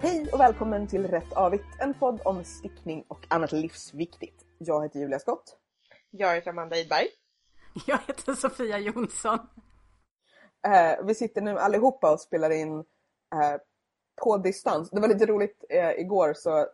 Hej 0.00 0.28
och 0.32 0.40
välkommen 0.40 0.86
till 0.86 1.06
Rätt 1.06 1.32
Avigt, 1.32 1.64
en 1.78 1.94
podd 1.94 2.20
om 2.24 2.44
stickning 2.44 3.04
och 3.08 3.26
annat 3.28 3.52
livsviktigt. 3.52 4.44
Jag 4.58 4.82
heter 4.82 5.00
Julia 5.00 5.18
Skott. 5.18 5.56
Jag 6.10 6.34
heter 6.34 6.50
Amanda 6.50 6.76
Idberg. 6.76 7.06
Jag 7.86 7.98
heter 8.06 8.34
Sofia 8.34 8.78
Jonsson. 8.78 9.38
Eh, 10.66 11.04
vi 11.04 11.14
sitter 11.14 11.40
nu 11.40 11.58
allihopa 11.58 12.12
och 12.12 12.20
spelar 12.20 12.50
in 12.50 12.78
eh, 12.78 13.60
på 14.24 14.36
distans. 14.36 14.90
Det 14.90 15.00
var 15.00 15.08
lite 15.08 15.26
roligt, 15.26 15.64
eh, 15.68 15.90
igår 15.90 16.32
så 16.36 16.66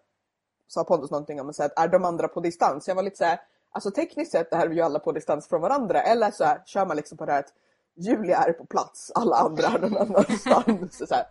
sa 0.67 0.85
Pontus 0.85 1.11
någonting 1.11 1.41
om 1.41 1.49
att 1.49 1.79
är 1.79 1.89
de 1.89 2.05
andra 2.05 2.29
på 2.29 2.41
distans? 2.41 2.89
Jag 2.89 2.95
var 2.95 3.03
lite 3.03 3.17
såhär, 3.17 3.41
alltså 3.71 3.91
tekniskt 3.91 4.33
sett 4.33 4.53
är 4.53 4.69
vi 4.69 4.77
ju 4.77 4.83
alla 4.83 4.99
på 4.99 5.13
distans 5.13 5.49
från 5.49 5.61
varandra. 5.61 6.03
Eller 6.03 6.31
så 6.31 6.45
här, 6.45 6.63
kör 6.67 6.87
man 6.87 6.97
liksom 6.97 7.19
på 7.19 7.27
det 7.27 7.33
här 7.33 7.41
att 7.41 7.53
Julia 7.95 8.37
är 8.37 8.53
på 8.53 8.65
plats, 8.65 9.13
alla 9.15 9.37
andra 9.37 9.67
är 9.67 9.79
någon 9.79 9.97
annanstans. 9.97 10.99
så 11.09 11.15
här, 11.15 11.25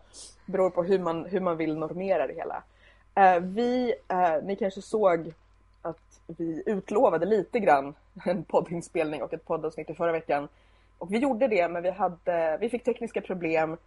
beror 0.46 0.70
på 0.70 0.84
hur 0.84 1.00
man, 1.00 1.26
hur 1.26 1.40
man 1.40 1.58
vill 1.58 1.78
normera 1.78 2.28
det 2.28 2.34
hela. 2.34 2.64
Eh, 3.16 3.40
vi, 3.40 3.94
eh, 4.08 4.44
ni 4.44 4.56
kanske 4.56 4.82
såg 4.82 5.34
att 5.82 6.20
vi 6.28 6.64
utlovade 6.66 7.26
lite 7.26 7.60
grann 7.60 7.96
en 8.26 8.44
poddinspelning 8.44 9.24
och 9.24 9.34
ett 9.34 9.46
poddavsnitt 9.46 9.90
i 9.90 9.94
förra 9.94 10.12
veckan. 10.12 10.48
Och 10.98 11.14
vi 11.14 11.18
gjorde 11.18 11.48
det 11.48 11.68
men 11.68 11.84
vi, 11.84 11.92
hade, 11.92 12.58
vi 12.62 12.70
fick 12.70 12.84
tekniska 12.84 13.22
problem. 13.22 13.78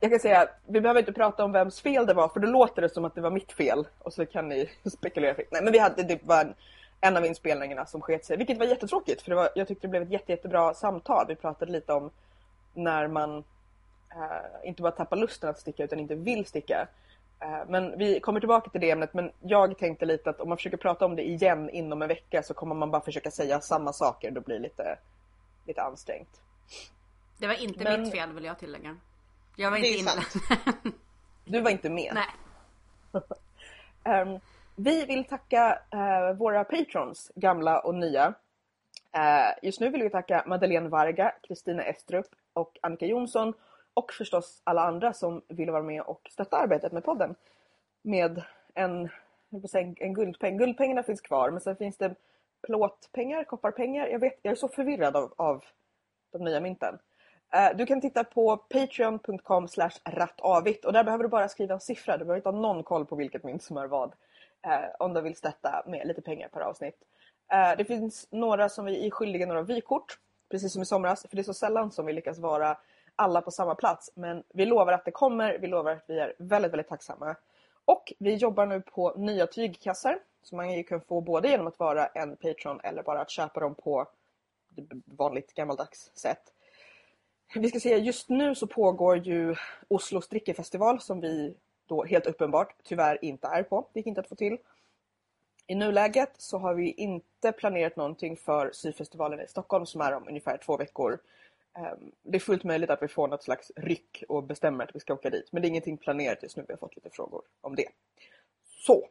Jag 0.00 0.10
kan 0.10 0.20
säga, 0.20 0.48
vi 0.66 0.80
behöver 0.80 1.00
inte 1.00 1.12
prata 1.12 1.44
om 1.44 1.52
vems 1.52 1.80
fel 1.80 2.06
det 2.06 2.14
var 2.14 2.28
för 2.28 2.40
då 2.40 2.48
låter 2.48 2.82
det 2.82 2.88
som 2.88 3.04
att 3.04 3.14
det 3.14 3.20
var 3.20 3.30
mitt 3.30 3.52
fel. 3.52 3.86
Och 3.98 4.12
så 4.12 4.26
kan 4.26 4.48
ni 4.48 4.70
spekulera 4.98 5.34
fritt. 5.34 5.52
Nej 5.52 5.62
men 5.62 5.72
vi 5.72 5.78
hade, 5.78 6.02
det 6.02 6.20
var 6.24 6.40
en, 6.40 6.54
en 7.00 7.16
av 7.16 7.26
inspelningarna 7.26 7.86
som 7.86 8.00
sket 8.00 8.24
sig. 8.24 8.36
Vilket 8.36 8.58
var 8.58 8.66
jättetråkigt 8.66 9.22
för 9.22 9.30
det 9.30 9.36
var, 9.36 9.48
jag 9.54 9.68
tyckte 9.68 9.86
det 9.86 9.90
blev 9.90 10.02
ett 10.02 10.10
jätte, 10.10 10.32
jättebra 10.32 10.74
samtal. 10.74 11.24
Vi 11.28 11.34
pratade 11.36 11.72
lite 11.72 11.92
om 11.92 12.10
när 12.74 13.08
man 13.08 13.36
eh, 14.10 14.68
inte 14.68 14.82
bara 14.82 14.92
tappar 14.92 15.16
lusten 15.16 15.50
att 15.50 15.58
sticka 15.58 15.84
utan 15.84 16.00
inte 16.00 16.14
vill 16.14 16.46
sticka. 16.46 16.88
Eh, 17.40 17.62
men 17.68 17.98
vi 17.98 18.20
kommer 18.20 18.40
tillbaka 18.40 18.70
till 18.70 18.80
det 18.80 18.90
ämnet 18.90 19.14
men 19.14 19.32
jag 19.40 19.78
tänkte 19.78 20.04
lite 20.06 20.30
att 20.30 20.40
om 20.40 20.48
man 20.48 20.58
försöker 20.58 20.76
prata 20.76 21.04
om 21.04 21.16
det 21.16 21.28
igen 21.28 21.70
inom 21.70 22.02
en 22.02 22.08
vecka 22.08 22.42
så 22.42 22.54
kommer 22.54 22.74
man 22.74 22.90
bara 22.90 23.02
försöka 23.02 23.30
säga 23.30 23.60
samma 23.60 23.92
saker. 23.92 24.30
Då 24.30 24.40
blir 24.40 24.56
det 24.56 24.62
lite, 24.62 24.98
lite 25.66 25.82
ansträngt. 25.82 26.40
Det 27.38 27.46
var 27.46 27.54
inte 27.54 27.84
Men- 27.84 28.02
mitt 28.02 28.12
fel 28.12 28.32
vill 28.32 28.44
jag 28.44 28.58
tillägga. 28.58 28.96
Jag 29.56 29.70
var 29.70 29.76
inte 29.76 30.10
sant. 30.10 30.34
Du 31.44 31.60
var 31.60 31.70
inte 31.70 31.90
med. 31.90 32.12
Nej. 32.14 32.26
Ehm, 34.04 34.40
vi 34.84 35.04
vill 35.04 35.24
tacka 35.24 35.78
eh, 35.92 36.36
våra 36.36 36.64
patrons, 36.64 37.32
gamla 37.34 37.80
och 37.80 37.94
nya. 37.94 38.34
Eh, 39.12 39.58
just 39.62 39.80
nu 39.80 39.88
vill 39.88 40.02
vi 40.02 40.10
tacka 40.10 40.44
Madeleine 40.46 40.88
Varga, 40.88 41.34
Kristina 41.42 41.82
Estrup 41.82 42.26
och 42.52 42.78
Annika 42.82 43.06
Jonsson 43.06 43.54
och 43.94 44.12
förstås 44.12 44.60
alla 44.64 44.82
andra 44.82 45.12
som 45.12 45.42
vill 45.48 45.70
vara 45.70 45.82
med 45.82 46.02
och 46.02 46.28
stötta 46.30 46.56
arbetet 46.56 46.92
med 46.92 47.04
podden 47.04 47.34
med 48.02 48.42
en, 48.74 49.08
en, 49.74 49.94
en 49.96 50.14
guldpeng. 50.14 50.58
Guldpengarna 50.58 51.02
finns 51.02 51.20
kvar 51.20 51.50
men 51.50 51.60
sen 51.60 51.76
finns 51.76 51.96
det 51.96 52.14
plåtpengar, 52.62 53.44
kopparpengar. 53.44 54.06
Jag, 54.06 54.18
vet, 54.18 54.38
jag 54.42 54.52
är 54.52 54.56
så 54.56 54.68
förvirrad 54.68 55.16
av, 55.16 55.32
av 55.36 55.64
de 56.32 56.44
nya 56.44 56.60
mynten. 56.60 56.98
Eh, 57.52 57.76
Du 57.76 57.86
kan 57.86 58.00
titta 58.00 58.24
på 58.24 58.56
patreon.com 58.56 59.68
rattavigt 60.04 60.84
och 60.84 60.92
där 60.92 61.04
behöver 61.04 61.24
du 61.24 61.28
bara 61.28 61.48
skriva 61.48 61.74
en 61.74 61.80
siffra. 61.80 62.16
Du 62.16 62.24
behöver 62.24 62.36
inte 62.36 62.48
ha 62.48 62.60
någon 62.60 62.82
koll 62.82 63.06
på 63.06 63.16
vilket 63.16 63.44
mynt 63.44 63.62
som 63.62 63.76
är 63.76 63.86
vad 63.86 64.12
eh, 64.66 64.90
Om 64.98 65.14
de 65.14 65.24
vill 65.24 65.36
stötta 65.36 65.82
med 65.86 66.06
lite 66.06 66.22
pengar 66.22 66.48
per 66.48 66.60
avsnitt. 66.60 66.96
Eh, 67.52 67.76
Det 67.78 67.84
finns 67.84 68.28
några 68.30 68.68
som 68.68 68.84
vi 68.84 69.06
är 69.06 69.10
skyldiga 69.10 69.46
några 69.46 69.62
vykort. 69.62 70.18
Precis 70.50 70.72
som 70.72 70.82
i 70.82 70.86
somras. 70.86 71.26
För 71.28 71.36
det 71.36 71.42
är 71.42 71.44
så 71.44 71.54
sällan 71.54 71.92
som 71.92 72.06
vi 72.06 72.12
lyckas 72.12 72.38
vara 72.38 72.78
alla 73.16 73.40
på 73.40 73.50
samma 73.50 73.74
plats. 73.74 74.10
Men 74.14 74.42
vi 74.48 74.64
lovar 74.66 74.92
att 74.92 75.04
det 75.04 75.10
kommer. 75.10 75.58
Vi 75.58 75.66
lovar 75.66 75.92
att 75.92 76.04
vi 76.06 76.18
är 76.18 76.34
väldigt, 76.38 76.72
väldigt 76.72 76.88
tacksamma. 76.88 77.36
Och 77.84 78.12
vi 78.18 78.34
jobbar 78.34 78.66
nu 78.66 78.80
på 78.80 79.14
nya 79.16 79.46
tygkassar. 79.46 80.18
Som 80.42 80.56
man 80.56 80.72
ju 80.72 80.82
kan 80.82 81.00
få 81.00 81.20
både 81.20 81.48
genom 81.48 81.66
att 81.66 81.78
vara 81.78 82.06
en 82.06 82.36
Patreon 82.36 82.80
eller 82.82 83.02
bara 83.02 83.20
att 83.20 83.30
köpa 83.30 83.60
dem 83.60 83.74
på 83.74 84.06
vanligt 85.04 85.54
gammaldags 85.54 86.10
sätt. 86.14 86.52
Vi 87.54 87.68
ska 87.68 87.80
se, 87.80 87.96
just 87.96 88.28
nu 88.28 88.54
så 88.54 88.66
pågår 88.66 89.16
ju 89.16 89.54
Oslo 89.88 90.20
strickefestival 90.20 91.00
som 91.00 91.20
vi 91.20 91.54
då 91.90 92.04
helt 92.04 92.26
uppenbart 92.26 92.74
tyvärr 92.84 93.24
inte 93.24 93.46
är 93.46 93.62
på. 93.62 93.88
Det 93.92 94.00
gick 94.00 94.06
inte 94.06 94.20
att 94.20 94.28
få 94.28 94.34
till. 94.34 94.58
I 95.66 95.74
nuläget 95.74 96.32
så 96.36 96.58
har 96.58 96.74
vi 96.74 96.92
inte 96.92 97.52
planerat 97.52 97.96
någonting 97.96 98.36
för 98.36 98.70
syfestivalen 98.72 99.40
i 99.40 99.46
Stockholm 99.46 99.86
som 99.86 100.00
är 100.00 100.12
om 100.12 100.28
ungefär 100.28 100.56
två 100.56 100.76
veckor. 100.76 101.18
Ehm, 101.76 102.12
det 102.22 102.36
är 102.36 102.40
fullt 102.40 102.64
möjligt 102.64 102.90
att 102.90 103.02
vi 103.02 103.08
får 103.08 103.28
något 103.28 103.42
slags 103.42 103.72
ryck 103.76 104.24
och 104.28 104.44
bestämmer 104.44 104.84
att 104.84 104.94
vi 104.94 105.00
ska 105.00 105.14
åka 105.14 105.30
dit. 105.30 105.48
Men 105.52 105.62
det 105.62 105.68
är 105.68 105.70
ingenting 105.70 105.96
planerat 105.96 106.42
just 106.42 106.56
nu. 106.56 106.64
Vi 106.68 106.72
har 106.72 106.78
fått 106.78 106.96
lite 106.96 107.10
frågor 107.10 107.42
om 107.60 107.74
det. 107.74 107.88
Så. 108.64 109.08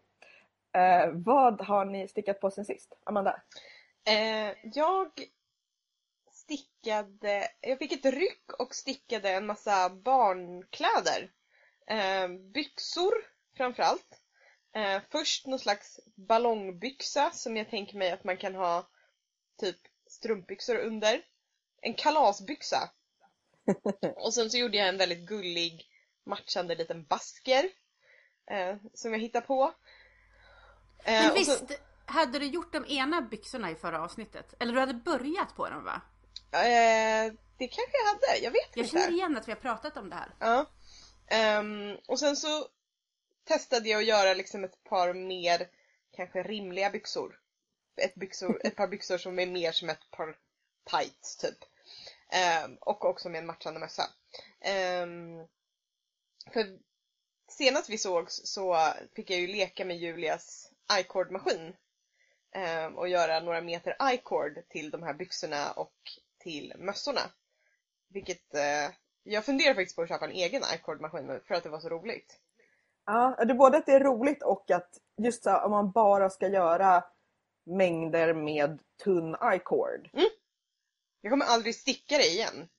Eh, 0.74 1.10
vad 1.14 1.62
har 1.62 1.86
ni 1.86 2.08
stickat 2.08 2.40
på 2.40 2.52
sen 2.52 2.66
sist? 2.66 2.98
Amanda? 3.04 3.42
Eh, 4.08 4.56
jag 4.64 5.12
stickade, 6.32 7.48
jag 7.62 7.78
fick 7.80 7.92
ett 7.92 8.14
ryck 8.14 8.54
och 8.60 8.76
stickade 8.76 9.30
en 9.30 9.46
massa 9.46 9.90
barnkläder. 9.90 11.30
Eh, 11.90 12.28
byxor 12.54 13.14
framförallt. 13.58 14.22
Eh, 14.76 15.02
först 15.12 15.48
någon 15.48 15.60
slags 15.60 16.00
ballongbyxa 16.16 17.32
som 17.32 17.58
jag 17.58 17.70
tänker 17.70 17.98
mig 17.98 18.12
att 18.12 18.24
man 18.24 18.38
kan 18.38 18.56
ha 18.56 18.90
typ 19.60 19.78
strumpbyxor 20.08 20.76
under. 20.76 21.22
En 21.82 21.94
kalasbyxa. 21.94 22.90
och 24.16 24.34
sen 24.34 24.50
så 24.50 24.58
gjorde 24.58 24.78
jag 24.78 24.88
en 24.88 24.98
väldigt 24.98 25.28
gullig 25.28 25.86
matchande 26.26 26.76
liten 26.76 27.06
basker. 27.06 27.70
Eh, 28.52 28.76
som 28.94 29.12
jag 29.14 29.20
hittade 29.20 29.46
på. 29.48 29.74
Eh, 31.04 31.12
Men 31.24 31.34
visst 31.34 31.60
så- 31.68 31.74
hade 32.06 32.40
du 32.40 32.46
gjort 32.46 32.74
de 32.74 32.86
ena 32.86 33.22
byxorna 33.22 33.72
i 33.72 33.76
förra 33.76 34.04
avsnittet? 34.04 34.54
Eller 34.60 34.74
du 34.74 34.80
hade 34.80 34.94
börjat 34.94 35.56
på 35.56 35.70
dem 35.70 35.84
va? 35.84 36.02
Eh, 36.52 37.34
det 37.58 37.68
kanske 37.68 37.98
jag 37.98 38.06
hade, 38.08 38.38
jag 38.44 38.52
vet 38.52 38.70
Jag 38.76 38.84
inte. 38.86 38.92
känner 38.98 39.12
igen 39.12 39.38
att 39.38 39.48
vi 39.48 39.52
har 39.52 39.60
pratat 39.60 39.98
om 39.98 40.10
det 40.10 40.16
här. 40.16 40.32
Ja. 40.40 40.66
Um, 41.32 41.98
och 42.08 42.20
sen 42.20 42.36
så 42.36 42.68
testade 43.44 43.90
jag 43.90 44.00
att 44.00 44.08
göra 44.08 44.34
liksom 44.34 44.64
ett 44.64 44.84
par 44.84 45.14
mer 45.14 45.70
kanske 46.12 46.44
rimliga 46.44 46.90
byxor. 46.90 47.40
Ett, 47.96 48.16
byxor, 48.16 48.62
ett 48.64 48.76
par 48.76 48.88
byxor 48.88 49.18
som 49.18 49.40
är 49.40 49.46
mer 49.46 49.72
som 49.72 49.90
ett 49.90 50.12
par 50.12 50.38
tights 50.92 51.38
typ. 51.38 51.58
Um, 52.66 52.78
och 52.82 53.06
också 53.06 53.30
med 53.30 53.40
en 53.40 53.46
matchande 53.46 53.80
mössa. 53.80 54.04
Um, 55.04 55.48
för 56.54 56.80
senast 57.48 57.90
vi 57.90 57.98
sågs 57.98 58.42
så 58.44 58.94
fick 59.16 59.30
jag 59.30 59.40
ju 59.40 59.48
leka 59.48 59.86
med 59.86 59.98
Julias 59.98 60.72
iCord-maskin 61.00 61.76
um, 62.56 62.98
och 62.98 63.10
göra 63.10 63.40
några 63.40 63.62
meter 63.62 64.14
icord 64.14 64.64
till 64.70 64.92
de 64.92 65.04
här 65.04 65.14
byxorna 65.14 65.72
och 65.72 65.96
till 66.40 66.74
mössorna. 66.78 67.32
Vilket 68.08 68.54
uh, 68.56 68.96
jag 69.24 69.46
funderar 69.46 69.74
faktiskt 69.74 69.96
på 69.96 70.02
att 70.02 70.10
köpa 70.10 70.26
en 70.26 70.32
egen 70.32 70.62
i-cord-maskin 70.76 71.26
nu 71.28 71.42
för 71.48 71.56
att 71.56 71.64
det 71.64 71.70
var 71.70 71.80
så 71.80 71.90
roligt. 71.90 72.40
Ja, 73.06 73.36
det 73.38 73.54
är 73.54 73.58
både 73.58 73.78
att 73.78 73.86
det 73.86 73.92
är 73.94 74.00
roligt 74.00 74.44
och 74.44 74.72
att 74.72 74.90
just 75.18 75.44
så, 75.44 75.50
här, 75.50 75.64
om 75.66 75.72
man 75.72 75.92
bara 75.92 76.30
ska 76.30 76.48
göra 76.48 77.04
mängder 77.66 78.34
med 78.34 78.80
tunn 79.04 79.36
i-cord. 79.56 80.10
Jag 81.22 81.32
kommer 81.32 81.46
aldrig 81.46 81.76
sticka 81.76 82.18
det 82.18 82.28
igen. 82.28 82.70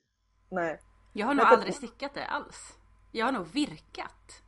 Nej. 0.48 0.80
Jag 1.12 1.26
har 1.26 1.34
nog 1.34 1.44
Men- 1.44 1.54
aldrig 1.54 1.74
stickat 1.74 2.14
det 2.14 2.26
alls. 2.26 2.72
Jag 3.12 3.26
har 3.26 3.32
nog 3.32 3.46
virkat. 3.46 4.42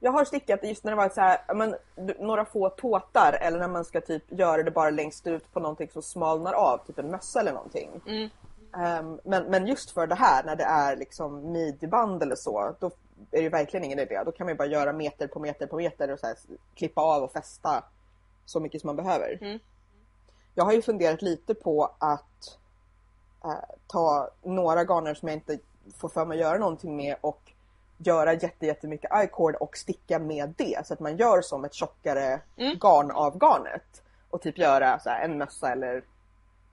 Jag 0.00 0.12
har 0.12 0.24
stickat 0.24 0.60
det 0.60 0.68
just 0.68 0.84
när 0.84 0.92
det 0.92 0.96
var 0.96 1.08
så 1.08 1.20
här, 1.20 1.54
men, 1.54 1.76
några 2.18 2.44
få 2.44 2.68
tåtar 2.70 3.32
eller 3.32 3.58
när 3.58 3.68
man 3.68 3.84
ska 3.84 4.00
typ 4.00 4.32
göra 4.32 4.62
det 4.62 4.70
bara 4.70 4.90
längst 4.90 5.26
ut 5.26 5.52
på 5.52 5.60
någonting 5.60 5.90
som 5.90 6.02
smalnar 6.02 6.52
av, 6.52 6.86
typ 6.86 6.98
en 6.98 7.10
mössa 7.10 7.40
eller 7.40 7.52
någonting. 7.52 8.00
Mm. 8.06 8.30
Ehm, 8.76 9.20
men, 9.24 9.44
men 9.44 9.66
just 9.66 9.90
för 9.90 10.06
det 10.06 10.14
här 10.14 10.44
när 10.44 10.56
det 10.56 10.64
är 10.64 10.96
liksom 10.96 11.52
midjeband 11.52 12.22
eller 12.22 12.36
så, 12.36 12.74
då 12.80 12.90
är 13.30 13.42
det 13.42 13.48
verkligen 13.48 13.84
ingen 13.84 13.98
idé. 13.98 14.22
Då 14.24 14.32
kan 14.32 14.46
man 14.46 14.56
bara 14.56 14.68
göra 14.68 14.92
meter 14.92 15.26
på 15.26 15.40
meter 15.40 15.66
på 15.66 15.76
meter 15.76 16.10
och 16.10 16.20
så 16.20 16.26
här, 16.26 16.36
klippa 16.74 17.00
av 17.00 17.22
och 17.22 17.32
fästa 17.32 17.84
så 18.44 18.60
mycket 18.60 18.80
som 18.80 18.88
man 18.88 18.96
behöver. 18.96 19.38
Mm. 19.40 19.58
Jag 20.54 20.64
har 20.64 20.72
ju 20.72 20.82
funderat 20.82 21.22
lite 21.22 21.54
på 21.54 21.94
att 21.98 22.58
eh, 23.44 23.76
ta 23.86 24.30
några 24.42 24.84
garner 24.84 25.14
som 25.14 25.28
jag 25.28 25.36
inte 25.36 25.58
får 25.96 26.08
för 26.08 26.24
mig 26.24 26.38
att 26.38 26.44
göra 26.44 26.58
någonting 26.58 26.96
med 26.96 27.16
och 27.20 27.52
göra 27.98 28.32
jätte, 28.32 28.66
jättemycket 28.66 29.10
i-cord 29.24 29.54
och 29.54 29.76
sticka 29.76 30.18
med 30.18 30.54
det. 30.56 30.86
Så 30.86 30.94
att 30.94 31.00
man 31.00 31.16
gör 31.16 31.40
som 31.42 31.64
ett 31.64 31.74
tjockare 31.74 32.40
Mm. 32.56 32.78
garn 32.78 33.10
av 33.10 33.38
garnet. 33.38 34.02
Och 34.30 34.42
typ 34.42 34.58
göra 34.58 34.98
så 34.98 35.10
här, 35.10 35.24
en 35.24 35.38
mössa 35.38 35.72
eller 35.72 36.02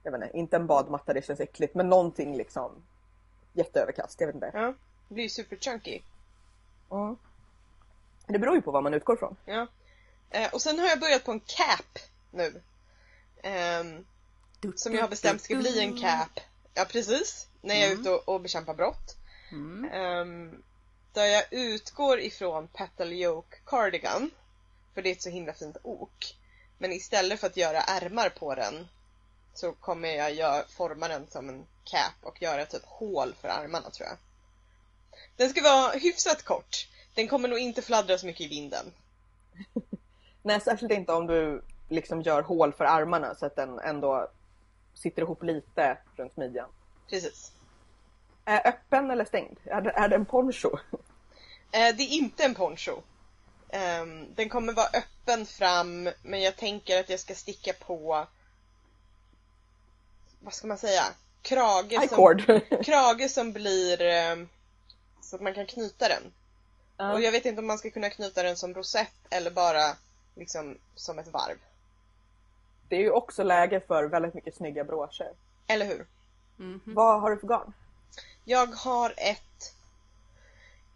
jag 0.04 0.12
vet 0.12 0.22
inte, 0.22 0.38
inte 0.38 0.56
en 0.56 0.66
badmatta, 0.66 1.12
det 1.12 1.26
känns 1.26 1.40
äckligt, 1.40 1.74
men 1.74 1.88
någonting 1.88 2.36
liksom 2.36 2.82
jätteöverkast, 3.52 4.20
jag 4.20 4.26
vet 4.26 4.34
inte. 4.34 4.50
Ja, 4.54 4.74
det 5.08 5.14
blir 5.14 5.24
ju 5.24 5.30
super 5.30 5.56
chunky. 5.56 6.00
Mm. 6.90 7.16
Det 8.26 8.38
beror 8.38 8.54
ju 8.54 8.62
på 8.62 8.70
vad 8.70 8.82
man 8.82 8.94
utgår 8.94 9.16
från. 9.16 9.36
Ja. 9.44 9.66
Eh, 10.30 10.54
och 10.54 10.62
sen 10.62 10.78
har 10.78 10.86
jag 10.86 11.00
börjat 11.00 11.24
på 11.24 11.32
en 11.32 11.40
cap 11.40 11.98
nu. 12.30 12.62
Ehm, 13.42 14.04
som 14.76 14.94
jag 14.94 15.00
har 15.02 15.08
bestämt 15.08 15.42
ska 15.42 15.56
bli 15.56 15.80
en 15.80 16.00
cap. 16.00 16.40
Ja 16.74 16.84
precis, 16.90 17.48
när 17.60 17.74
jag 17.74 17.84
är 17.84 17.88
Mm. 17.88 18.00
ute 18.00 18.10
och, 18.10 18.28
och 18.28 18.40
bekämpar 18.40 18.74
brott. 18.74 19.16
Mm. 19.52 19.90
Ehm, 19.92 20.62
Där 21.12 21.24
jag 21.24 21.44
utgår 21.50 22.20
ifrån 22.20 22.68
Petal 22.68 23.12
Yoke 23.12 23.56
Cardigan. 23.66 24.30
För 24.94 25.02
det 25.02 25.08
är 25.08 25.12
ett 25.12 25.22
så 25.22 25.30
himla 25.30 25.52
fint 25.52 25.76
ok. 25.82 26.36
Men 26.78 26.92
istället 26.92 27.40
för 27.40 27.46
att 27.46 27.56
göra 27.56 27.80
ärmar 27.80 28.28
på 28.28 28.54
den 28.54 28.88
så 29.54 29.72
kommer 29.72 30.08
jag 30.08 30.34
gör, 30.34 30.64
forma 30.68 31.08
den 31.08 31.26
som 31.30 31.48
en 31.48 31.66
cap 31.84 32.14
och 32.22 32.42
göra 32.42 32.66
typ 32.66 32.84
hål 32.84 33.34
för 33.40 33.48
armarna 33.48 33.90
tror 33.90 34.08
jag. 34.08 34.18
Den 35.36 35.50
ska 35.50 35.62
vara 35.62 35.92
hyfsat 35.92 36.42
kort. 36.42 36.88
Den 37.14 37.28
kommer 37.28 37.48
nog 37.48 37.58
inte 37.58 37.82
fladdra 37.82 38.18
så 38.18 38.26
mycket 38.26 38.46
i 38.46 38.48
vinden. 38.48 38.92
Nej, 40.42 40.60
särskilt 40.60 40.92
inte 40.92 41.12
om 41.12 41.26
du 41.26 41.64
liksom 41.88 42.22
gör 42.22 42.42
hål 42.42 42.72
för 42.72 42.84
armarna 42.84 43.34
så 43.34 43.46
att 43.46 43.56
den 43.56 43.78
ändå 43.78 44.30
sitter 44.94 45.22
ihop 45.22 45.42
lite 45.42 45.98
runt 46.16 46.36
midjan. 46.36 46.68
Precis. 47.10 47.52
Är 48.44 48.68
öppen 48.68 49.10
eller 49.10 49.24
stängd? 49.24 49.58
Är 49.64 49.80
det, 49.80 49.90
är 49.90 50.08
det 50.08 50.16
en 50.16 50.26
poncho? 50.26 50.70
Eh, 51.72 51.96
det 51.96 52.02
är 52.02 52.08
inte 52.08 52.44
en 52.44 52.54
poncho. 52.54 53.02
Ehm, 53.68 54.34
den 54.34 54.48
kommer 54.48 54.72
vara 54.72 54.86
öppen 54.86 55.46
fram 55.46 56.08
men 56.22 56.42
jag 56.42 56.56
tänker 56.56 57.00
att 57.00 57.10
jag 57.10 57.20
ska 57.20 57.34
sticka 57.34 57.72
på 57.72 58.26
vad 60.44 60.54
ska 60.54 60.66
man 60.66 60.78
säga? 60.78 61.02
Krage 61.42 62.08
som, 62.08 62.60
krage 62.84 63.30
som 63.30 63.52
blir 63.52 64.02
ehm, 64.02 64.48
så 65.20 65.36
att 65.36 65.42
man 65.42 65.54
kan 65.54 65.66
knyta 65.66 66.08
den. 66.08 66.32
Ja. 66.96 67.12
Och 67.12 67.20
jag 67.20 67.32
vet 67.32 67.44
inte 67.44 67.60
om 67.60 67.66
man 67.66 67.78
ska 67.78 67.90
kunna 67.90 68.10
knyta 68.10 68.42
den 68.42 68.56
som 68.56 68.74
rosett 68.74 69.12
eller 69.30 69.50
bara 69.50 69.96
liksom 70.34 70.78
som 70.94 71.18
ett 71.18 71.28
varv. 71.28 71.58
Det 72.88 72.96
är 72.96 73.00
ju 73.00 73.10
också 73.10 73.42
läge 73.42 73.80
för 73.80 74.04
väldigt 74.04 74.34
mycket 74.34 74.56
snygga 74.56 74.84
broscher. 74.84 75.32
Eller 75.66 75.86
hur? 75.86 76.06
Mhm. 76.56 76.80
Vad 76.84 77.20
har 77.20 77.30
du 77.30 77.36
för 77.36 77.46
garn? 77.46 77.72
Jag 78.44 78.66
har 78.66 79.14
ett 79.16 79.74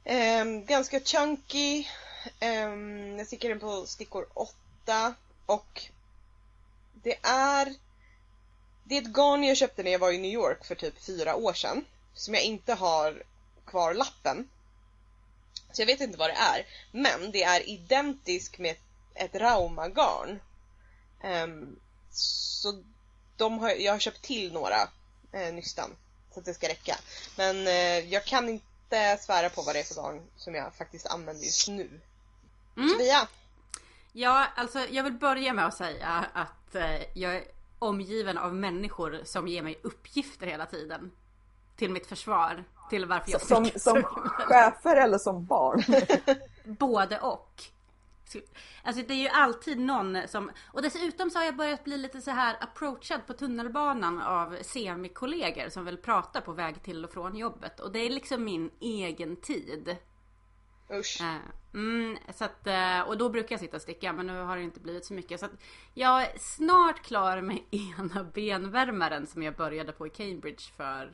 ehm, 0.04 0.64
ganska 0.64 1.00
chunky, 1.00 1.86
ehm, 2.40 3.18
jag 3.18 3.26
stickar 3.26 3.48
den 3.48 3.60
på 3.60 3.86
stickor 3.86 4.26
8 4.34 5.14
och 5.46 5.82
det 6.92 7.18
är 7.22 7.74
det 8.88 8.96
är 8.96 9.02
ett 9.02 9.12
garn 9.12 9.44
jag 9.44 9.56
köpte 9.56 9.82
när 9.82 9.90
jag 9.90 9.98
var 9.98 10.12
i 10.12 10.18
New 10.18 10.30
York 10.32 10.64
för 10.64 10.74
typ 10.74 11.04
fyra 11.04 11.34
år 11.34 11.52
sedan 11.52 11.84
som 12.14 12.34
jag 12.34 12.42
inte 12.42 12.74
har 12.74 13.22
kvar 13.66 13.94
lappen. 13.94 14.48
Så 15.72 15.82
jag 15.82 15.86
vet 15.86 16.00
inte 16.00 16.18
vad 16.18 16.30
det 16.30 16.34
är. 16.34 16.66
Men 16.92 17.30
det 17.30 17.42
är 17.42 17.68
identiskt 17.68 18.58
med 18.58 18.76
ett 19.14 19.34
Rauma-garn. 19.34 20.40
Ehm, 21.22 21.76
så 22.10 22.82
de 23.36 23.58
har, 23.58 23.70
jag 23.70 23.92
har 23.92 23.98
köpt 23.98 24.22
till 24.22 24.52
några 24.52 24.88
eh, 25.32 25.54
nystan 25.54 25.96
så 26.34 26.40
att 26.40 26.46
det 26.46 26.54
ska 26.54 26.68
räcka. 26.68 26.96
Men 27.36 27.66
eh, 27.66 28.12
jag 28.12 28.24
kan 28.24 28.48
inte 28.48 29.18
svära 29.20 29.50
på 29.50 29.62
vad 29.62 29.74
det 29.74 29.80
är 29.80 29.84
för 29.84 29.94
garn 29.94 30.22
som 30.36 30.54
jag 30.54 30.74
faktiskt 30.74 31.06
använder 31.06 31.44
just 31.44 31.68
nu. 31.68 32.00
Mm. 32.76 32.88
Sofia? 32.88 33.28
Ja, 34.12 34.46
alltså 34.56 34.86
jag 34.90 35.04
vill 35.04 35.12
börja 35.12 35.52
med 35.52 35.66
att 35.66 35.76
säga 35.76 36.26
att 36.34 36.74
eh, 36.74 37.02
jag 37.14 37.42
omgiven 37.78 38.38
av 38.38 38.54
människor 38.54 39.20
som 39.24 39.48
ger 39.48 39.62
mig 39.62 39.80
uppgifter 39.82 40.46
hela 40.46 40.66
tiden. 40.66 41.10
Till 41.76 41.90
mitt 41.90 42.06
försvar. 42.06 42.64
Till 42.90 43.06
varför 43.06 43.32
jag 43.32 43.40
Som, 43.40 43.64
som 43.64 44.02
chefer 44.02 44.96
eller 44.96 45.18
som 45.18 45.46
barn? 45.46 45.82
Både 46.78 47.20
och. 47.20 47.62
Alltså 48.82 49.02
det 49.08 49.14
är 49.14 49.22
ju 49.22 49.28
alltid 49.28 49.78
någon 49.78 50.28
som... 50.28 50.50
Och 50.72 50.82
dessutom 50.82 51.30
så 51.30 51.38
har 51.38 51.44
jag 51.44 51.56
börjat 51.56 51.84
bli 51.84 51.96
lite 51.96 52.20
så 52.20 52.30
här 52.30 52.56
approachad 52.60 53.26
på 53.26 53.32
tunnelbanan 53.32 54.20
av 54.22 54.56
semikollegor 54.62 55.68
som 55.68 55.84
vill 55.84 55.96
prata 55.96 56.40
på 56.40 56.52
väg 56.52 56.82
till 56.82 57.04
och 57.04 57.12
från 57.12 57.36
jobbet. 57.36 57.80
Och 57.80 57.92
det 57.92 57.98
är 57.98 58.10
liksom 58.10 58.44
min 58.44 58.70
egen 58.80 59.36
tid. 59.36 59.96
Usch. 60.90 61.20
Eh, 61.20 61.36
Mm, 61.74 62.18
så 62.34 62.44
att, 62.44 62.66
eh, 62.66 63.00
och 63.00 63.18
då 63.18 63.28
brukar 63.28 63.52
jag 63.52 63.60
sitta 63.60 63.76
och 63.76 63.82
sticka 63.82 64.12
men 64.12 64.26
nu 64.26 64.40
har 64.40 64.56
det 64.56 64.62
inte 64.62 64.80
blivit 64.80 65.04
så 65.04 65.14
mycket. 65.14 65.40
Så 65.40 65.46
att 65.46 65.52
jag 65.94 66.22
är 66.22 66.38
snart 66.38 67.02
klar 67.02 67.40
med 67.40 67.58
ena 67.70 68.24
benvärmaren 68.24 69.26
som 69.26 69.42
jag 69.42 69.54
började 69.54 69.92
på 69.92 70.06
i 70.06 70.10
Cambridge 70.10 70.62
för 70.76 71.12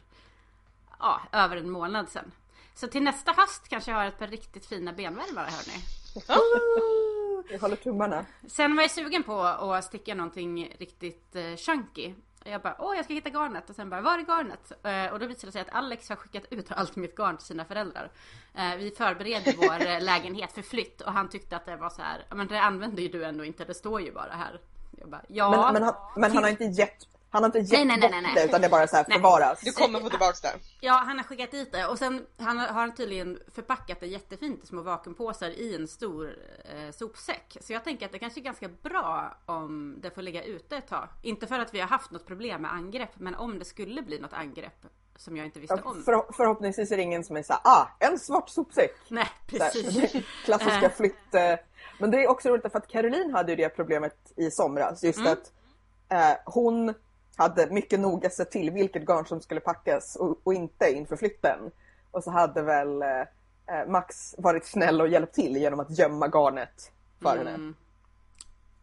ja, 0.99 1.21
över 1.33 1.57
en 1.57 1.71
månad 1.71 2.09
sedan. 2.09 2.33
Så 2.75 2.87
till 2.87 3.03
nästa 3.03 3.33
höst 3.33 3.69
kanske 3.69 3.91
jag 3.91 3.99
har 3.99 4.07
ett 4.07 4.19
par 4.19 4.27
riktigt 4.27 4.67
fina 4.67 4.93
benvärmare 4.93 5.51
hörni. 5.51 5.83
Jag 7.51 7.59
håller 7.59 7.77
tummarna. 7.77 8.27
Sen 8.49 8.77
var 8.77 8.83
jag 8.83 8.91
sugen 8.91 9.23
på 9.23 9.43
att 9.43 9.85
sticka 9.85 10.15
någonting 10.15 10.75
riktigt 10.79 11.37
eh, 11.37 11.57
chunky. 11.57 12.15
Jag 12.45 12.63
bara, 12.63 12.77
åh 12.79 12.97
jag 12.97 13.05
ska 13.05 13.15
hitta 13.15 13.29
garnet. 13.31 13.71
Och 13.71 13.77
sen 13.77 13.91
bara, 13.91 14.01
var 14.01 14.19
är 14.19 14.23
garnet? 14.23 14.73
Eh, 14.83 15.13
och 15.13 15.19
då 15.19 15.27
visade 15.27 15.47
det 15.47 15.53
sig 15.53 15.61
att 15.63 15.73
Alex 15.73 16.09
har 16.09 16.17
skickat 16.17 16.45
ut 16.51 16.73
allt 16.73 16.97
mitt 16.97 17.17
garn 17.17 17.37
till 17.37 17.47
sina 17.47 17.65
föräldrar. 17.65 18.11
Eh, 18.55 18.77
vi 18.79 18.91
förberedde 18.91 19.55
vår 19.57 19.87
eh, 19.87 20.01
lägenhet 20.03 20.53
för 20.53 20.63
flytt 20.63 21.01
och 21.01 21.13
han 21.13 21.29
tyckte 21.29 21.57
att 21.57 21.67
det 21.67 21.77
var 21.77 21.91
så 21.91 22.03
här, 22.03 22.27
"Ja, 22.29 22.35
men 22.35 22.47
det 22.47 22.61
använder 22.61 23.03
ju 23.03 23.09
du 23.09 23.25
ändå 23.25 23.45
inte, 23.45 23.65
det 23.65 23.75
står 23.75 24.01
ju 24.01 24.13
bara 24.13 24.33
här. 24.33 24.61
Jag 24.91 25.09
bara, 25.09 25.23
ja. 25.29 25.51
Men, 25.51 25.73
men, 25.73 25.83
han, 25.83 25.95
men 26.17 26.33
han 26.33 26.43
har 26.43 26.51
inte 26.51 26.65
gett, 26.65 27.07
han 27.35 27.43
har 27.43 27.49
inte 27.49 27.59
gett 27.59 27.71
Nej, 27.71 27.85
nej, 27.85 27.97
nej, 27.99 28.11
nej, 28.11 28.23
nej. 28.23 28.35
det 28.35 28.45
utan 28.45 28.61
det 28.61 28.67
är 28.67 28.71
bara 28.71 28.87
så 28.87 28.97
här 28.97 29.05
förvaras. 29.05 29.61
Du 29.61 29.73
kommer 29.73 30.01
få 30.01 30.09
tillbaks 30.11 30.41
det. 30.41 30.53
Ja, 30.81 30.93
han 31.07 31.17
har 31.19 31.25
skickat 31.25 31.51
dit 31.51 31.73
det 31.73 31.87
och 31.87 31.99
sen 31.99 32.27
han 32.39 32.59
har 32.59 32.67
han 32.67 32.95
tydligen 32.95 33.39
förpackat 33.55 34.01
det 34.01 34.07
jättefint 34.07 34.65
i 34.65 34.67
små 34.67 34.83
vakuumpåsar 34.83 35.49
i 35.51 35.75
en 35.75 35.89
stor 35.89 36.37
eh, 36.65 36.91
sopsäck. 36.93 37.57
Så 37.61 37.73
jag 37.73 37.85
tänker 37.85 38.07
att 38.07 38.13
det 38.13 38.19
kanske 38.19 38.41
är 38.41 38.45
ganska 38.45 38.69
bra 38.69 39.37
om 39.47 39.97
det 40.01 40.11
får 40.11 40.23
ligga 40.23 40.43
ute 40.43 40.77
ett 40.77 40.89
tag. 40.89 41.09
Inte 41.23 41.47
för 41.47 41.59
att 41.59 41.75
vi 41.75 41.81
har 41.81 41.89
haft 41.89 42.11
något 42.11 42.27
problem 42.27 42.63
med 42.63 42.73
angrepp, 42.73 43.11
men 43.15 43.35
om 43.35 43.59
det 43.59 43.65
skulle 43.65 44.03
bli 44.03 44.19
något 44.19 44.33
angrepp 44.33 44.87
som 45.17 45.37
jag 45.37 45.47
inte 45.47 45.61
visste 45.61 45.75
om. 45.85 46.03
För, 46.05 46.33
förhoppningsvis 46.33 46.93
är 46.93 46.97
det 46.97 47.03
ingen 47.03 47.25
som 47.25 47.37
är 47.37 47.43
såhär, 47.43 47.61
ah, 47.65 47.87
en 47.99 48.19
svart 48.19 48.49
sopsäck. 48.49 48.91
Nej, 49.09 49.29
Så 49.51 49.59
här, 49.63 49.71
precis. 49.73 50.13
Klassiska 50.45 50.91
flytt... 50.91 51.35
eh, 51.35 51.55
Men 51.99 52.11
det 52.11 52.25
är 52.25 52.29
också 52.31 52.49
roligt 52.49 52.73
för 52.73 52.79
att 52.79 52.89
Caroline 52.89 53.33
hade 53.35 53.53
ju 53.53 53.57
det 53.57 53.69
problemet 53.69 54.33
i 54.37 54.51
somras. 54.51 55.03
Just 55.05 55.19
Mm. 55.19 55.33
att 55.33 55.53
eh, 56.13 56.37
hon 56.45 56.95
hade 57.37 57.71
mycket 57.71 58.01
noga 58.01 58.31
sett 58.31 58.51
till 58.51 58.71
vilket 58.71 59.07
garn 59.07 59.27
som 59.27 59.41
skulle 59.41 59.61
packas 59.61 60.17
och, 60.17 60.41
och 60.45 60.55
inte 60.55 60.91
inför 60.91 61.17
flytten. 61.17 61.71
Och 62.11 62.25
så 62.25 62.31
hade 62.31 62.63
väl 62.63 63.03
eh, 63.03 63.21
eh, 63.67 63.89
Max 63.89 64.35
varit 64.39 64.67
snäll 64.67 65.01
och 65.01 65.09
hjälpt 65.09 65.35
till 65.35 65.57
genom 65.57 65.81
att 65.81 65.99
gömma 65.99 66.29
garnet 66.29 66.93
för 67.23 67.37
henne. 67.37 67.51
Mm. 67.51 67.75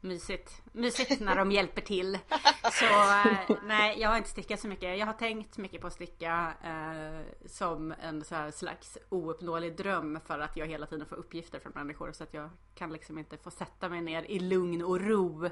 Mysigt. 0.03 0.61
Mysigt 0.71 1.21
när 1.21 1.35
de 1.35 1.51
hjälper 1.51 1.81
till. 1.81 2.17
Så 2.71 2.85
eh, 2.85 3.57
nej, 3.63 3.99
jag 3.99 4.09
har 4.09 4.17
inte 4.17 4.29
stickat 4.29 4.59
så 4.59 4.67
mycket. 4.67 4.99
Jag 4.99 5.05
har 5.05 5.13
tänkt 5.13 5.57
mycket 5.57 5.81
på 5.81 5.87
att 5.87 5.93
sticka 5.93 6.53
eh, 6.63 7.47
som 7.47 7.93
en 8.01 8.23
så 8.23 8.51
slags 8.51 8.97
ouppnåelig 9.09 9.77
dröm 9.77 10.19
för 10.25 10.39
att 10.39 10.57
jag 10.57 10.67
hela 10.67 10.85
tiden 10.85 11.05
får 11.05 11.15
uppgifter 11.15 11.59
från 11.59 11.71
människor 11.75 12.11
så 12.11 12.23
att 12.23 12.33
jag 12.33 12.49
kan 12.75 12.93
liksom 12.93 13.17
inte 13.17 13.37
få 13.37 13.51
sätta 13.51 13.89
mig 13.89 14.01
ner 14.01 14.23
i 14.23 14.39
lugn 14.39 14.83
och 14.83 15.01
ro. 15.01 15.49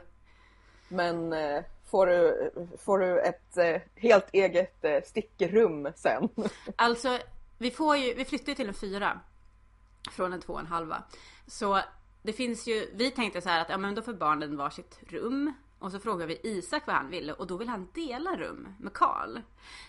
Men 0.90 1.34
eh, 1.34 1.64
får, 1.86 2.06
du, 2.08 2.52
får 2.78 3.00
du 3.00 3.20
ett 3.20 3.58
eh, 3.58 3.82
helt 3.96 4.30
eget 4.34 4.86
eh, 4.86 5.02
stickrum 5.06 5.88
sen? 5.96 6.30
Alltså, 6.76 7.20
vi 7.58 7.72
får 7.72 7.98
ju, 7.98 8.14
vi 8.14 8.26
flyttar 8.26 8.50
ju 8.50 8.56
till 8.56 8.68
en 8.68 8.74
fyra. 8.74 9.20
Från 10.12 10.34
en 10.34 10.42
två 10.42 10.54
och 10.54 10.60
en 10.60 10.68
halva. 10.68 11.04
Så 11.48 11.80
det 12.22 12.34
finns 12.34 12.68
ju, 12.68 12.90
vi 12.94 13.12
tänkte 13.12 13.42
så 13.42 13.50
här 13.50 13.62
att 13.62 13.70
ja 13.70 13.78
men 13.78 13.96
då 13.96 14.02
får 14.02 14.14
barnen 14.14 14.58
varsitt 14.58 15.00
rum. 15.08 15.54
Och 15.80 15.92
så 15.92 16.00
frågar 16.00 16.28
vi 16.28 16.40
Isak 16.44 16.88
vad 16.88 16.96
han 16.96 17.10
ville 17.10 17.34
och 17.34 17.48
då 17.48 17.58
vill 17.58 17.70
han 17.70 17.88
dela 17.94 18.36
rum 18.36 18.76
med 18.80 18.94
Karl. 18.94 19.40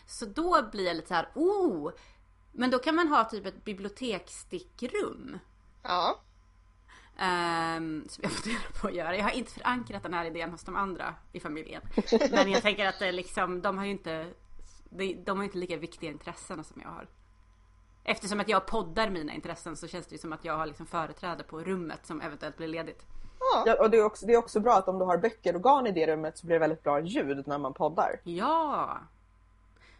Så 0.07 0.27
då 0.27 0.69
blir 0.73 0.87
jag 0.87 0.97
lite 0.97 1.09
så 1.09 1.15
här, 1.15 1.29
oh! 1.35 1.93
Men 2.53 2.71
då 2.71 2.79
kan 2.79 2.95
man 2.95 3.09
ha 3.09 3.25
typ 3.25 3.47
ett 3.47 3.65
biblioteksstickrum. 3.65 5.39
Ja. 5.83 6.21
Um, 7.21 8.09
som 8.09 8.23
jag 8.23 8.33
funderar 8.33 8.81
på 8.81 8.89
att 8.89 8.95
göra. 8.95 9.17
Jag 9.17 9.25
har 9.25 9.31
inte 9.31 9.53
förankrat 9.53 10.03
den 10.03 10.15
här 10.15 10.25
idén 10.25 10.51
hos 10.51 10.65
de 10.65 10.77
andra 10.77 11.15
i 11.33 11.41
familjen. 11.41 11.83
Men 12.31 12.51
jag 12.51 12.63
tänker 12.63 12.87
att 12.87 12.99
det 12.99 13.13
liksom, 13.13 13.63
de 13.63 13.79
har 13.79 13.85
ju 13.85 13.91
inte, 13.91 14.27
de, 14.91 15.15
de 15.25 15.37
har 15.37 15.45
inte 15.45 15.59
lika 15.59 15.77
viktiga 15.77 16.11
intressen 16.11 16.65
som 16.65 16.81
jag 16.83 16.89
har. 16.89 17.09
Eftersom 18.05 18.41
att 18.41 18.49
jag 18.49 18.67
poddar 18.67 19.11
mina 19.11 19.33
intressen 19.33 19.77
så 19.77 19.89
känns 19.89 20.07
det 20.07 20.15
ju 20.15 20.19
som 20.19 20.33
att 20.33 20.45
jag 20.45 20.57
har 20.57 20.67
liksom 20.67 20.87
företräde 20.87 21.43
på 21.43 21.61
rummet 21.61 22.07
som 22.07 22.21
eventuellt 22.21 22.57
blir 22.57 22.69
ledigt. 22.69 23.07
Ja. 23.41 23.63
Ja, 23.67 23.85
och 23.85 23.91
det 23.91 23.97
är, 23.97 24.05
också, 24.05 24.27
det 24.27 24.33
är 24.33 24.39
också 24.39 24.61
bra 24.61 24.77
att 24.77 24.89
om 24.89 24.99
du 24.99 25.05
har 25.05 25.19
böcker 25.19 25.57
och 25.57 25.63
garn 25.63 25.87
i 25.87 25.93
det 25.93 26.07
rummet 26.07 26.39
så 26.39 26.47
blir 26.47 26.55
det 26.55 26.61
väldigt 26.61 26.83
bra 26.83 27.01
ljud 27.01 27.47
när 27.47 27.59
man 27.59 27.75
poddar. 27.75 28.21
Ja! 28.25 28.99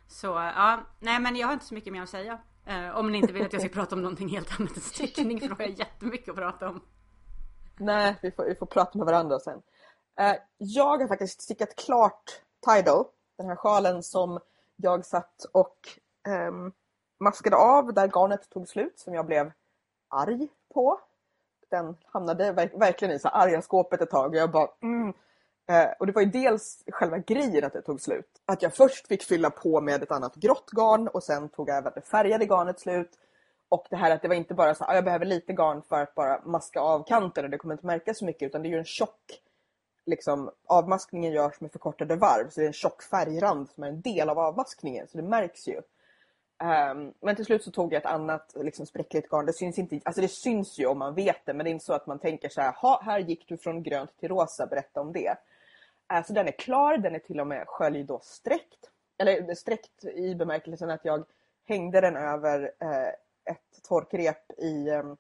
Så 0.09 0.27
ja, 0.27 0.81
nej 0.99 1.21
men 1.21 1.37
jag 1.37 1.47
har 1.47 1.53
inte 1.53 1.65
så 1.65 1.75
mycket 1.75 1.93
mer 1.93 2.03
att 2.03 2.09
säga. 2.09 2.39
Eh, 2.67 2.97
om 2.97 3.13
ni 3.13 3.19
inte 3.19 3.33
vill 3.33 3.47
att 3.47 3.53
jag 3.53 3.63
ska 3.63 3.69
prata 3.81 3.95
om 3.95 4.03
någonting 4.03 4.29
helt 4.29 4.61
annat 4.61 4.77
än 4.77 4.83
stickning 4.83 5.41
för 5.41 5.49
då 5.49 5.55
har 5.55 5.63
jag 5.63 5.79
jättemycket 5.79 6.29
att 6.29 6.37
prata 6.37 6.69
om. 6.69 6.81
Nej, 7.81 8.17
vi 8.23 8.31
får, 8.31 8.45
vi 8.45 8.55
får 8.55 8.67
prata 8.67 8.99
med 8.99 9.07
varandra 9.07 9.39
sen. 9.39 9.63
Eh, 10.19 10.37
jag 10.59 10.99
har 10.99 11.09
faktiskt 11.09 11.43
stickat 11.43 11.77
klart 11.77 12.41
Tidal, 12.67 13.05
den 13.39 13.47
här 13.47 13.57
sjalen 13.57 14.03
som 14.03 14.39
jag 14.77 15.05
satt 15.07 15.45
och 15.53 15.77
um, 16.49 16.73
maskade 17.21 17.57
av 17.57 17.95
där 17.95 18.09
garnet 18.09 18.51
tog 18.51 18.69
slut 18.69 18.99
som 18.99 19.15
jag 19.15 19.27
blev 19.27 19.53
arg 20.09 20.49
på. 20.75 21.01
Den 21.71 21.97
hamnade 22.07 22.53
verk- 22.53 22.81
verkligen 22.81 23.15
i 23.15 23.19
så 23.19 23.29
arga 23.29 23.63
skåpet 23.63 24.01
ett 24.01 24.11
tag 24.11 24.31
och 24.31 24.37
jag 24.37 24.51
bara 24.51 24.69
mm. 24.83 25.13
eh, 25.69 25.89
Och 25.99 26.07
det 26.07 26.13
var 26.13 26.23
ju 26.23 26.31
dels 26.31 26.85
själva 26.93 27.19
grejen 27.19 27.65
att 27.65 27.73
det 27.73 27.83
tog 27.83 28.01
slut. 28.01 28.43
Att 28.45 28.63
jag 28.63 28.75
först 28.75 29.07
fick 29.07 29.23
fylla 29.23 29.51
på 29.51 29.81
med 29.81 30.03
ett 30.03 30.13
annat 30.13 30.35
grått 30.35 30.71
garn 30.71 31.09
och 31.09 31.23
sen 31.23 31.49
tog 31.49 31.69
även 31.69 31.93
det 31.95 32.01
färgade 32.01 32.45
garnet 32.45 32.81
slut. 32.81 33.11
Och 33.71 33.87
det 33.91 33.97
här 33.97 34.11
att 34.11 34.23
det 34.23 34.29
var 34.29 34.35
inte 34.35 34.55
bara 34.55 34.75
så 34.75 34.85
att 34.85 34.95
jag 34.95 35.05
behöver 35.05 35.27
lite 35.27 35.53
garn 35.53 35.83
för 35.83 36.03
att 36.03 36.15
bara 36.15 36.41
maska 36.45 36.81
av 36.81 37.05
kanten 37.05 37.45
och 37.45 37.51
det 37.51 37.59
kommer 37.59 37.75
inte 37.75 37.87
märkas 37.87 38.19
så 38.19 38.25
mycket 38.25 38.47
utan 38.47 38.63
det 38.63 38.69
är 38.69 38.71
ju 38.71 38.79
en 38.79 38.85
tjock 38.85 39.41
liksom, 40.07 40.51
avmaskningen 40.67 41.33
görs 41.33 41.61
med 41.61 41.73
förkortade 41.73 42.17
varv 42.17 42.51
så 42.51 42.61
det 42.61 42.65
är 42.65 42.67
en 42.67 42.73
tjock 42.73 43.03
färgrand 43.03 43.71
som 43.71 43.85
är 43.85 43.89
en 43.89 44.01
del 44.01 44.29
av 44.29 44.39
avmaskningen 44.39 45.09
så 45.09 45.17
det 45.17 45.25
märks 45.25 45.69
ju. 45.69 45.77
Um, 46.63 47.15
men 47.21 47.37
till 47.37 47.45
slut 47.45 47.65
så 47.65 47.71
tog 47.71 47.93
jag 47.93 47.99
ett 47.99 48.07
annat 48.07 48.53
liksom, 48.57 48.87
spräckligt 48.87 49.29
garn. 49.29 49.47
Det 49.47 49.53
syns, 49.53 49.79
inte, 49.79 50.01
alltså 50.05 50.21
det 50.21 50.29
syns 50.29 50.79
ju 50.79 50.87
om 50.87 50.99
man 50.99 51.15
vet 51.15 51.47
det 51.47 51.55
men 51.55 51.65
det 51.65 51.71
är 51.71 51.73
inte 51.73 51.85
så 51.85 51.93
att 51.93 52.07
man 52.07 52.19
tänker 52.19 52.49
så 52.49 52.61
här, 52.61 52.73
ha, 52.73 53.03
här 53.05 53.19
gick 53.19 53.49
du 53.49 53.57
från 53.57 53.83
grönt 53.83 54.17
till 54.17 54.29
rosa, 54.29 54.67
berätta 54.67 55.01
om 55.01 55.13
det. 55.13 55.37
Uh, 56.13 56.23
så 56.27 56.33
den 56.33 56.49
är 56.49 56.53
klar, 56.53 56.97
den 56.97 57.15
är 57.15 57.19
till 57.19 57.41
och 57.41 57.47
med 57.47 57.65
sköljd 57.67 58.11
och 58.11 58.25
sträckt. 58.25 58.91
Eller 59.19 59.49
eh, 59.49 59.55
sträckt 59.55 60.05
i 60.05 60.35
bemärkelsen 60.35 60.91
att 60.91 61.05
jag 61.05 61.25
hängde 61.65 62.01
den 62.01 62.17
över 62.17 62.63
uh, 62.63 63.11
ett 63.51 63.83
torkrep 63.89 64.51
i 64.59 64.91
um, 64.91 65.17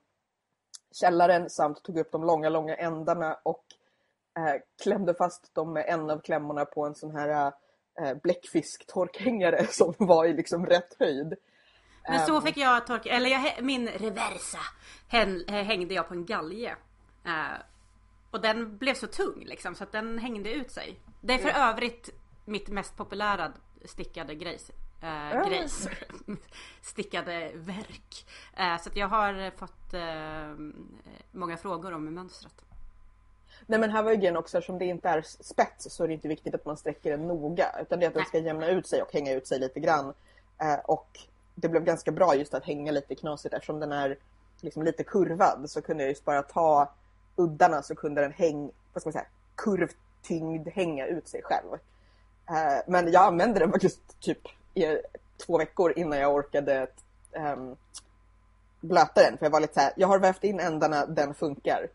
källaren 1.00 1.50
samt 1.50 1.82
tog 1.82 1.98
upp 1.98 2.12
de 2.12 2.24
långa, 2.24 2.48
långa 2.48 2.74
ändarna 2.74 3.38
och 3.42 3.64
uh, 4.38 4.60
klämde 4.82 5.14
fast 5.14 5.54
dem 5.54 5.72
med 5.72 5.84
en 5.88 6.10
av 6.10 6.20
klämmorna 6.20 6.64
på 6.64 6.86
en 6.86 6.94
sån 6.94 7.10
här 7.16 7.52
eh, 8.00 8.14
bläckfisktorkhängare 8.22 9.66
som 9.70 9.94
var 9.98 10.24
i 10.24 10.32
liksom 10.32 10.66
rätt 10.66 10.96
höjd. 10.98 11.34
Men 12.08 12.26
så 12.26 12.36
Ehm, 12.36 12.42
fick 12.42 12.56
jag 12.56 12.86
torka, 12.86 13.10
eller 13.10 13.30
jag, 13.30 13.64
min 13.64 13.88
reversa 13.88 14.58
hän- 15.08 15.48
hängde 15.48 15.94
jag 15.94 16.08
på 16.08 16.14
en 16.14 16.26
galge. 16.26 16.76
Eh, 17.24 17.60
och 18.30 18.40
den 18.40 18.78
blev 18.78 18.94
så 18.94 19.06
tung 19.06 19.44
liksom 19.44 19.74
så 19.74 19.84
att 19.84 19.92
den 19.92 20.18
hängde 20.18 20.52
ut 20.52 20.70
sig. 20.70 21.00
Det 21.20 21.34
är 21.34 21.38
för 21.38 21.60
övrigt 21.60 22.10
mitt 22.44 22.68
mest 22.68 22.96
populära 22.96 23.52
stickade 23.84 24.34
grejs. 24.34 24.70
Eh, 25.02 25.34
Ja. 25.34 25.44
grejs. 25.48 25.88
stickade 26.82 27.50
verk. 27.54 28.26
Eh, 28.56 28.78
så 28.82 28.90
jag 28.94 29.08
har 29.08 29.50
fått 29.50 29.94
eh, 29.94 30.80
många 31.30 31.56
frågor 31.56 31.92
om 31.92 32.14
mönstret. 32.14 32.54
Nej 33.66 33.78
men 33.80 33.90
här 33.90 34.02
var 34.02 34.10
ju 34.10 34.16
grejen 34.16 34.36
också, 34.36 34.58
eftersom 34.58 34.78
det 34.78 34.84
inte 34.84 35.08
är 35.08 35.22
spets 35.22 35.86
så 35.90 36.04
är 36.04 36.08
det 36.08 36.14
inte 36.14 36.28
viktigt 36.28 36.54
att 36.54 36.64
man 36.64 36.76
sträcker 36.76 37.10
den 37.10 37.28
noga. 37.28 37.66
Utan 37.82 37.98
det 38.00 38.06
är 38.06 38.08
att 38.08 38.14
den 38.14 38.24
ska 38.24 38.38
jämna 38.38 38.68
ut 38.68 38.86
sig 38.86 39.02
och 39.02 39.12
hänga 39.12 39.32
ut 39.34 39.46
sig 39.46 39.58
lite 39.58 39.80
grann. 39.80 40.14
Eh, 40.58 40.78
och 40.84 41.18
det 41.54 41.68
blev 41.68 41.84
ganska 41.84 42.10
bra 42.12 42.34
just 42.34 42.54
att 42.54 42.64
hänga 42.64 42.92
lite 42.92 43.14
knasigt 43.14 43.54
eftersom 43.54 43.80
den 43.80 43.92
är 43.92 44.18
liksom 44.60 44.82
lite 44.82 45.04
kurvad 45.04 45.70
så 45.70 45.82
kunde 45.82 46.02
jag 46.02 46.08
just 46.08 46.24
bara 46.24 46.42
ta 46.42 46.92
uddarna 47.36 47.82
så 47.82 47.94
kunde 47.94 48.20
den 48.20 48.32
häng, 48.32 48.70
vad 48.92 49.02
ska 49.02 49.08
man 49.08 49.12
säga, 49.12 49.26
kurvtyngd 49.54 50.68
hänga 50.68 51.06
ut 51.06 51.28
sig 51.28 51.42
själv. 51.42 51.72
Eh, 52.48 52.82
men 52.86 53.12
jag 53.12 53.22
använde 53.24 53.60
den 53.60 53.70
faktiskt 53.72 54.20
typ 54.20 54.38
i 54.74 54.98
två 55.46 55.58
veckor 55.58 55.92
innan 55.96 56.18
jag 56.18 56.34
orkade 56.34 56.86
ehm, 57.32 57.76
blöta 58.80 59.22
den. 59.22 59.38
För 59.38 59.46
jag 59.46 59.50
var 59.50 59.60
lite 59.60 59.74
så 59.74 59.80
här, 59.80 59.92
jag 59.96 60.08
har 60.08 60.18
vävt 60.18 60.44
in 60.44 60.60
ändarna, 60.60 61.06
den 61.06 61.34
funkar. 61.34 61.88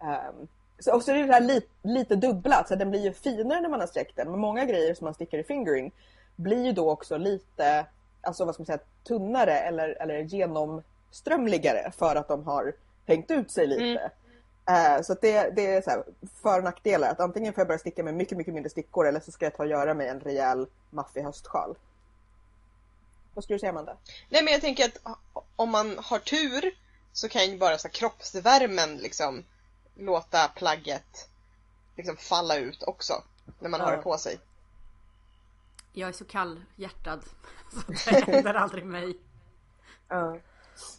Ehm, 0.00 0.48
så, 0.78 0.94
och 0.94 1.02
så 1.02 1.10
är 1.10 1.14
det 1.14 1.26
det 1.26 1.32
här 1.32 1.40
lite, 1.40 1.68
lite 1.82 2.16
dubbla, 2.16 2.64
så 2.68 2.74
den 2.74 2.90
blir 2.90 3.00
ju 3.00 3.12
finare 3.12 3.60
när 3.60 3.68
man 3.68 3.80
har 3.80 3.86
sträckt 3.86 4.16
den. 4.16 4.30
Men 4.30 4.40
många 4.40 4.64
grejer 4.64 4.94
som 4.94 5.04
man 5.04 5.14
stickar 5.14 5.38
i 5.38 5.44
fingering 5.44 5.92
blir 6.36 6.64
ju 6.64 6.72
då 6.72 6.90
också 6.90 7.16
lite, 7.16 7.86
alltså 8.20 8.44
vad 8.44 8.54
ska 8.54 8.60
man 8.60 8.66
säga, 8.66 8.78
tunnare 9.04 9.58
eller, 9.58 9.88
eller 10.02 10.18
genomströmligare 10.18 11.92
för 11.98 12.16
att 12.16 12.28
de 12.28 12.44
har 12.44 12.72
hängt 13.06 13.30
ut 13.30 13.50
sig 13.50 13.66
lite. 13.66 14.10
Eh, 14.68 15.02
så 15.02 15.14
det, 15.14 15.50
det 15.56 15.66
är 15.66 15.82
så 15.82 15.90
här, 15.90 16.04
för 16.42 16.58
och 16.58 16.64
nackdelar. 16.64 17.08
Att 17.08 17.20
antingen 17.20 17.52
får 17.52 17.60
jag 17.60 17.68
börja 17.68 17.78
sticka 17.78 18.02
med 18.02 18.14
mycket, 18.14 18.38
mycket 18.38 18.54
mindre 18.54 18.70
stickor 18.70 19.06
eller 19.08 19.20
så 19.20 19.32
ska 19.32 19.46
jag 19.46 19.54
ta 19.54 19.62
och 19.62 19.68
göra 19.68 19.94
mig 19.94 20.08
en 20.08 20.20
rejäl 20.20 20.66
maffig 20.90 21.22
höstsjal. 21.22 21.76
Vad 23.34 23.44
skulle 23.44 23.54
du 23.54 23.60
säga 23.60 23.70
Amanda? 23.70 23.96
Nej 24.28 24.42
men 24.44 24.52
jag 24.52 24.60
tänker 24.62 24.84
att 24.84 24.98
om 25.56 25.70
man 25.70 25.98
har 25.98 26.18
tur 26.18 26.74
så 27.12 27.28
kan 27.28 27.50
ju 27.50 27.58
bara 27.58 27.78
så 27.78 27.88
här, 27.88 27.92
kroppsvärmen 27.92 28.96
liksom 28.96 29.44
låta 29.94 30.48
plagget 30.48 31.28
liksom 31.96 32.16
falla 32.16 32.56
ut 32.56 32.82
också 32.82 33.22
när 33.60 33.68
man 33.68 33.80
har 33.80 33.90
Ja. 33.90 33.96
det 33.96 34.02
på 34.02 34.18
sig. 34.18 34.38
Jag 35.92 36.08
är 36.08 36.12
så 36.12 36.24
kallhjärtad. 36.24 37.20
Så 37.96 38.10
det 38.10 38.24
händer 38.32 38.54
aldrig 38.54 38.84
mig. 38.84 39.16
Ja. 40.08 40.36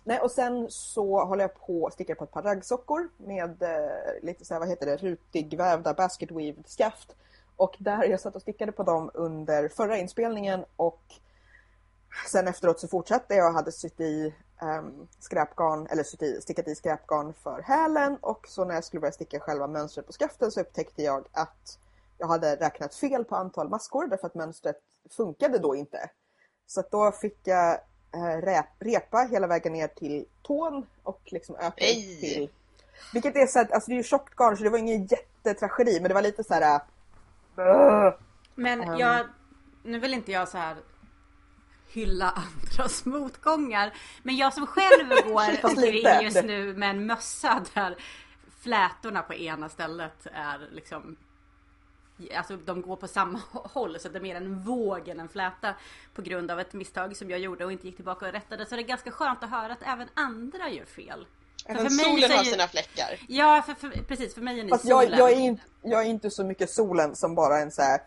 Nej, 0.03 0.19
och 0.19 0.31
sen 0.31 0.67
så 0.71 1.23
håller 1.25 1.43
jag 1.43 1.59
på 1.59 1.87
att 1.87 1.93
sticka 1.93 2.15
på 2.15 2.23
ett 2.23 2.31
par 2.31 2.41
raggsockor 2.41 3.09
med 3.17 3.63
eh, 3.63 4.23
lite 4.23 4.45
så 4.45 4.53
här, 4.53 4.59
vad 4.59 4.69
heter 4.69 4.85
det, 4.85 4.97
rutigvävda 4.97 5.93
basket 5.93 6.31
weaved 6.31 6.67
skaft. 6.67 7.15
Och 7.55 7.75
där 7.79 8.03
jag 8.03 8.19
satt 8.19 8.35
och 8.35 8.41
stickade 8.41 8.71
på 8.71 8.83
dem 8.83 9.11
under 9.13 9.69
förra 9.69 9.97
inspelningen 9.97 10.65
och 10.75 11.01
sen 12.27 12.47
efteråt 12.47 12.79
så 12.79 12.87
fortsatte 12.87 13.35
jag 13.35 13.47
och 13.47 13.53
hade 13.53 13.71
sytt 13.71 13.99
i 13.99 14.35
um, 14.61 15.07
skräpgarn, 15.19 15.87
eller 15.87 16.03
sytt 16.03 16.21
i, 16.21 16.41
stickat 16.41 16.67
i 16.67 16.75
skräpgarn 16.75 17.33
för 17.33 17.61
hälen 17.61 18.17
och 18.21 18.47
så 18.47 18.65
när 18.65 18.75
jag 18.75 18.83
skulle 18.83 19.01
börja 19.01 19.11
sticka 19.11 19.39
själva 19.39 19.67
mönstret 19.67 20.07
på 20.07 20.13
skaften 20.13 20.51
så 20.51 20.61
upptäckte 20.61 21.03
jag 21.03 21.25
att 21.31 21.79
jag 22.17 22.27
hade 22.27 22.55
räknat 22.55 22.95
fel 22.95 23.25
på 23.25 23.35
antal 23.35 23.69
maskor 23.69 24.07
därför 24.07 24.27
att 24.27 24.35
mönstret 24.35 24.79
funkade 25.09 25.57
då 25.59 25.75
inte. 25.75 26.09
Så 26.67 26.79
att 26.79 26.91
då 26.91 27.11
fick 27.11 27.39
jag 27.43 27.79
rep, 28.41 28.65
repa 28.79 29.17
hela 29.31 29.47
vägen 29.47 29.73
ner 29.73 29.87
till 29.87 30.25
tån 30.41 30.85
och 31.03 31.21
liksom 31.25 31.55
öka 31.55 31.73
Nej. 31.79 32.19
till... 32.21 32.49
Vilket 33.13 33.35
är 33.35 33.47
så 33.47 33.59
att, 33.59 33.71
alltså 33.71 33.89
det 33.89 33.93
är 33.93 33.97
ju 33.97 34.03
tjockt 34.03 34.35
garn 34.35 34.57
så 34.57 34.63
det 34.63 34.69
var 34.69 34.77
ingen 34.77 35.05
jättetragedi 35.05 35.99
men 35.99 36.09
det 36.09 36.13
var 36.13 36.21
lite 36.21 36.43
så 36.43 36.53
här. 36.53 36.81
äh, 37.57 38.13
Men 38.55 38.81
Ehm. 38.81 38.97
jag, 38.97 39.25
nu 39.83 39.99
vill 39.99 40.13
inte 40.13 40.31
jag 40.31 40.49
så 40.49 40.57
här 40.57 40.77
hylla 41.93 42.29
andras 42.31 43.05
motgångar. 43.05 43.93
Men 44.23 44.35
jag 44.37 44.53
som 44.53 44.67
själv 44.67 45.09
går 45.25 45.65
omkring 45.69 46.03
just 46.23 46.43
nu 46.43 46.73
med 46.73 46.89
en 46.89 47.05
mössa 47.05 47.65
där 47.73 47.95
flätorna 48.61 49.21
på 49.21 49.33
ena 49.33 49.69
stället 49.69 50.27
är 50.33 50.69
liksom 50.71 51.15
Alltså 52.37 52.57
de 52.57 52.81
går 52.81 52.95
på 52.95 53.07
samma 53.07 53.39
håll 53.51 53.99
så 53.99 54.09
det 54.09 54.17
är 54.17 54.21
mer 54.21 54.35
en 54.35 54.59
våg 54.61 55.07
än 55.07 55.19
en 55.19 55.29
fläta 55.29 55.75
på 56.15 56.21
grund 56.21 56.51
av 56.51 56.59
ett 56.59 56.73
misstag 56.73 57.17
som 57.17 57.29
jag 57.29 57.39
gjorde 57.39 57.65
och 57.65 57.71
inte 57.71 57.87
gick 57.87 57.95
tillbaka 57.95 58.25
och 58.25 58.31
rättade. 58.31 58.65
Så 58.65 58.75
det 58.75 58.81
är 58.81 58.83
ganska 58.83 59.11
skönt 59.11 59.43
att 59.43 59.49
höra 59.49 59.73
att 59.73 59.81
även 59.81 60.07
andra 60.13 60.69
gör 60.69 60.85
fel. 60.85 61.25
För 61.65 61.71
Även 61.71 61.85
för 61.89 61.95
mig 61.95 62.05
solen 62.05 62.31
har 62.37 62.43
ju- 62.43 62.51
sina 62.51 62.67
fläckar. 62.67 63.19
Ja, 63.27 63.61
för, 63.65 63.73
för, 63.73 63.89
precis 63.89 64.33
för 64.33 64.41
mig 64.41 64.59
är 64.59 64.63
ni 64.63 64.69
Fast 64.69 64.85
jag, 64.85 65.03
solen. 65.03 65.19
jag, 65.19 65.31
är 65.31 65.35
inte, 65.39 65.63
jag 65.81 66.01
är 66.01 66.05
inte 66.09 66.29
så 66.31 66.43
mycket 66.43 66.69
solen 66.69 67.15
som 67.15 67.35
bara 67.35 67.59
en 67.59 67.71
så 67.71 67.81
här 67.81 68.01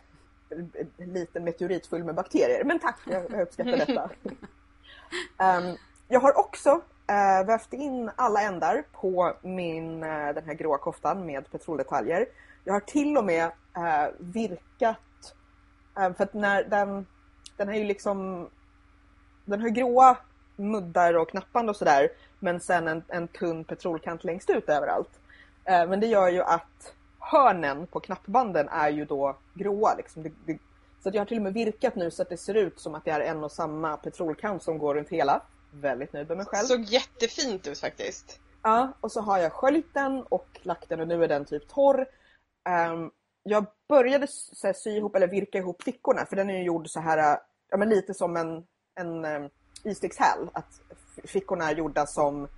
liten 0.97 1.45
meteorit 1.45 1.87
full 1.87 2.05
med 2.05 2.15
bakterier. 2.15 2.65
Men 2.65 2.79
tack, 2.79 2.99
jag, 3.05 3.25
jag 3.31 3.41
uppskattar 3.41 3.77
detta. 3.77 4.11
Ehm, 5.39 5.77
jag 6.09 6.21
har 6.21 6.39
också 6.39 6.71
uh, 6.71 7.47
vävt 7.47 7.73
in 7.73 8.11
alla 8.17 8.43
ändar 8.43 8.85
på 8.93 9.37
min, 9.43 10.03
eh, 10.03 10.29
den 10.35 10.45
här 10.45 10.55
gråa 10.55 10.79
koftan 10.79 11.27
med 11.27 11.51
petroldetaljer. 11.51 12.27
Jag 12.65 12.73
har 12.73 12.81
till 12.81 13.19
och 13.19 13.25
med 13.25 13.45
eh, 13.77 14.09
virkat, 14.19 15.35
eh, 15.99 16.13
för 16.13 16.25
att 16.25 16.35
när 16.35 16.65
den, 16.65 17.07
den 17.57 17.69
har 17.69 17.75
ju 17.75 17.85
liksom, 17.85 18.49
den 19.45 19.61
har 19.61 19.69
gråa 19.69 20.17
muddar 20.57 21.15
och 21.15 21.29
knappband 21.29 21.71
och 21.71 21.77
sådär, 21.77 22.09
men 22.39 22.61
sen 22.61 22.89
en, 22.89 23.03
en 23.09 23.29
tunn 23.29 23.65
petrolkant 23.65 24.25
längst 24.25 24.51
ut 24.51 24.69
överallt. 24.69 25.21
Eh, 25.65 25.89
men 25.89 26.01
det 26.01 26.07
gör 26.07 26.29
ju 26.29 26.43
att 26.43 26.95
hörnen 27.27 27.87
på 27.87 28.01
knappbanden 28.01 28.69
är 28.69 28.91
ju 28.91 29.05
då 29.05 29.39
gråa. 29.55 29.95
Liksom. 29.95 30.23
Det, 30.23 30.33
det, 30.47 30.59
så 31.03 31.09
att 31.09 31.15
jag 31.15 31.21
har 31.21 31.27
till 31.27 31.37
och 31.37 31.43
med 31.43 31.53
virkat 31.53 31.97
nu 31.97 32.11
så 32.11 32.23
att 32.23 32.29
det 32.29 32.37
ser 32.37 32.55
ut 32.55 32.81
som 32.81 32.95
att 32.95 33.05
det 33.05 33.11
är 33.11 33.21
en 33.21 33.45
och 33.45 33.53
samma 33.53 33.97
petrolkant 33.97 34.63
som 34.63 34.79
går 34.79 34.95
runt 34.95 35.09
hela. 35.09 35.43
Väldigt 35.73 36.13
nöjd 36.13 36.29
med 36.29 36.37
mig 36.37 36.47
själv. 36.47 36.67
Såg 36.67 36.81
jättefint 36.81 37.67
ut 37.67 37.79
faktiskt. 37.79 38.41
Ja, 38.63 38.93
och 39.01 39.13
så 39.13 39.21
har 39.21 39.39
jag 39.39 39.53
sköljt 39.53 39.95
den 39.95 40.23
och 40.23 40.61
lagt 40.63 40.89
den 40.89 41.01
och 41.01 41.09
nu 41.09 41.25
är 41.25 41.29
den 41.29 41.45
typ 41.45 41.69
torr. 41.69 42.07
Ehm, 42.69 43.11
jag 43.43 43.67
började 43.89 44.27
så 44.31 44.67
här, 44.67 44.75
sy 44.75 44.91
ihop 44.91 45.17
eller 45.17 45.29
virka 45.29 45.59
ihop 45.59 45.83
fickorna 45.83 46.27
för 46.27 46.37
den 46.37 46.51
är 46.51 46.59
ju 46.59 46.65
gjord 46.65 46.89
så 46.89 47.01
här, 47.01 47.39
ja 47.71 47.77
men 47.77 47.89
lite 47.89 48.15
som 48.15 48.37
en, 48.37 48.65
en 49.01 49.25
um, 49.25 49.51
istickshäl. 49.85 50.51
Att 50.53 50.81
fickorna 51.25 51.71
är 51.71 51.75
gjorda 51.75 52.07
som 52.07 52.49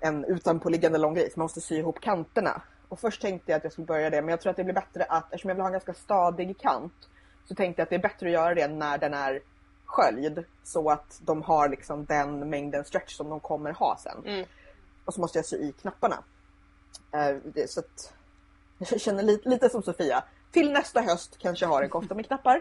en 0.00 0.24
utanpåliggande 0.24 0.98
lång 0.98 1.14
grej 1.14 1.30
så 1.30 1.38
man 1.40 1.44
måste 1.44 1.60
sy 1.60 1.76
ihop 1.76 2.00
kanterna. 2.00 2.62
Och 2.88 3.00
först 3.00 3.22
tänkte 3.22 3.52
jag 3.52 3.56
att 3.56 3.64
jag 3.64 3.72
skulle 3.72 3.86
börja 3.86 4.10
det 4.10 4.22
men 4.22 4.28
jag 4.28 4.40
tror 4.40 4.50
att 4.50 4.56
det 4.56 4.64
blir 4.64 4.74
bättre 4.74 5.04
att, 5.04 5.24
eftersom 5.24 5.48
jag 5.48 5.54
vill 5.54 5.62
ha 5.62 5.68
en 5.68 5.72
ganska 5.72 5.94
stadig 5.94 6.58
kant, 6.58 7.08
så 7.44 7.54
tänkte 7.54 7.80
jag 7.80 7.84
att 7.84 7.90
det 7.90 7.96
är 7.96 8.00
bättre 8.02 8.26
att 8.26 8.32
göra 8.32 8.54
det 8.54 8.68
när 8.68 8.98
den 8.98 9.14
är 9.14 9.40
sköljd 9.84 10.44
så 10.64 10.90
att 10.90 11.20
de 11.20 11.42
har 11.42 11.68
liksom 11.68 12.04
den 12.04 12.50
mängden 12.50 12.84
stretch 12.84 13.16
som 13.16 13.28
de 13.28 13.40
kommer 13.40 13.72
ha 13.72 13.98
sen. 14.02 14.22
Mm. 14.24 14.46
Och 15.04 15.14
så 15.14 15.20
måste 15.20 15.38
jag 15.38 15.46
sy 15.46 15.56
i 15.56 15.72
knapparna. 15.72 16.24
Eh, 17.12 17.66
så 17.66 17.80
att 17.80 18.12
jag 18.78 19.00
känner 19.00 19.22
lite, 19.22 19.48
lite 19.48 19.68
som 19.68 19.82
Sofia. 19.82 20.24
Till 20.52 20.72
nästa 20.72 21.00
höst 21.00 21.38
kanske 21.38 21.64
jag 21.64 21.70
har 21.70 21.82
en 21.82 21.88
kofta 21.88 22.14
med 22.14 22.26
knappar. 22.26 22.56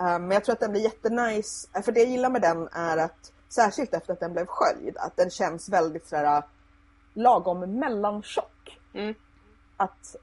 Eh, 0.00 0.18
men 0.18 0.30
jag 0.30 0.44
tror 0.44 0.52
att 0.52 0.60
den 0.60 0.70
blir 0.70 0.82
jättenice. 0.82 1.68
Eh, 1.74 1.82
För 1.82 1.92
det 1.92 2.00
jag 2.00 2.08
gillar 2.08 2.30
med 2.30 2.42
den 2.42 2.68
är 2.72 2.96
att, 2.96 3.32
särskilt 3.48 3.94
efter 3.94 4.12
att 4.12 4.20
den 4.20 4.32
blev 4.32 4.46
sköljd, 4.46 4.96
att 4.96 5.16
den 5.16 5.30
känns 5.30 5.68
väldigt 5.68 6.06
sådär 6.06 6.42
lagom 7.14 7.78
mellantjock. 7.78 8.78
Mm. 8.94 9.14
Att, 9.76 10.16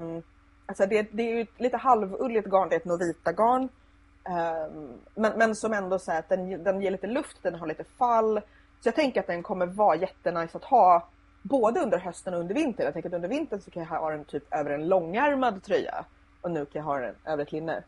um, 0.00 0.22
alltså 0.66 0.86
det, 0.86 1.08
det 1.12 1.22
är 1.22 1.34
ju 1.34 1.40
ett 1.40 1.60
lite 1.60 1.76
halvulligt 1.76 2.46
garn, 2.46 2.68
det 2.68 2.74
är 2.74 2.80
ett 2.80 2.84
Novita-garn. 2.84 3.62
Um, 3.62 4.36
ehm, 4.36 5.00
men, 5.14 5.38
men 5.38 5.54
som 5.54 5.72
ändå 5.72 5.98
så 5.98 6.12
att 6.12 6.28
den, 6.28 6.64
den 6.64 6.80
ger 6.80 6.90
lite 6.90 7.06
luft, 7.06 7.38
den 7.42 7.54
har 7.54 7.66
lite 7.66 7.84
fall. 7.84 8.40
Så 8.80 8.88
jag 8.88 8.94
tänker 8.94 9.20
att 9.20 9.26
den 9.26 9.42
kommer 9.42 9.66
vara 9.66 9.96
jättenice 9.96 10.56
att 10.56 10.64
ha 10.64 11.08
både 11.42 11.80
under 11.80 11.98
hösten 11.98 12.34
och 12.34 12.40
under 12.40 12.54
vintern. 12.54 12.84
Jag 12.84 12.92
tänker 12.92 13.08
att 13.08 13.14
under 13.14 13.28
vintern 13.28 13.60
så 13.60 13.70
kan 13.70 13.82
jag 13.82 13.90
ha 13.90 14.10
den 14.10 14.24
typ 14.24 14.54
över 14.54 14.70
en 14.70 14.88
långärmad 14.88 15.62
tröja 15.62 16.04
och 16.40 16.50
nu 16.50 16.66
kan 16.66 16.78
jag 16.78 16.86
ha 16.86 16.98
den 16.98 17.14
över 17.24 17.42
ett 17.42 17.52
linne. 17.52 17.82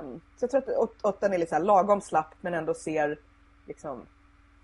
Um, 0.00 0.20
så 0.36 0.44
jag 0.44 0.50
tror 0.50 0.62
att, 0.62 0.68
och, 0.68 0.94
och 1.02 1.16
den 1.20 1.32
är 1.32 1.38
lite 1.38 1.58
lagom 1.58 2.00
slapp 2.00 2.34
men 2.40 2.54
ändå 2.54 2.74
ser 2.74 3.18
liksom 3.66 4.06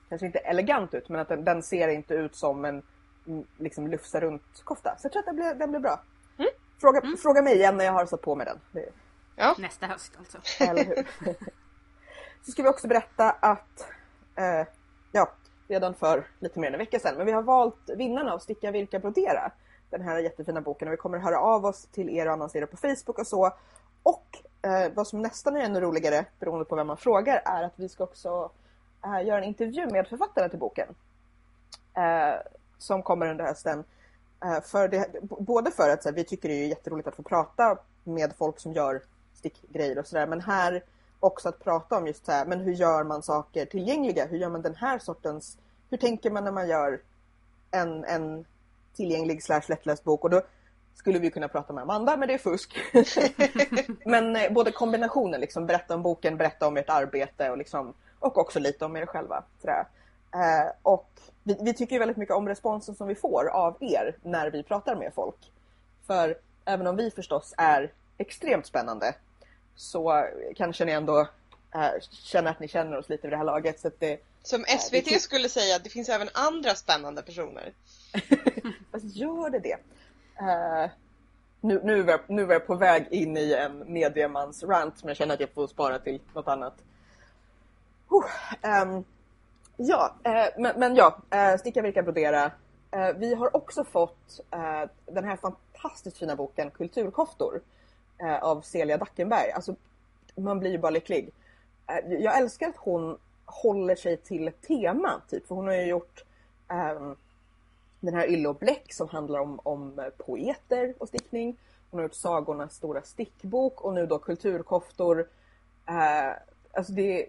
kanske 0.08 0.26
inte 0.26 0.38
elegant 0.38 0.94
ut 0.94 1.08
men 1.08 1.20
att 1.20 1.28
den, 1.28 1.44
den 1.44 1.62
ser 1.62 1.88
inte 1.88 2.14
ut 2.14 2.36
som 2.36 2.64
en 2.64 2.82
liksom 3.58 3.86
lufsa 3.88 4.20
runt 4.20 4.62
kofta. 4.64 4.96
Så 4.98 5.04
jag 5.06 5.12
tror 5.12 5.20
att 5.20 5.26
den 5.26 5.36
blir, 5.36 5.54
den 5.54 5.70
blir 5.70 5.80
bra. 5.80 6.00
Mm. 6.38 6.50
Fråga, 6.80 7.00
Mm. 7.00 7.16
fråga 7.16 7.42
mig 7.42 7.54
igen 7.54 7.76
när 7.76 7.84
jag 7.84 7.92
har 7.92 8.06
satt 8.06 8.20
på 8.22 8.34
mig 8.34 8.46
den. 8.46 8.60
Det, 8.72 8.88
Nästa 9.58 9.86
höst 9.86 10.12
alltså. 10.18 10.38
eller 10.64 10.84
hur? 10.84 11.06
Så 12.44 12.52
ska 12.52 12.62
vi 12.62 12.68
också 12.68 12.88
berätta 12.88 13.30
att, 13.30 13.88
eh, 14.36 14.66
ja, 15.12 15.30
redan 15.68 15.94
för 15.94 16.26
lite 16.38 16.58
mer 16.60 16.68
än 16.68 16.74
en 16.74 16.78
vecka 16.78 16.98
sedan, 16.98 17.14
men 17.16 17.26
vi 17.26 17.32
har 17.32 17.42
valt 17.42 17.90
vinnarna 17.96 18.32
av 18.32 18.38
Sticka, 18.38 18.70
Virka, 18.70 18.98
Brodera. 18.98 19.52
Den 19.90 20.02
här 20.02 20.18
jättefina 20.18 20.60
boken 20.60 20.88
och 20.88 20.92
vi 20.92 20.96
kommer 20.96 21.18
höra 21.18 21.38
av 21.40 21.64
oss 21.64 21.86
till 21.92 22.10
er 22.10 22.26
och 22.26 22.32
annonsera 22.32 22.66
på 22.66 22.76
Facebook 22.76 23.18
och 23.18 23.26
så. 23.26 23.50
Och 24.02 24.26
eh, 24.62 24.92
vad 24.94 25.06
som 25.06 25.22
nästan 25.22 25.56
är 25.56 25.60
ännu 25.60 25.80
roligare, 25.80 26.24
beroende 26.40 26.64
på 26.64 26.76
vem 26.76 26.86
man 26.86 26.96
frågar, 26.96 27.42
är 27.44 27.62
att 27.62 27.72
vi 27.76 27.88
ska 27.88 28.04
också 28.04 28.50
eh, 29.04 29.26
göra 29.26 29.38
en 29.38 29.44
intervju 29.44 29.86
med 29.86 30.08
författarna 30.08 30.48
till 30.48 30.58
boken. 30.58 30.88
Som 32.80 33.02
kommer 33.02 33.26
under 33.26 33.44
hösten. 33.44 33.84
Eh, 34.44 34.60
för 34.60 34.88
det, 34.88 35.08
både 35.22 35.70
för 35.70 35.90
att 35.90 36.04
här, 36.04 36.12
vi 36.12 36.24
tycker 36.24 36.48
det 36.48 36.54
är 36.54 36.66
jätteroligt 36.66 37.08
att 37.08 37.16
få 37.16 37.22
prata 37.22 37.78
med 38.04 38.32
folk 38.38 38.60
som 38.60 38.72
gör 38.72 39.02
stickgrejer 39.34 39.98
och 39.98 40.06
sådär. 40.06 40.26
Men 40.26 40.40
här 40.40 40.84
också 41.20 41.48
att 41.48 41.64
prata 41.64 41.96
om 41.96 42.06
just 42.06 42.26
så 42.26 42.32
här, 42.32 42.46
men 42.46 42.60
hur 42.60 42.72
gör 42.72 43.04
man 43.04 43.22
saker 43.22 43.66
tillgängliga? 43.66 44.26
Hur 44.26 44.38
gör 44.38 44.48
man 44.48 44.62
den 44.62 44.74
här 44.74 44.98
sortens, 44.98 45.58
hur 45.90 45.96
tänker 45.98 46.30
man 46.30 46.44
när 46.44 46.52
man 46.52 46.68
gör 46.68 47.00
en, 47.70 48.04
en 48.04 48.44
tillgänglig 48.96 49.42
slash 49.42 49.62
lättläst 49.68 50.04
bok? 50.04 50.24
Och 50.24 50.30
då 50.30 50.42
skulle 50.94 51.18
vi 51.18 51.30
kunna 51.30 51.48
prata 51.48 51.72
med 51.72 51.82
Amanda, 51.82 52.16
men 52.16 52.28
det 52.28 52.34
är 52.34 52.38
fusk. 52.38 52.76
men 54.04 54.36
eh, 54.36 54.52
både 54.52 54.72
kombinationen, 54.72 55.40
liksom, 55.40 55.66
berätta 55.66 55.94
om 55.94 56.02
boken, 56.02 56.36
berätta 56.36 56.66
om 56.66 56.76
ert 56.76 56.90
arbete 56.90 57.50
och, 57.50 57.58
liksom, 57.58 57.94
och 58.18 58.38
också 58.38 58.58
lite 58.58 58.84
om 58.84 58.96
er 58.96 59.06
själva. 59.06 59.44
Sådär. 59.60 59.86
Eh, 60.34 60.72
och 60.82 61.10
vi, 61.50 61.64
vi 61.64 61.74
tycker 61.74 61.92
ju 61.92 61.98
väldigt 61.98 62.16
mycket 62.16 62.34
om 62.34 62.48
responsen 62.48 62.94
som 62.94 63.08
vi 63.08 63.14
får 63.14 63.48
av 63.48 63.76
er 63.80 64.16
när 64.22 64.50
vi 64.50 64.62
pratar 64.62 64.96
med 64.96 65.14
folk. 65.14 65.52
För 66.06 66.38
även 66.64 66.86
om 66.86 66.96
vi 66.96 67.10
förstås 67.10 67.54
är 67.56 67.92
extremt 68.18 68.66
spännande 68.66 69.14
så 69.76 70.26
kanske 70.56 70.84
ni 70.84 70.92
ändå 70.92 71.20
eh, 71.74 72.00
känner 72.10 72.50
att 72.50 72.60
ni 72.60 72.68
känner 72.68 72.98
oss 72.98 73.08
lite 73.08 73.22
vid 73.22 73.32
det 73.32 73.36
här 73.36 73.44
laget. 73.44 73.80
Så 73.80 73.90
det, 73.98 74.20
Som 74.42 74.62
det 74.62 74.78
SVT 74.78 75.06
tyck- 75.06 75.18
skulle 75.18 75.48
säga, 75.48 75.78
det 75.78 75.90
finns 75.90 76.08
även 76.08 76.28
andra 76.34 76.74
spännande 76.74 77.22
personer. 77.22 77.72
fast 78.92 79.16
gör 79.16 79.50
det 79.50 79.58
det? 79.58 79.76
Eh, 80.38 80.90
nu, 81.60 81.80
nu, 81.84 82.04
jag, 82.08 82.20
nu 82.26 82.42
är 82.44 82.52
jag 82.52 82.66
på 82.66 82.74
väg 82.74 83.06
in 83.10 83.36
i 83.36 83.52
en 83.52 83.92
mediemans 83.92 84.62
rant 84.62 85.02
men 85.04 85.08
jag 85.08 85.16
känner 85.16 85.34
att 85.34 85.40
jag 85.40 85.50
får 85.50 85.66
spara 85.66 85.98
till 85.98 86.20
något 86.34 86.48
annat. 86.48 86.74
Huh, 88.08 88.24
ehm, 88.62 89.04
ja, 89.88 90.14
eh, 90.24 90.46
men, 90.58 90.80
men 90.80 90.94
ja, 90.96 91.18
eh, 91.30 91.56
Sticka, 91.56 91.82
Virka, 91.82 92.02
Brodera. 92.02 92.50
Eh, 92.90 93.12
vi 93.16 93.34
har 93.34 93.56
också 93.56 93.84
fått 93.84 94.40
eh, 94.50 94.90
den 95.06 95.24
här 95.24 95.36
fantastiskt 95.36 96.18
fina 96.18 96.36
boken 96.36 96.70
Kulturkoftor 96.70 97.60
eh, 98.18 98.42
av 98.42 98.60
Celia 98.60 98.96
Dackenberg. 98.98 99.50
Alltså, 99.50 99.74
man 100.36 100.58
blir 100.58 100.70
ju 100.70 100.78
bara 100.78 100.90
lycklig. 100.90 101.30
Eh, 101.86 102.12
jag 102.12 102.38
älskar 102.38 102.68
att 102.68 102.76
hon 102.76 103.18
håller 103.44 103.94
sig 103.96 104.16
till 104.16 104.48
ett 104.48 104.62
tema, 104.62 105.22
typ. 105.28 105.46
För 105.46 105.54
hon 105.54 105.66
har 105.66 105.74
ju 105.74 105.86
gjort 105.86 106.24
ehm, 106.68 107.16
den 108.00 108.14
här 108.14 108.26
Ylle 108.30 108.48
och 108.48 108.54
Bläck 108.56 108.92
som 108.92 109.08
handlar 109.08 109.40
om, 109.40 109.60
om 109.62 110.10
poeter 110.26 110.94
och 110.98 111.08
stickning. 111.08 111.56
Hon 111.90 111.98
har 111.98 112.02
gjort 112.02 112.14
Sagornas 112.14 112.74
stora 112.74 113.02
stickbok 113.02 113.80
och 113.80 113.94
nu 113.94 114.06
då 114.06 114.18
Kulturkoftor. 114.18 115.28
Eh, 115.86 116.32
alltså 116.72 116.92
det, 116.92 117.02
det- 117.12 117.28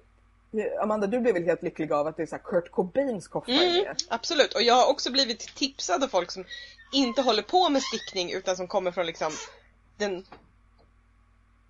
Amanda, 0.81 1.07
du 1.07 1.19
blev 1.19 1.33
väl 1.33 1.43
helt 1.45 1.63
lycklig 1.63 1.91
av 1.91 2.07
att 2.07 2.17
det 2.17 2.23
är 2.23 2.27
så 2.27 2.37
Kurt 2.37 2.71
Cobains 2.71 3.27
kofta 3.27 3.51
är 3.51 3.69
Mm, 3.69 3.83
med? 3.83 4.03
absolut, 4.09 4.53
och 4.53 4.61
jag 4.61 4.73
har 4.73 4.89
också 4.89 5.11
blivit 5.11 5.39
tipsad 5.39 6.03
av 6.03 6.07
folk 6.07 6.31
som 6.31 6.45
inte 6.91 7.21
håller 7.21 7.43
på 7.43 7.69
med 7.69 7.81
stickning 7.83 8.31
utan 8.31 8.55
som 8.55 8.67
kommer 8.67 8.91
från 8.91 9.05
liksom 9.05 9.31
den 9.97 10.25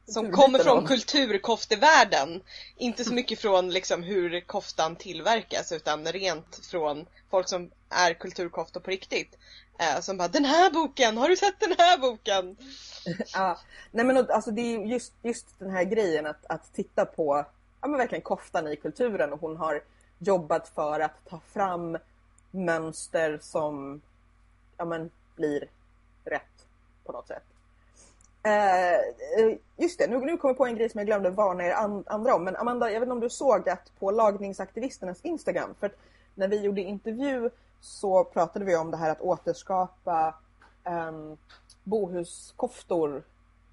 som 0.05 0.31
kommer 0.31 0.59
från 0.59 0.87
kulturkoftevärlden. 0.87 2.41
Inte 2.77 3.03
så 3.03 3.13
mycket 3.13 3.39
från 3.39 3.69
liksom 3.69 4.03
hur 4.03 4.41
koftan 4.41 4.95
tillverkas 4.95 5.71
utan 5.71 6.07
rent 6.07 6.65
från 6.65 7.05
folk 7.29 7.49
som 7.49 7.71
är 7.89 8.13
kulturkoftor 8.13 8.79
på 8.79 8.91
riktigt. 8.91 9.37
Eh, 9.79 10.01
som 10.01 10.17
bara 10.17 10.27
den 10.27 10.45
här 10.45 10.71
boken, 10.71 11.17
har 11.17 11.29
du 11.29 11.37
sett 11.37 11.59
den 11.59 11.75
här 11.77 11.97
boken? 11.97 12.57
Ja, 13.33 13.59
nej 13.91 14.05
men 14.05 14.17
alltså 14.31 14.51
det 14.51 14.61
är 14.61 14.79
ju 14.79 14.85
just, 14.85 15.13
just 15.23 15.59
den 15.59 15.69
här 15.69 15.83
grejen 15.83 16.25
att, 16.25 16.45
att 16.45 16.73
titta 16.73 17.05
på 17.05 17.45
ja, 17.81 17.87
men 17.87 17.97
verkligen 17.97 18.21
koftan 18.21 18.67
i 18.67 18.75
kulturen 18.75 19.33
och 19.33 19.41
hon 19.41 19.57
har 19.57 19.81
jobbat 20.19 20.67
för 20.67 20.99
att 20.99 21.25
ta 21.25 21.39
fram 21.39 21.97
mönster 22.51 23.39
som 23.41 24.01
ja, 24.77 24.85
men, 24.85 25.11
blir 25.35 25.69
rätt 26.25 26.65
på 27.05 27.11
något 27.11 27.27
sätt. 27.27 27.43
Eh, 28.43 28.93
eh 28.93 29.57
just 29.77 29.99
det, 29.99 30.07
nu, 30.07 30.19
nu 30.19 30.37
kommer 30.37 30.49
jag 30.49 30.57
på 30.57 30.65
en 30.65 30.75
grej 30.75 30.89
som 30.89 30.97
jag 30.97 31.07
glömde 31.07 31.29
varna 31.29 31.63
er 31.63 31.71
and, 31.71 32.03
andra 32.07 32.35
om. 32.35 32.43
Men 32.43 32.55
Amanda, 32.55 32.91
jag 32.91 32.99
vet 32.99 33.07
inte 33.07 33.13
om 33.13 33.19
du 33.19 33.29
såg 33.29 33.69
att 33.69 33.91
på 33.99 34.11
lagningsaktivisternas 34.11 35.21
Instagram, 35.21 35.75
för 35.79 35.87
att 35.87 35.95
när 36.35 36.47
vi 36.47 36.61
gjorde 36.61 36.81
intervju 36.81 37.49
så 37.81 38.23
pratade 38.23 38.65
vi 38.65 38.75
om 38.75 38.91
det 38.91 38.97
här 38.97 39.09
att 39.09 39.21
återskapa 39.21 40.35
um, 40.83 41.37
bohuskoftor 41.83 43.23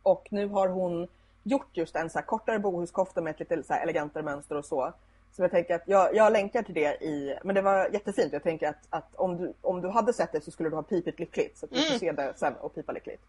och 0.02 0.28
nu 0.30 0.48
har 0.48 0.68
hon 0.68 1.08
gjort 1.48 1.68
just 1.72 1.96
en 1.96 2.10
så 2.10 2.18
här 2.18 2.26
kortare 2.26 2.58
bohuskofta 2.58 3.20
med 3.20 3.30
ett 3.30 3.40
lite 3.40 3.62
så 3.62 3.72
här 3.72 3.82
elegantare 3.82 4.22
mönster 4.22 4.56
och 4.56 4.64
så. 4.64 4.92
Så 5.32 5.42
jag 5.42 5.50
tänker 5.50 5.74
att 5.74 5.82
jag, 5.86 6.14
jag 6.14 6.32
länkar 6.32 6.62
till 6.62 6.74
det 6.74 7.04
i, 7.04 7.38
men 7.44 7.54
det 7.54 7.62
var 7.62 7.88
jättefint. 7.92 8.32
Jag 8.32 8.42
tänker 8.42 8.68
att, 8.68 8.86
att 8.90 9.14
om, 9.14 9.36
du, 9.36 9.52
om 9.62 9.80
du 9.80 9.88
hade 9.88 10.12
sett 10.12 10.32
det 10.32 10.40
så 10.44 10.50
skulle 10.50 10.68
du 10.68 10.74
ha 10.76 10.82
pipit 10.82 11.18
lyckligt. 11.18 11.58
Så 11.58 11.66
att 11.66 11.70
du 11.70 11.76
får 11.76 11.86
Mm. 11.86 11.98
se 11.98 12.12
det 12.12 12.32
sen 12.36 12.54
och 12.56 12.74
pipa 12.74 12.92
lyckligt. 12.92 13.22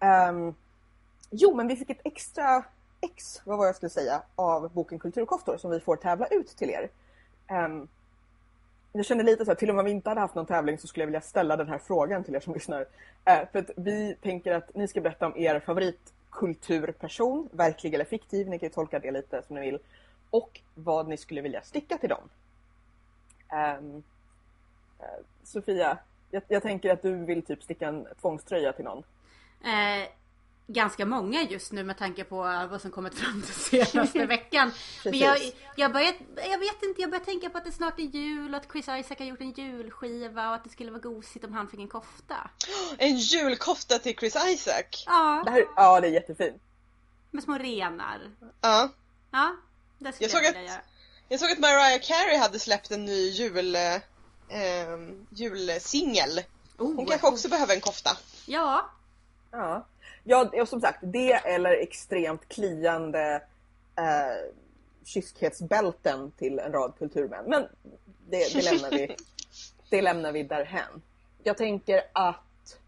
Ehm, 0.00 0.54
jo, 1.30 1.54
men 1.54 1.68
vi 1.68 1.76
fick 1.76 1.90
ett 1.90 2.00
extra 2.04 2.64
ex, 3.00 3.42
vad 3.44 3.58
var 3.58 3.66
jag 3.66 3.76
skulle 3.76 3.90
säga, 3.90 4.22
av 4.34 4.70
boken 4.72 4.98
Kulturkoftor 4.98 5.56
som 5.56 5.70
vi 5.70 5.80
får 5.80 5.96
tävla 5.96 6.26
ut 6.26 6.48
till 6.48 6.70
er. 6.70 6.88
Ehm, 7.46 7.88
jag 8.92 9.04
kände 9.06 9.24
lite 9.24 9.44
så 9.44 9.52
att 9.52 9.58
till 9.58 9.68
och 9.68 9.74
med 9.74 9.80
om 9.82 9.86
vi 9.86 9.90
inte 9.92 10.08
hade 10.10 10.20
haft 10.20 10.34
någon 10.34 10.46
tävling 10.46 10.78
så 10.78 10.86
skulle 10.86 11.02
jag 11.02 11.06
vilja 11.06 11.20
ställa 11.20 11.56
den 11.56 11.68
här 11.68 11.78
frågan 11.78 12.24
till 12.24 12.34
er 12.34 12.40
som 12.40 12.54
lyssnar. 12.54 12.86
Eh, 13.24 13.38
för 13.52 13.58
att 13.58 13.70
vi 13.76 14.16
tänker 14.22 14.52
att 14.52 14.74
ni 14.74 14.88
ska 14.88 15.00
berätta 15.00 15.26
om 15.26 15.36
er 15.36 15.60
kulturperson, 16.34 17.48
verklig 17.52 17.94
eller 17.94 18.04
fiktiv, 18.04 18.48
ni 18.48 18.58
kan 18.58 18.66
ju 18.66 18.72
tolka 18.72 18.98
det 18.98 19.10
lite 19.10 19.42
som 19.42 19.56
ni 19.56 19.62
vill. 19.62 19.78
Och 20.30 20.60
vad 20.74 21.08
ni 21.08 21.16
skulle 21.16 21.40
vilja 21.40 21.62
sticka 21.62 21.98
till 21.98 22.08
dem. 22.08 22.28
Um, 23.52 24.02
uh, 25.00 25.24
Sofia, 25.42 25.98
jag, 26.30 26.42
jag 26.48 26.62
tänker 26.62 26.92
att 26.92 27.02
du 27.02 27.14
vill 27.24 27.42
typ 27.42 27.62
sticka 27.62 27.88
en 27.88 28.06
tvångströja 28.20 28.72
till 28.72 28.84
någon. 28.84 29.04
Eh, 29.64 30.08
ganska 30.66 31.06
många 31.06 31.42
just 31.42 31.72
nu 31.72 31.84
med 31.84 31.98
tanke 31.98 32.24
på 32.24 32.36
vad 32.70 32.80
som 32.80 32.90
kommit 32.90 33.14
fram 33.14 33.40
den 33.40 33.54
senaste 33.86 34.26
veckan. 34.26 34.72
Men 35.04 35.18
jag, 35.18 35.38
jag, 35.76 35.92
börjar, 35.92 36.14
jag 36.36 36.58
vet 36.58 36.82
inte, 36.82 37.00
jag 37.00 37.10
börjar 37.10 37.24
tänka 37.24 37.50
på 37.50 37.58
att 37.58 37.64
det 37.64 37.72
snart 37.72 37.98
är 37.98 38.02
jul 38.02 38.54
och 38.54 38.60
att 38.60 38.72
Chris 38.72 38.84
Isaac 38.88 39.16
har 39.18 39.24
gjort 39.26 39.40
en 39.40 39.52
julskiva 39.52 40.48
och 40.48 40.54
att 40.54 40.64
det 40.64 40.70
skulle 40.70 40.90
vara 40.90 41.00
gosigt 41.00 41.44
om 41.44 41.52
han 41.52 41.68
fick 41.68 41.80
en 41.80 41.88
kofta. 41.88 42.50
En 42.98 43.16
julkofta 43.16 43.98
till 43.98 44.16
Chris 44.16 44.36
Isaac. 44.46 44.82
Det 44.90 44.98
Ja, 45.06 45.44
här, 45.48 45.64
ja, 45.76 46.00
det 46.00 46.06
är 46.06 46.10
jättefint. 46.12 46.62
med 47.30 47.42
små 47.42 47.58
renar. 47.58 48.30
Ja. 48.60 48.88
Ja, 49.30 49.56
det 49.98 50.12
skulle 50.12 50.24
Jag 50.24 50.30
såg 50.30 50.44
jag, 50.44 50.56
att- 50.56 50.70
göra. 50.70 50.80
Jag 51.28 51.40
såg 51.40 51.50
att 51.50 51.58
Mariah 51.58 52.00
Carey 52.02 52.36
hade 52.38 52.58
släppt 52.58 52.90
en 52.90 53.04
ny 53.04 53.28
jul, 53.28 53.74
eh, 53.76 53.94
ehm, 54.50 55.26
julsingel. 55.30 56.40
Hon 56.76 56.98
Oh, 57.00 57.08
kanske 57.08 57.26
också 57.26 57.48
behöver 57.48 57.74
en 57.74 57.80
kofta. 57.80 58.10
Ja, 58.46 58.90
Ja. 59.50 59.86
Ja, 60.24 60.66
som 60.66 60.80
sagt, 60.80 60.98
det 61.02 61.32
eller 61.32 61.70
extremt 61.70 62.48
kliande 62.48 63.42
eh, 63.96 64.50
kyskhetsbälten 65.04 66.30
till 66.30 66.58
en 66.58 66.72
rad 66.72 66.92
kulturmän. 66.98 67.44
Men 67.46 67.68
det, 68.28 68.54
det, 68.54 68.72
lämnar 68.72 68.90
vi, 68.90 69.16
det 69.90 70.02
lämnar 70.02 70.32
vi 70.32 70.42
därhän. 70.42 71.02
Jag 71.42 71.56
tänker 71.56 72.02
att 72.12 72.80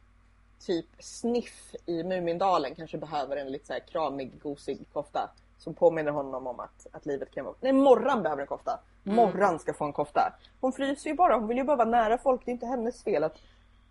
typ 0.67 0.87
Sniff 0.99 1.75
i 1.87 2.03
Mumindalen 2.03 2.75
kanske 2.75 2.99
behöver 2.99 3.37
en 3.37 3.53
lite 3.53 3.67
så 3.67 3.73
här 3.73 3.81
kramig, 3.81 4.41
gosig 4.43 4.87
kofta 4.93 5.31
som 5.59 5.75
påminner 5.75 6.13
honom 6.13 6.47
om 6.47 6.61
att, 6.61 6.87
att 6.93 7.07
livet 7.07 7.31
kan 7.31 7.45
vara... 7.45 7.55
Nej, 7.61 7.73
Morran 7.73 8.23
behöver 8.23 8.43
en 8.43 8.49
kofta. 8.49 8.81
Morran 9.03 9.59
ska 9.59 9.75
få 9.75 9.85
en 9.85 9.93
kofta. 9.93 10.33
Hon 10.61 10.73
fryser 10.73 11.11
ju 11.11 11.17
bara, 11.17 11.37
hon 11.37 11.49
vill 11.49 11.57
ju 11.57 11.65
bara 11.65 11.77
vara 11.77 11.89
nära 11.89 12.19
folk. 12.19 12.43
Det 12.45 12.51
är 12.51 12.53
inte 12.53 12.67
hennes 12.67 13.03
fel 13.03 13.25
att, 13.25 13.37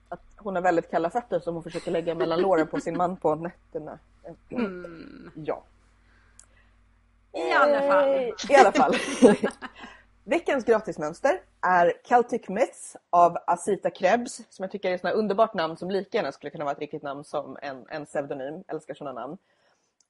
att 0.09 0.23
hon 0.37 0.55
har 0.55 0.61
väldigt 0.61 0.91
kalla 0.91 1.09
fötter 1.09 1.39
som 1.39 1.53
hon 1.53 1.63
försöker 1.63 1.91
lägga 1.91 2.15
mellan 2.15 2.41
låren 2.41 2.67
på 2.67 2.79
sin 2.79 2.97
man 2.97 3.17
på 3.17 3.35
nätterna. 3.35 3.99
mm. 4.49 5.31
Ja. 5.35 5.63
i 7.33 7.51
alla 7.51 7.81
fall. 7.81 8.09
Eh, 8.09 8.51
I 8.51 8.55
alla 8.55 8.71
fall. 8.71 8.95
Veckans 10.23 10.65
gratismönster 10.65 11.41
är 11.61 11.93
Celtic 12.07 12.49
Myths 12.49 12.95
av 13.09 13.37
Asita 13.47 13.89
Krebs 13.89 14.41
som 14.49 14.63
jag 14.63 14.71
tycker 14.71 14.91
är 14.91 14.95
ett 14.95 15.15
underbart 15.15 15.53
namn 15.53 15.77
som 15.77 15.91
lika 15.91 16.17
gärna 16.17 16.31
skulle 16.31 16.49
kunna 16.49 16.63
vara 16.63 16.73
ett 16.73 16.79
riktigt 16.79 17.03
namn 17.03 17.23
som 17.23 17.57
en, 17.61 17.85
en 17.89 18.05
pseudonym. 18.05 18.63
Älskar 18.67 18.93
sådana 18.93 19.21
namn. 19.21 19.37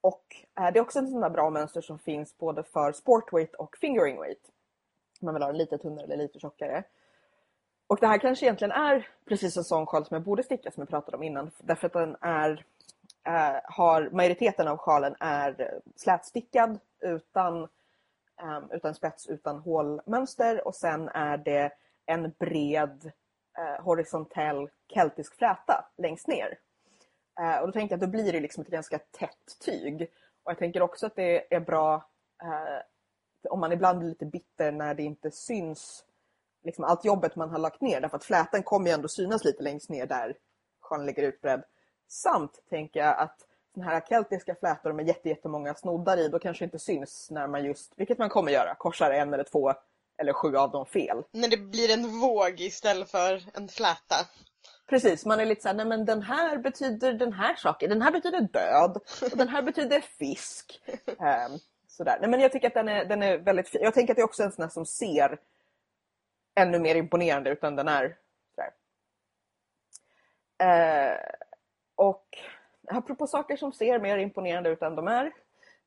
Och 0.02 0.24
eh, 0.60 0.74
det 0.74 0.80
är 0.80 0.82
också 0.82 1.00
ett 1.00 1.10
sånt 1.10 1.22
där 1.22 1.30
bra 1.30 1.50
mönster 1.50 1.82
som 1.82 2.00
finns 2.00 2.38
både 2.38 2.64
för 2.64 2.92
sportweight 2.92 3.56
och 3.56 3.78
fingering 3.78 4.20
weight. 4.20 4.52
Man 5.22 5.34
vill 5.34 5.44
ha 5.44 5.48
den 5.48 5.58
lite 5.58 5.78
tunnare 5.78 6.04
eller 6.04 6.18
lite 6.18 6.40
tjockare. 6.40 6.84
Och 7.88 7.98
det 8.00 8.08
här 8.08 8.18
kanske 8.18 8.46
egentligen 8.46 8.72
är 8.72 9.08
precis 9.26 9.58
en 9.58 9.64
sån 9.64 9.86
sjal 9.86 10.06
som 10.06 10.16
jag 10.16 10.24
borde 10.24 10.44
sticka 10.44 10.72
som 10.72 10.82
jag 10.82 10.90
pratade 10.90 11.18
om 11.18 11.24
innan. 11.24 11.52
Därför 11.58 11.88
att 11.88 11.94
den 11.94 12.16
är, 12.22 12.66
eh, 13.28 13.60
har, 13.64 14.10
majoriteten 14.10 14.68
av 14.68 14.78
sjalen 14.78 15.16
är 15.20 15.62
eh, 15.62 15.68
slätstickad 15.96 16.80
utan 17.00 17.68
um, 18.42 18.72
utan 18.72 18.96
spets, 18.96 19.28
utan 19.28 19.60
hålmönster 19.60 20.68
och 20.68 20.76
sen 20.76 21.10
är 21.10 21.38
det 21.38 21.72
en 22.06 22.34
bred 22.40 23.12
uh, 23.60 23.84
horisontell 23.84 24.70
keltisk 24.88 25.36
fläta 25.38 25.86
längst 25.98 26.28
ner. 26.28 26.60
Eh, 27.40 27.58
och 27.58 27.68
då 27.68 27.72
tänker 27.72 27.94
jag 27.94 28.04
att 28.04 28.12
då 28.12 28.18
blir 28.18 28.34
det 28.34 28.40
liksom 28.40 28.62
ett 28.62 28.70
ganska 28.70 29.00
tätt 29.00 29.60
tyg. 29.66 30.02
Och 30.44 30.52
jag 30.52 30.58
tänker 30.58 30.82
också 30.82 31.06
att 31.06 31.16
det 31.16 31.56
är 31.56 31.60
bra 31.60 32.10
om 33.50 33.60
man 33.60 33.72
ibland 33.72 34.00
blir 34.00 34.10
lite 34.10 34.26
bitter 34.26 34.72
när 34.72 34.94
det 34.94 35.04
inte 35.04 35.32
syns 35.32 36.06
liksom 36.66 36.84
allt 36.84 37.06
jobbet 37.06 37.36
man 37.36 37.50
har 37.50 37.60
lagt 37.60 37.82
ner. 37.82 38.02
Därför 38.02 38.18
att 38.18 38.24
flätan 38.24 38.64
kommer 38.64 38.88
ju 38.88 38.94
ändå 38.94 39.08
synas 39.08 39.44
lite 39.44 39.64
längst 39.64 39.90
ner 39.90 40.06
där 40.06 40.36
sjalen 40.82 41.06
ligger 41.06 41.24
utbredd. 41.24 41.64
Samt 42.08 42.60
tänker 42.70 43.00
jag 43.00 43.20
att 43.20 43.38
såna 43.74 43.86
här 43.86 44.02
keltiska 44.10 44.56
flätor 44.56 44.94
med 44.94 45.16
jättemånga 45.24 45.74
snoddar 45.74 46.18
i, 46.18 46.28
då 46.28 46.40
kanske 46.40 46.66
inte 46.66 46.80
syns 46.80 47.28
när 47.32 47.48
man 47.48 47.66
just, 47.66 47.94
vilket 47.96 48.18
man 48.18 48.30
kommer 48.30 48.52
göra, 48.52 48.76
korsar 48.76 49.12
en 49.12 49.34
eller 49.34 49.44
två 49.44 49.74
eller 50.18 50.34
sju 50.34 50.56
av 50.56 50.72
dem 50.72 50.86
fel. 50.86 51.24
När 51.32 51.48
det 51.48 51.58
blir 51.58 51.94
en 51.94 52.20
våg 52.20 52.60
istället 52.60 53.12
för 53.12 53.44
en 53.54 53.68
fläta. 53.68 54.16
Precis, 54.90 55.26
man 55.26 55.40
är 55.40 55.46
lite 55.46 55.62
såhär, 55.62 55.76
nej 55.76 55.86
men 55.86 56.06
den 56.06 56.22
här 56.22 56.58
betyder 56.58 57.14
den 57.14 57.34
här 57.34 57.56
saken, 57.56 57.90
den 57.90 58.02
här 58.02 58.12
betyder 58.12 58.42
död 58.42 58.98
och 59.32 59.38
den 59.38 59.48
här 59.48 59.62
betyder 59.62 60.02
fisk. 60.02 60.82
Um, 61.08 61.60
sådär. 61.88 62.18
Nej 62.22 62.30
men 62.30 62.40
jag 62.40 62.52
tycker 62.52 62.68
att 62.68 62.74
den 62.74 62.90
är, 62.90 63.06
den 63.06 63.24
är 63.24 63.38
väldigt 63.38 63.70
fin. 63.70 63.82
Jag 63.84 63.94
tänker 63.94 64.14
att 64.14 64.16
det 64.16 64.22
är 64.22 64.26
också 64.26 64.44
en 64.44 64.52
sån 64.52 64.64
här 64.64 64.70
som 64.70 64.86
ser 64.86 65.40
ännu 66.56 66.80
mer 66.80 66.96
imponerande 66.96 67.50
ut 67.50 67.64
än 67.64 67.76
den 67.76 67.88
är. 67.88 68.18
Sådär. 68.56 68.72
Uh, 70.64 71.18
och 71.96 72.26
apropå 72.88 73.28
saker 73.28 73.58
som 73.58 73.74
ser 73.74 74.00
mer 74.00 74.18
imponerande 74.18 74.70
ut 74.70 74.82
än 74.82 74.96
de 74.96 75.08
är 75.08 75.34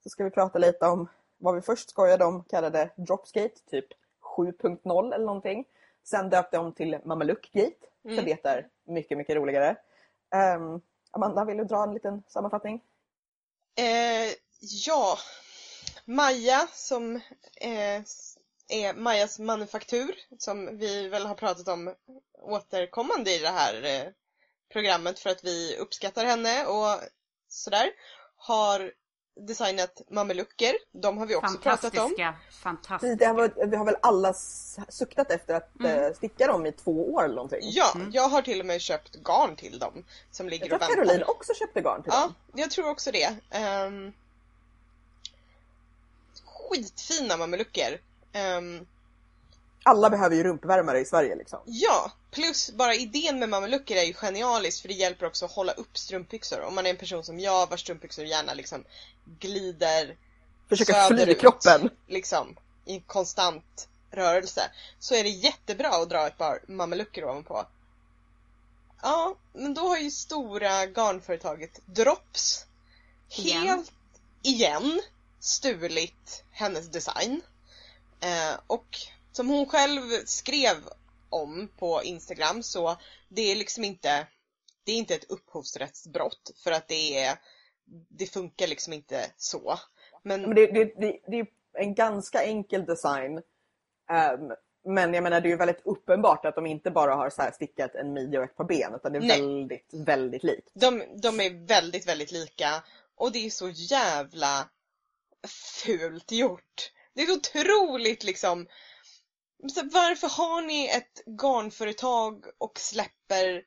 så 0.02 0.10
ska 0.10 0.24
vi 0.24 0.30
prata 0.30 0.58
lite 0.58 0.86
om 0.86 1.08
vad 1.38 1.54
vi 1.54 1.60
först 1.60 1.90
skojade 1.90 2.24
om 2.24 2.44
kallade 2.44 2.90
Dropskate, 2.96 3.60
typ 3.70 3.86
7.0 4.36 5.14
eller 5.14 5.26
någonting. 5.26 5.64
Sen 6.04 6.30
döpte 6.30 6.56
de 6.56 6.72
till 6.72 6.98
Mamalukgate, 7.04 7.86
mm. 8.04 8.16
för 8.16 8.24
det 8.24 8.46
är 8.46 8.68
mycket, 8.84 9.18
mycket 9.18 9.36
roligare. 9.36 9.76
Um, 10.56 10.80
Amanda, 11.10 11.44
vill 11.44 11.56
du 11.56 11.64
dra 11.64 11.82
en 11.82 11.94
liten 11.94 12.22
sammanfattning? 12.28 12.82
Eh, 13.78 14.32
ja, 14.86 15.18
Maja 16.04 16.66
som 16.72 17.16
eh, 17.60 18.02
är 18.68 18.94
Majas 18.94 19.38
manufaktur 19.38 20.14
som 20.38 20.78
vi 20.78 21.08
väl 21.08 21.26
har 21.26 21.34
pratat 21.34 21.68
om 21.68 21.94
återkommande 22.42 23.34
i 23.34 23.38
det 23.38 23.48
här 23.48 23.84
eh, 23.84 24.12
programmet 24.72 25.18
för 25.18 25.30
att 25.30 25.44
vi 25.44 25.76
uppskattar 25.76 26.24
henne 26.24 26.66
och 26.66 27.00
sådär. 27.48 27.90
Har 28.36 28.92
designat 29.46 30.02
mamelucker. 30.10 30.74
De 30.92 31.18
har 31.18 31.26
vi 31.26 31.36
också 31.36 31.58
pratat 31.58 31.98
om. 31.98 32.34
Fantastiska. 32.50 33.16
Det 33.16 33.26
har, 33.26 33.66
vi 33.66 33.76
har 33.76 33.84
väl 33.84 33.96
alla 34.02 34.34
suktat 34.88 35.30
efter 35.30 35.54
att 35.54 35.80
mm. 35.80 36.04
Eh, 36.04 36.12
sticka 36.12 36.46
dem 36.46 36.66
i 36.66 36.72
två 36.72 37.12
år 37.12 37.24
eller 37.24 37.34
någonting. 37.34 37.60
Ja, 37.62 37.92
mm. 37.94 38.10
jag 38.12 38.28
har 38.28 38.42
till 38.42 38.60
och 38.60 38.66
med 38.66 38.80
köpt 38.80 39.16
garn 39.16 39.56
till 39.56 39.78
dem. 39.78 40.04
Som 40.30 40.48
ligger 40.48 40.70
jag 40.70 40.80
tror 40.80 40.94
Caroline 40.94 41.22
också 41.22 41.54
köpte 41.54 41.80
garn 41.80 42.02
till 42.02 42.12
ja, 42.14 42.20
dem. 42.20 42.34
Ja, 42.46 42.60
jag 42.60 42.70
tror 42.70 42.90
också 42.90 43.10
det. 43.12 43.36
Um, 43.86 44.12
skitfina 46.44 47.36
mamelucker. 47.36 48.00
Um, 48.34 48.86
alla 49.82 50.10
behöver 50.10 50.36
ju 50.36 50.42
rumpvärmare 50.42 51.00
i 51.00 51.04
Sverige 51.04 51.36
liksom. 51.36 51.58
Ja, 51.64 52.12
plus 52.30 52.70
bara 52.70 52.94
idén 52.94 53.38
med 53.38 53.48
mamelucker 53.48 53.96
är 53.96 54.02
ju 54.02 54.14
genialisk 54.14 54.82
för 54.82 54.88
det 54.88 54.94
hjälper 54.94 55.26
också 55.26 55.44
att 55.44 55.52
hålla 55.52 55.72
upp 55.72 55.98
strumpbyxor. 55.98 56.60
Om 56.60 56.74
man 56.74 56.86
är 56.86 56.90
en 56.90 56.96
person 56.96 57.24
som 57.24 57.40
jag 57.40 57.70
vars 57.70 57.80
strumpbyxor 57.80 58.24
gärna 58.24 58.54
liksom 58.54 58.84
glider 59.38 60.16
Försöker 60.68 61.24
fly 61.24 61.34
kroppen. 61.34 61.90
Liksom, 62.06 62.56
i 62.84 63.00
konstant 63.00 63.88
rörelse. 64.10 64.70
Så 64.98 65.14
är 65.14 65.22
det 65.22 65.30
jättebra 65.30 65.88
att 65.88 66.10
dra 66.10 66.26
ett 66.26 66.38
par 66.38 66.60
mamelucker 66.68 67.24
ovanpå. 67.24 67.66
Ja, 69.02 69.34
men 69.52 69.74
då 69.74 69.80
har 69.80 69.98
ju 69.98 70.10
stora 70.10 70.86
garnföretaget 70.86 71.80
Drops 71.86 72.66
igen. 73.28 73.62
helt 73.62 73.92
igen 74.42 75.00
stulit 75.40 76.44
hennes 76.50 76.88
design. 76.88 77.40
Eh, 78.20 78.60
och 78.66 78.96
som 79.32 79.48
hon 79.48 79.66
själv 79.66 80.00
skrev 80.24 80.76
om 81.30 81.68
på 81.78 82.02
Instagram 82.02 82.62
så 82.62 82.96
det 83.28 83.52
är 83.52 83.56
liksom 83.56 83.84
inte 83.84 84.26
det 84.84 84.92
är 84.92 84.96
inte 84.96 85.14
ett 85.14 85.30
upphovsrättsbrott 85.30 86.50
för 86.64 86.72
att 86.72 86.88
det 86.88 87.24
är 87.24 87.38
det 88.08 88.26
funkar 88.26 88.66
liksom 88.66 88.92
inte 88.92 89.26
så. 89.36 89.78
Men, 90.22 90.42
men 90.42 90.54
det, 90.54 90.66
det, 90.66 90.84
det, 90.84 91.18
det, 91.26 91.38
är 91.38 91.46
en 91.72 91.94
ganska 91.94 92.44
enkel 92.44 92.84
design. 92.84 93.36
Um, 93.36 94.52
men 94.84 95.14
jag 95.14 95.22
menar 95.22 95.40
det 95.40 95.48
är 95.48 95.50
ju 95.50 95.56
väldigt 95.56 95.86
uppenbart 95.86 96.44
att 96.44 96.54
de 96.54 96.66
inte 96.66 96.90
bara 96.90 97.14
har 97.14 97.30
så 97.30 97.42
stickat 97.54 97.94
en 97.94 98.12
midja 98.12 98.40
och 98.40 98.44
ett 98.44 98.56
par 98.56 98.64
ben 98.64 98.94
utan 98.94 99.12
det 99.12 99.18
är 99.18 99.22
Nej. 99.22 99.40
väldigt, 99.40 99.90
väldigt 99.92 100.42
likt. 100.42 100.70
De, 100.74 101.02
de 101.22 101.40
är 101.40 101.66
väldigt, 101.66 102.08
väldigt 102.08 102.32
lika 102.32 102.82
och 103.14 103.32
det 103.32 103.46
är 103.46 103.50
så 103.50 103.68
jävla 103.68 104.68
fult 105.84 106.32
gjort. 106.32 106.92
Det 107.18 107.22
är 107.22 107.26
så 107.26 107.36
otroligt 107.36 108.24
liksom 108.24 108.66
så 109.68 109.80
varför 109.92 110.28
har 110.28 110.62
ni 110.62 110.88
ett 110.88 111.40
garnföretag 111.42 112.44
och 112.58 112.78
släpper 112.78 113.62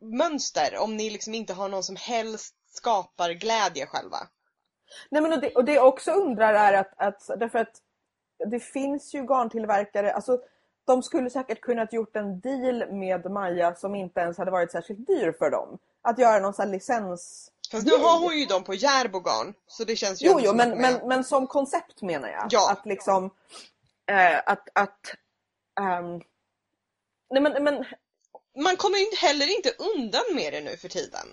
mönster 0.00 0.78
om 0.78 0.96
ni 0.96 1.10
liksom 1.10 1.34
inte 1.34 1.52
har 1.52 1.68
någon 1.68 1.82
som 1.82 1.96
helst 1.96 2.54
skapar 2.68 3.30
glädje 3.30 3.86
själva? 3.86 4.18
Nej 5.10 5.22
men 5.22 5.32
och 5.32 5.40
det, 5.40 5.54
och 5.54 5.64
det 5.64 5.72
jag 5.72 5.88
också 5.88 6.10
undrar 6.10 6.54
är 6.54 6.72
att, 6.72 6.92
att 6.96 7.40
därför 7.40 7.58
att 7.58 7.76
det 8.50 8.60
finns 8.60 9.14
ju 9.14 9.26
garntillverkare, 9.26 10.12
alltså 10.12 10.38
de 10.86 11.02
skulle 11.02 11.30
säkert 11.30 11.60
kunnat 11.60 11.92
gjort 11.92 12.16
en 12.16 12.40
deal 12.40 12.92
med 12.92 13.30
Maja 13.30 13.74
som 13.74 13.94
inte 13.94 14.20
ens 14.20 14.38
hade 14.38 14.50
varit 14.50 14.72
särskilt 14.72 15.06
dyr 15.06 15.32
för 15.38 15.50
dem. 15.50 15.78
Att 16.02 16.18
göra 16.18 16.40
någon 16.40 16.54
sån 16.54 16.64
här 16.64 16.72
licens... 16.72 17.52
Fast 17.70 17.86
nu 17.86 17.92
har 17.92 18.18
hon 18.20 18.38
ju 18.38 18.46
dem 18.46 18.64
på 18.64 18.74
Järbogarn 18.74 19.54
så 19.66 19.84
det 19.84 19.96
känns 19.96 20.22
ju 20.22 20.26
Jo, 20.26 20.40
jo 20.42 20.54
men, 20.54 20.78
men, 20.78 21.08
men 21.08 21.24
som 21.24 21.46
koncept 21.46 22.02
menar 22.02 22.28
jag. 22.28 22.46
Ja. 22.50 22.72
Att 22.72 22.86
liksom 22.86 23.24
eh, 24.06 24.38
att, 24.46 24.68
att 24.74 25.14
um, 25.80 26.22
nej 27.30 27.42
men, 27.42 27.64
men 27.64 27.84
man 28.58 28.76
kommer 28.76 28.98
ju 28.98 29.06
heller 29.16 29.56
inte 29.56 29.70
undan 29.70 30.34
med 30.34 30.52
det 30.52 30.60
nu 30.60 30.76
för 30.76 30.88
tiden. 30.88 31.26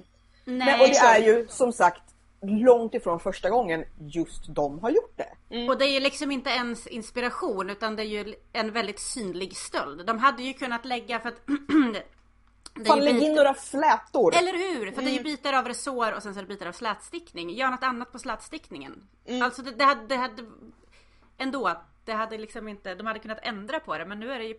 Nej. 0.45 0.57
nej 0.57 0.81
och 0.81 0.87
det 0.87 0.97
är 0.97 1.19
ju 1.19 1.47
som 1.47 1.73
sagt 1.73 2.01
långt 2.41 2.93
ifrån 2.93 3.19
första 3.19 3.49
gången 3.49 3.85
just 3.99 4.55
de 4.55 4.79
har 4.79 4.89
gjort 4.89 5.17
det. 5.17 5.55
Mm. 5.55 5.69
Och 5.69 5.77
det 5.77 5.85
är 5.85 5.91
ju 5.91 5.99
liksom 5.99 6.31
inte 6.31 6.49
ens 6.49 6.87
inspiration 6.87 7.69
utan 7.69 7.95
det 7.95 8.03
är 8.03 8.23
ju 8.23 8.35
en 8.53 8.71
väldigt 8.71 8.99
synlig 8.99 9.57
stöld. 9.57 10.05
De 10.05 10.19
hade 10.19 10.43
ju 10.43 10.53
kunnat 10.53 10.85
lägga 10.85 11.19
för 11.19 11.29
att 11.29 11.41
Fan 12.85 12.99
lägg 12.99 13.23
in 13.23 13.33
några 13.33 13.53
flätor! 13.53 14.35
Eller 14.35 14.53
hur! 14.53 14.91
För 14.91 15.01
mm. 15.01 15.05
det 15.05 15.09
är 15.09 15.13
ju 15.13 15.19
mm. 15.19 15.23
bitar 15.23 15.53
av 15.53 15.67
resår 15.67 16.11
och 16.11 16.23
sen 16.23 16.33
så 16.33 16.39
är 16.39 16.43
det 16.43 16.47
bitar 16.47 16.65
av 16.65 16.71
slätstickning. 16.71 17.49
Gör 17.49 17.69
något 17.71 17.83
annat 17.83 18.11
på 18.11 18.19
slätstickningen. 18.19 19.07
Mm. 19.25 19.41
Alltså 19.41 19.61
det, 19.61 19.71
det, 19.71 19.83
hade, 19.83 20.07
det 20.07 20.15
hade 20.15 20.43
ändå 21.37 21.81
det 22.05 22.13
hade 22.13 22.37
liksom 22.37 22.67
inte, 22.67 22.95
de 22.95 23.07
hade 23.07 23.19
kunnat 23.19 23.39
ändra 23.41 23.79
på 23.79 23.97
det 23.97 24.05
men 24.05 24.19
nu 24.19 24.31
är 24.31 24.39
det 24.39 24.45
ju 24.45 24.55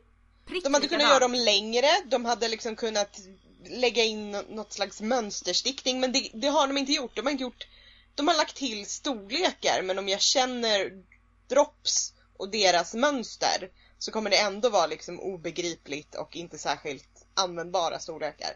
prick 0.47 0.65
De 0.65 0.75
hade 0.75 0.89
kunnat 0.89 1.09
göra 1.09 1.19
dem 1.19 1.35
längre, 1.35 1.87
de 2.07 2.25
hade 2.25 2.49
liksom 2.49 2.77
kunnat 2.77 3.21
lägga 3.65 4.05
in 4.05 4.31
något 4.31 4.73
slags 4.73 5.01
mönsterstickning 5.01 6.01
men 6.01 6.13
det, 6.13 6.31
det, 6.35 6.49
har 6.49 6.67
de 6.67 6.79
inte 6.79 6.93
gjort. 6.93 7.17
De 7.17 7.23
har 7.23 7.31
inte 7.31 7.43
gjort 7.43 7.67
De 8.15 8.29
har 8.29 8.37
lagt 8.37 8.57
till 8.57 8.87
storlekar 8.87 9.83
men 9.83 9.99
om 9.99 10.09
jag 10.09 10.21
känner 10.21 11.03
drops 11.49 12.13
och 12.37 12.51
deras 12.51 12.95
mönster 12.95 13.71
så 13.99 14.13
kommer 14.13 14.31
det 14.31 14.39
ändå 14.39 14.71
vara 14.71 14.87
liksom 14.87 15.21
obegripligt 15.21 16.15
och 16.15 16.37
inte 16.37 16.59
särskilt 16.59 17.18
användbara 17.45 17.99
storlekar. 17.99 18.51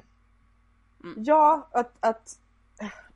Mm. 1.05 1.25
Ja, 1.25 1.69
att, 1.73 1.93
att 2.01 2.39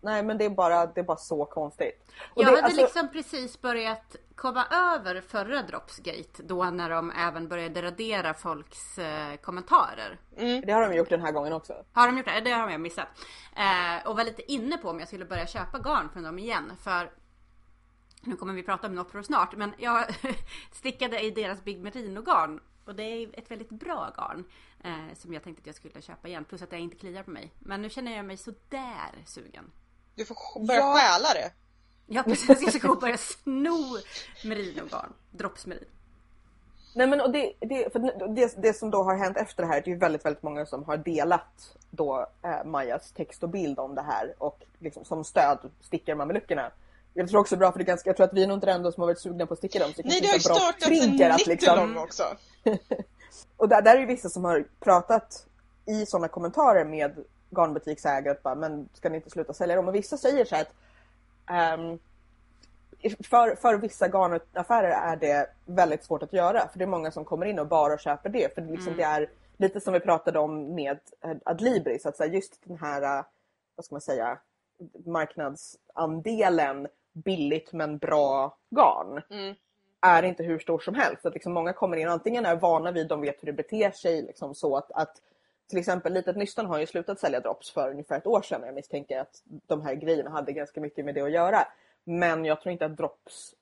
Nej 0.01 0.23
men 0.23 0.39
det 0.39 0.45
är 0.45 0.51
bara, 0.51 0.87
det 0.87 1.01
är 1.01 1.05
bara 1.05 1.17
så 1.17 1.45
konstigt. 1.45 2.07
Och 2.35 2.43
jag 2.43 2.53
det, 2.53 2.57
hade 2.57 2.63
alltså... 2.63 2.81
liksom 2.81 3.09
precis 3.09 3.61
börjat 3.61 4.17
komma 4.35 4.67
över 4.67 5.21
förra 5.21 5.63
Dropsgate 5.63 6.43
då 6.43 6.65
när 6.65 6.91
de 6.91 7.11
även 7.11 7.49
började 7.49 7.83
radera 7.83 8.35
folks 8.35 8.99
eh, 8.99 9.37
kommentarer. 9.37 10.21
Mm. 10.37 10.63
Det 10.67 10.73
har 10.73 10.89
de 10.89 10.97
gjort 10.97 11.09
den 11.09 11.21
här 11.21 11.33
gången 11.33 11.53
också. 11.53 11.75
Har 11.93 12.07
de 12.07 12.17
gjort 12.17 12.27
det? 12.27 12.41
Det 12.41 12.51
har 12.51 12.71
jag 12.71 12.81
missat. 12.81 13.09
Eh, 13.57 14.09
och 14.09 14.17
var 14.17 14.25
lite 14.25 14.53
inne 14.53 14.77
på 14.77 14.91
om 14.91 14.99
jag 14.99 15.09
skulle 15.09 15.25
börja 15.25 15.47
köpa 15.47 15.79
garn 15.79 16.09
från 16.13 16.23
dem 16.23 16.39
igen 16.39 16.73
för 16.81 17.11
nu 18.21 18.37
kommer 18.37 18.55
vi 18.55 18.63
prata 18.63 18.87
om 18.87 18.95
Nopro 18.95 19.23
snart, 19.23 19.57
men 19.57 19.75
jag 19.79 20.05
stickade 20.73 21.21
i 21.21 21.31
deras 21.31 21.65
Big 21.65 21.83
Merino-garn. 21.83 22.61
Och 22.87 22.95
det 22.95 23.03
är 23.03 23.39
ett 23.39 23.51
väldigt 23.51 23.71
bra 23.71 24.13
garn. 24.17 24.45
Eh, 24.85 25.15
som 25.15 25.35
jag 25.35 25.43
tänkte 25.43 25.61
att 25.61 25.67
jag 25.67 25.75
skulle 25.75 26.03
köpa 26.03 26.29
igen. 26.29 26.45
Plus 26.45 26.63
att 26.63 26.71
det 26.71 26.79
inte 26.79 26.97
kliar 26.97 27.23
på 27.23 27.31
mig. 27.31 27.53
Men 27.59 27.83
nu 27.83 27.91
känner 27.91 28.17
jag 28.17 28.25
mig 28.25 28.37
sådär 28.37 29.25
sugen. 29.27 29.71
Du 30.15 30.25
får 30.25 30.67
börja 30.67 30.81
Ja. 30.81 30.95
stjäla 30.95 31.29
det. 31.35 31.53
Ja 32.07 32.23
precis, 32.23 32.63
jag 32.63 32.73
ska 32.75 32.89
gå 32.89 32.95
och 32.95 33.01
börja 33.01 33.19
sno 33.19 33.99
merino-garn. 34.45 35.13
Droppsmerin. 35.31 35.85
Nej 36.95 37.07
men 37.07 37.21
och 37.21 37.31
det, 37.33 37.53
det, 37.61 37.93
för 37.93 37.99
det, 38.35 38.63
det 38.63 38.73
som 38.73 38.91
då 38.91 39.03
har 39.03 39.17
hänt 39.17 39.37
efter 39.37 39.63
det 39.63 39.69
här, 39.69 39.81
det 39.81 39.91
är 39.91 39.93
ju 39.93 39.99
väldigt, 39.99 40.25
väldigt 40.25 40.43
många 40.43 40.67
som 40.67 40.85
har 40.85 40.97
delat 40.97 41.77
då 41.91 42.27
eh, 42.43 42.65
Majas 42.65 43.13
text 43.13 43.43
och 43.43 43.49
bild 43.49 43.79
om 43.79 43.95
det 43.95 44.03
här 44.03 44.35
och 44.39 44.63
liksom 44.79 45.05
som 45.05 45.25
stöd 45.25 45.59
stickar 45.81 46.15
mameluckerna. 46.15 46.71
Jag 47.15 47.29
tror 47.29 47.41
också 47.41 47.55
det 47.55 47.59
bra 47.59 47.73
för 47.73 47.79
det 47.79 47.83
är 47.83 47.87
ganska, 47.87 48.11
jag 48.11 48.17
tror 48.17 48.27
att 48.27 48.35
vi 48.35 48.43
är 48.43 48.47
nog 48.47 48.57
inte 48.57 48.67
de 48.67 48.73
enda 48.73 48.93
som 48.93 49.01
har 49.01 49.07
varit 49.07 49.21
sugna 49.21 49.47
på 49.47 49.53
att 49.53 49.59
sticka 49.59 49.79
dem. 49.79 49.93
Så 49.97 50.03
Nej, 50.05 50.21
det 50.21 50.27
har 50.27 50.35
ju 50.35 50.41
startats 50.41 50.87
en 50.87 51.33
att 51.33 51.47
nittulong 51.47 51.89
liksom, 51.89 51.97
också. 51.97 52.23
Och 53.57 53.69
där, 53.69 53.83
där 53.83 53.97
är 53.97 54.01
ju 54.01 54.07
vissa 54.07 54.29
som 54.29 54.45
har 54.45 54.65
pratat 54.81 55.47
i 55.87 56.07
sådana 56.07 56.29
kommentarer 56.29 56.85
med 56.85 57.25
garnbutiksägare 57.51 58.31
att 58.31 58.43
bara, 58.43 58.55
men 58.55 58.89
ska 58.93 59.09
ni 59.09 59.17
inte 59.17 59.31
sluta 59.31 59.53
sälja 59.53 59.77
dem? 59.77 59.89
Och 59.89 59.95
vissa 59.95 60.17
säger 60.17 60.45
så 60.45 60.55
här 60.55 60.63
att 60.63 60.73
ehm, 61.51 61.99
för, 63.25 63.57
för 63.57 63.75
vissa 63.79 64.09
garnaffärer 64.09 64.91
är 64.91 65.17
det 65.17 65.51
väldigt 65.65 66.05
svårt 66.05 66.23
att 66.23 66.33
göra. 66.33 66.69
För 66.69 66.79
det 66.79 66.85
är 66.85 66.89
många 66.89 67.11
som 67.11 67.25
kommer 67.25 67.47
in 67.47 67.59
och 67.59 67.69
bara 67.69 67.99
köper 67.99 68.29
det. 68.29 68.55
För 68.55 68.63
det, 68.63 68.73
liksom, 68.73 68.97
det 68.97 69.03
är 69.03 69.31
lite 69.57 69.81
som 69.81 69.93
vi 69.93 70.01
pratade 70.01 70.39
om 70.39 70.75
med 70.75 70.99
Adlibris. 71.45 72.07
Att 72.07 72.17
så 72.17 72.23
här, 72.23 72.31
just 72.31 72.61
den 72.65 72.77
här, 72.79 73.25
vad 73.77 73.85
ska 73.85 73.95
man 73.95 74.01
säga, 74.01 74.39
marknadsandelen 75.07 76.89
billigt 77.13 77.73
men 77.73 77.99
bra 77.99 78.59
garn 78.71 79.23
Mm. 79.31 79.55
Är 80.01 80.23
inte 80.23 80.43
hur 80.43 80.59
stor 80.59 80.79
som 80.79 80.95
helst. 80.95 81.27
Att 81.27 81.35
liksom 81.35 81.53
många 81.53 81.73
kommer 81.73 81.97
in 81.97 82.07
och 82.07 82.13
antingen 82.13 82.47
är 82.47 82.57
vana 82.57 82.93
vid, 82.93 83.09
de 83.09 83.21
vet 83.21 83.43
hur 83.43 83.47
det 83.47 83.53
beter 83.53 83.91
sig. 83.91 84.23
Liksom 84.23 84.55
så 84.55 84.77
att, 84.77 84.93
att 84.93 85.23
till 85.69 85.79
exempel 85.79 86.13
Litet 86.13 86.37
Nystan 86.37 86.67
har 86.67 86.79
ju 86.79 86.87
slutat 86.87 87.21
sälja 87.21 87.41
drops 87.41 87.71
för 87.71 87.91
ungefär 87.91 88.17
ett 88.17 88.27
år 88.27 88.43
sedan. 88.43 88.63
Jag 88.65 88.75
misstänker 88.75 89.21
att 89.21 89.43
de 89.67 89.83
här 89.83 89.95
grejerna 89.95 90.31
hade 90.31 90.53
ganska 90.53 90.81
mycket 90.81 91.05
med 91.05 91.15
det 91.15 91.21
att 91.21 91.33
göra. 91.33 91.69
Men 92.05 92.45
jag 92.45 92.61
tror 92.61 92.73
inte 92.73 92.87
att 92.87 92.97
drops 92.97 93.55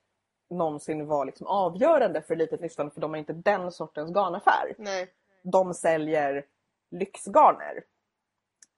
någonsin 0.51 1.07
var 1.07 1.25
liksom 1.25 1.47
avgörande 1.47 2.23
för 2.23 2.37
Litet 2.37 2.61
Nystan 2.61 2.91
för 2.91 3.01
de 3.01 3.15
är 3.15 3.19
inte 3.19 3.33
den 3.33 3.73
sortens 3.73 4.11
garnaffär. 4.15 4.75
Nej. 4.79 5.13
De 5.43 5.75
säljer 5.75 6.45
lyxgarner. 6.91 7.85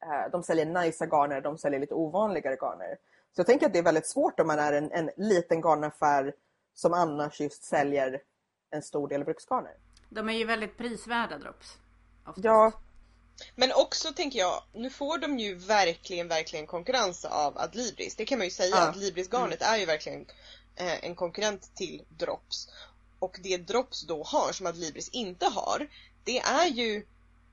Eh, 0.02 0.30
De 0.32 0.42
säljer 0.42 0.66
nice 0.66 1.06
garner, 1.06 1.40
de 1.40 1.58
säljer 1.58 1.80
lite 1.80 1.94
ovanligare 1.94 2.56
garner. 2.56 2.98
Så 3.32 3.40
jag 3.40 3.46
tänker 3.46 3.66
att 3.66 3.72
det 3.72 3.78
är 3.78 3.82
väldigt 3.82 4.06
svårt 4.06 4.40
om 4.40 4.46
man 4.46 4.58
är 4.58 4.72
en, 4.72 4.92
en 4.92 5.10
liten 5.16 5.60
garnaffär 5.60 6.34
som 6.76 6.92
annars 6.92 7.40
just 7.40 7.64
säljer 7.64 8.22
en 8.70 8.82
stor 8.82 9.08
del 9.08 9.24
bruksgarner. 9.24 9.72
De 10.08 10.28
är 10.28 10.32
ju 10.32 10.44
väldigt 10.44 10.78
prisvärda 10.78 11.38
drops. 11.38 11.78
Oftast. 12.26 12.44
Ja, 12.44 12.72
Men 13.54 13.72
också 13.72 14.12
tänker 14.12 14.38
jag, 14.38 14.62
nu 14.72 14.90
får 14.90 15.18
de 15.18 15.38
ju 15.38 15.54
verkligen, 15.54 16.28
verkligen 16.28 16.66
konkurrens 16.66 17.24
av 17.24 17.58
Adlibris. 17.58 18.16
Det 18.16 18.24
kan 18.24 18.38
man 18.38 18.46
ju 18.46 18.50
säga. 18.50 18.76
Ja. 18.76 18.88
Adlibris-garnet 18.88 19.62
är 19.62 19.76
ju 19.76 19.86
verkligen 19.86 20.26
eh, 20.76 21.04
en 21.04 21.14
konkurrent 21.14 21.74
till 21.74 22.02
Drops. 22.08 22.68
Och 23.18 23.38
det 23.42 23.56
Drops 23.56 24.06
då 24.06 24.22
har, 24.22 24.52
som 24.52 24.66
Adlibris 24.66 25.08
inte 25.08 25.46
har, 25.46 25.88
det 26.24 26.38
är 26.38 26.66
ju 26.66 27.06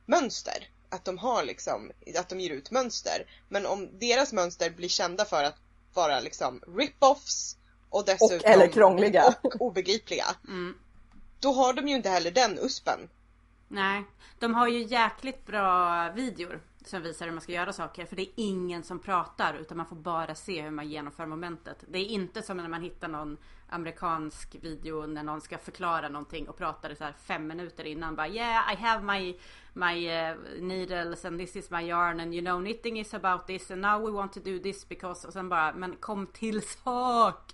mönster. 0.06 0.70
Att 0.90 1.06
de 1.06 1.18
har 1.18 1.44
liksom, 1.44 1.92
att 2.18 2.30
de 2.30 2.40
ger 2.40 2.50
ut 2.50 2.72
mönster. 2.72 3.26
Men 3.50 3.66
om 3.66 4.00
deras 4.00 4.34
mönster 4.34 4.70
blir 4.70 4.90
kända 4.90 5.26
för 5.26 5.44
att 5.44 5.56
vara 5.94 6.20
liksom 6.20 6.64
rip-offs 6.68 7.58
och 7.94 8.06
dessutom 8.06 8.38
och 8.38 8.46
eller 8.46 8.68
krångliga. 8.68 9.36
och 9.42 9.62
obegripliga. 9.62 10.26
Mm. 10.48 10.76
Då 11.40 11.54
har 11.54 11.74
de 11.74 11.88
ju 11.88 11.96
inte 11.96 12.10
heller 12.10 12.32
den 12.32 12.60
uspen. 12.60 13.10
Nej, 13.68 14.04
de 14.40 14.54
har 14.54 14.68
ju 14.68 14.84
jäkligt 14.84 15.46
bra 15.46 16.10
videor 16.12 16.62
som 16.86 17.02
visar 17.02 17.26
hur 17.26 17.34
man 17.34 17.42
ska 17.42 17.52
göra 17.52 17.74
saker. 17.74 18.06
För 18.06 18.16
det 18.16 18.22
är 18.22 18.30
ingen 18.36 18.84
som 18.84 19.00
pratar 19.00 19.54
utan 19.54 19.78
man 19.78 19.86
får 19.86 19.96
bara 19.96 20.36
se 20.36 20.62
hur 20.62 20.72
man 20.72 20.90
genomför 20.90 21.26
momentet. 21.26 21.84
Det 21.88 22.00
är 22.00 22.06
inte 22.06 22.42
som 22.42 22.58
när 22.58 22.68
man 22.68 22.82
hittar 22.82 23.08
någon 23.08 23.38
amerikansk 23.70 24.56
video 24.62 25.06
när 25.06 25.24
någon 25.24 25.42
ska 25.42 25.58
förklara 25.58 26.10
någonting 26.10 26.50
och 26.50 26.58
pratar 26.58 26.96
så 26.96 27.04
här 27.04 27.14
fem 27.24 27.48
minuter 27.48 27.84
innan. 27.84 28.16
Bara 28.16 28.28
yeah 28.28 28.74
I 28.74 28.76
have 28.76 29.04
my, 29.04 29.40
my 29.74 30.10
uh, 30.10 30.38
needles 30.62 31.26
and 31.26 31.40
this 31.40 31.56
is 31.56 31.72
my 31.72 31.82
yarn 31.82 32.20
and 32.20 32.34
you 32.34 32.42
know 32.42 32.62
knitting 32.62 33.00
is 33.00 33.14
about 33.14 33.48
this 33.48 33.72
and 33.72 33.82
now 33.82 34.06
we 34.06 34.12
want 34.12 34.34
to 34.34 34.40
do 34.40 34.60
this 34.60 34.90
because 34.90 35.28
och 35.28 35.34
sen 35.34 35.50
bara 35.50 35.74
men 35.74 35.96
kom 35.96 36.28
till 36.28 36.62
sak. 36.62 37.54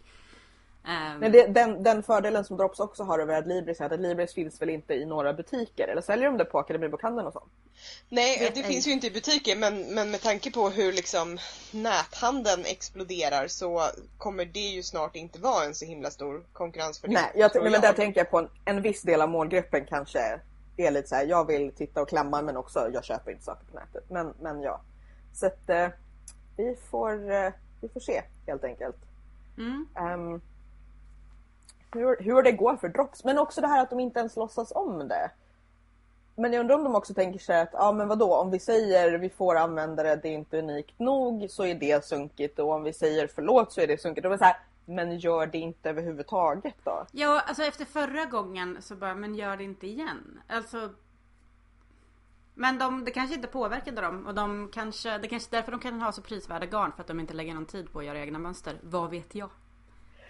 Ehm, 0.89 1.19
Men 1.19 1.31
det, 1.31 1.47
den, 1.47 1.83
den 1.83 2.03
fördelen 2.03 2.45
som 2.45 2.57
Drops 2.57 2.79
också 2.79 3.03
har 3.03 3.19
över 3.19 3.35
Adlibris 3.35 3.81
är 3.81 3.85
att 3.85 3.91
Adlibris 3.91 4.33
finns 4.33 4.61
väl 4.61 4.69
inte 4.69 4.93
i 4.93 5.05
några 5.05 5.33
butiker? 5.33 5.87
Eller 5.87 6.01
säljer 6.01 6.25
de 6.25 6.37
det 6.37 6.45
på 6.45 6.59
Akademibokhandeln 6.59 7.27
och 7.27 7.33
sånt? 7.33 7.51
Nej, 8.09 8.51
det 8.55 8.63
finns 8.63 8.87
ju 8.87 8.91
inte 8.91 9.07
i 9.07 9.11
butiker 9.11 9.55
men, 9.55 9.95
men 9.95 10.11
med 10.11 10.21
tanke 10.21 10.51
på 10.51 10.69
hur 10.69 10.93
liksom 10.93 11.37
näthandeln 11.71 12.65
exploderar 12.65 13.47
så 13.47 13.83
kommer 14.17 14.45
det 14.45 14.59
ju 14.59 14.83
snart 14.83 15.15
inte 15.15 15.39
vara 15.39 15.65
en 15.65 15.75
så 15.75 15.85
himla 15.85 16.11
stor 16.11 16.43
konkurrensfördel. 16.53 17.13
Nej, 17.13 17.31
jag, 17.35 17.51
nej, 17.55 17.71
men 17.71 17.81
där 17.81 17.93
tänker 17.93 18.19
jag 18.19 18.31
på 18.31 18.37
en, 18.37 18.49
en 18.65 18.81
viss 18.81 19.01
del 19.01 19.21
av 19.21 19.29
målgruppen 19.29 19.85
kanske 19.85 20.39
är 20.77 20.91
lite 20.91 21.07
så 21.07 21.15
här. 21.15 21.25
jag 21.25 21.47
vill 21.47 21.71
titta 21.71 22.01
och 22.01 22.09
klämma 22.09 22.41
men 22.41 22.57
också 22.57 22.89
jag 22.93 23.03
köper 23.03 23.31
inte 23.31 23.43
saker 23.43 23.65
på 23.71 23.79
nätet. 23.79 24.03
Men, 24.09 24.33
men 24.41 24.61
ja. 24.61 24.81
Så 25.33 25.45
att 25.45 25.69
eh, 25.69 25.87
vi, 26.57 26.75
får, 26.89 27.31
eh, 27.31 27.51
vi 27.81 27.89
får 27.89 27.99
se 27.99 28.21
helt 28.47 28.63
enkelt. 28.63 28.97
mm. 29.57 29.87
Ehm, 29.95 30.41
hur, 31.91 32.23
hur 32.23 32.43
det 32.43 32.51
går 32.51 32.75
för 32.75 32.89
Drops. 32.89 33.23
Men 33.23 33.39
också 33.39 33.61
det 33.61 33.67
här 33.67 33.81
att 33.81 33.89
de 33.89 33.99
inte 33.99 34.19
ens 34.19 34.35
låtsas 34.35 34.71
om 34.75 35.07
det. 35.07 35.31
Men 36.35 36.53
jag 36.53 36.59
undrar 36.59 36.75
om 36.75 36.83
de 36.83 36.95
också 36.95 37.13
tänker 37.13 37.39
sig 37.39 37.61
att, 37.61 37.69
ja 37.73 37.91
men 37.91 38.07
vadå, 38.07 38.35
om 38.35 38.51
vi 38.51 38.59
säger 38.59 39.17
vi 39.17 39.29
får 39.29 39.55
använda 39.55 40.03
det, 40.03 40.15
det 40.15 40.29
är 40.29 40.33
inte 40.33 40.59
unikt 40.59 40.99
nog, 40.99 41.45
så 41.49 41.65
är 41.65 41.75
det 41.75 42.05
sunkigt. 42.05 42.59
Och 42.59 42.71
om 42.71 42.83
vi 42.83 42.93
säger 42.93 43.27
förlåt 43.35 43.71
så 43.71 43.81
är 43.81 43.87
det 43.87 44.01
sunkigt. 44.01 44.27
Och 44.27 44.33
är 44.33 44.37
så 44.37 44.43
här, 44.43 44.57
men 44.85 45.17
gör 45.19 45.47
det 45.47 45.57
inte 45.57 45.89
överhuvudtaget 45.89 46.75
då? 46.83 47.05
Ja, 47.11 47.41
alltså 47.47 47.63
efter 47.63 47.85
förra 47.85 48.25
gången 48.25 48.77
så 48.81 48.95
bara, 48.95 49.15
men 49.15 49.35
gör 49.35 49.57
det 49.57 49.63
inte 49.63 49.87
igen. 49.87 50.41
Alltså. 50.47 50.89
Men 52.53 52.79
de, 52.79 53.05
det 53.05 53.11
kanske 53.11 53.35
inte 53.35 53.47
påverkade 53.47 54.01
dem 54.01 54.27
och 54.27 54.35
de 54.35 54.69
kanske, 54.73 55.17
det 55.17 55.27
kanske 55.27 55.55
är 55.55 55.57
därför 55.57 55.71
de 55.71 55.79
kan 55.79 56.01
ha 56.01 56.11
så 56.11 56.21
prisvärda 56.21 56.65
garn 56.65 56.91
för 56.91 57.01
att 57.01 57.07
de 57.07 57.19
inte 57.19 57.33
lägger 57.33 57.53
någon 57.53 57.65
tid 57.65 57.91
på 57.91 57.99
att 57.99 58.05
göra 58.05 58.19
egna 58.19 58.39
mönster. 58.39 58.79
Vad 58.81 59.09
vet 59.09 59.35
jag? 59.35 59.49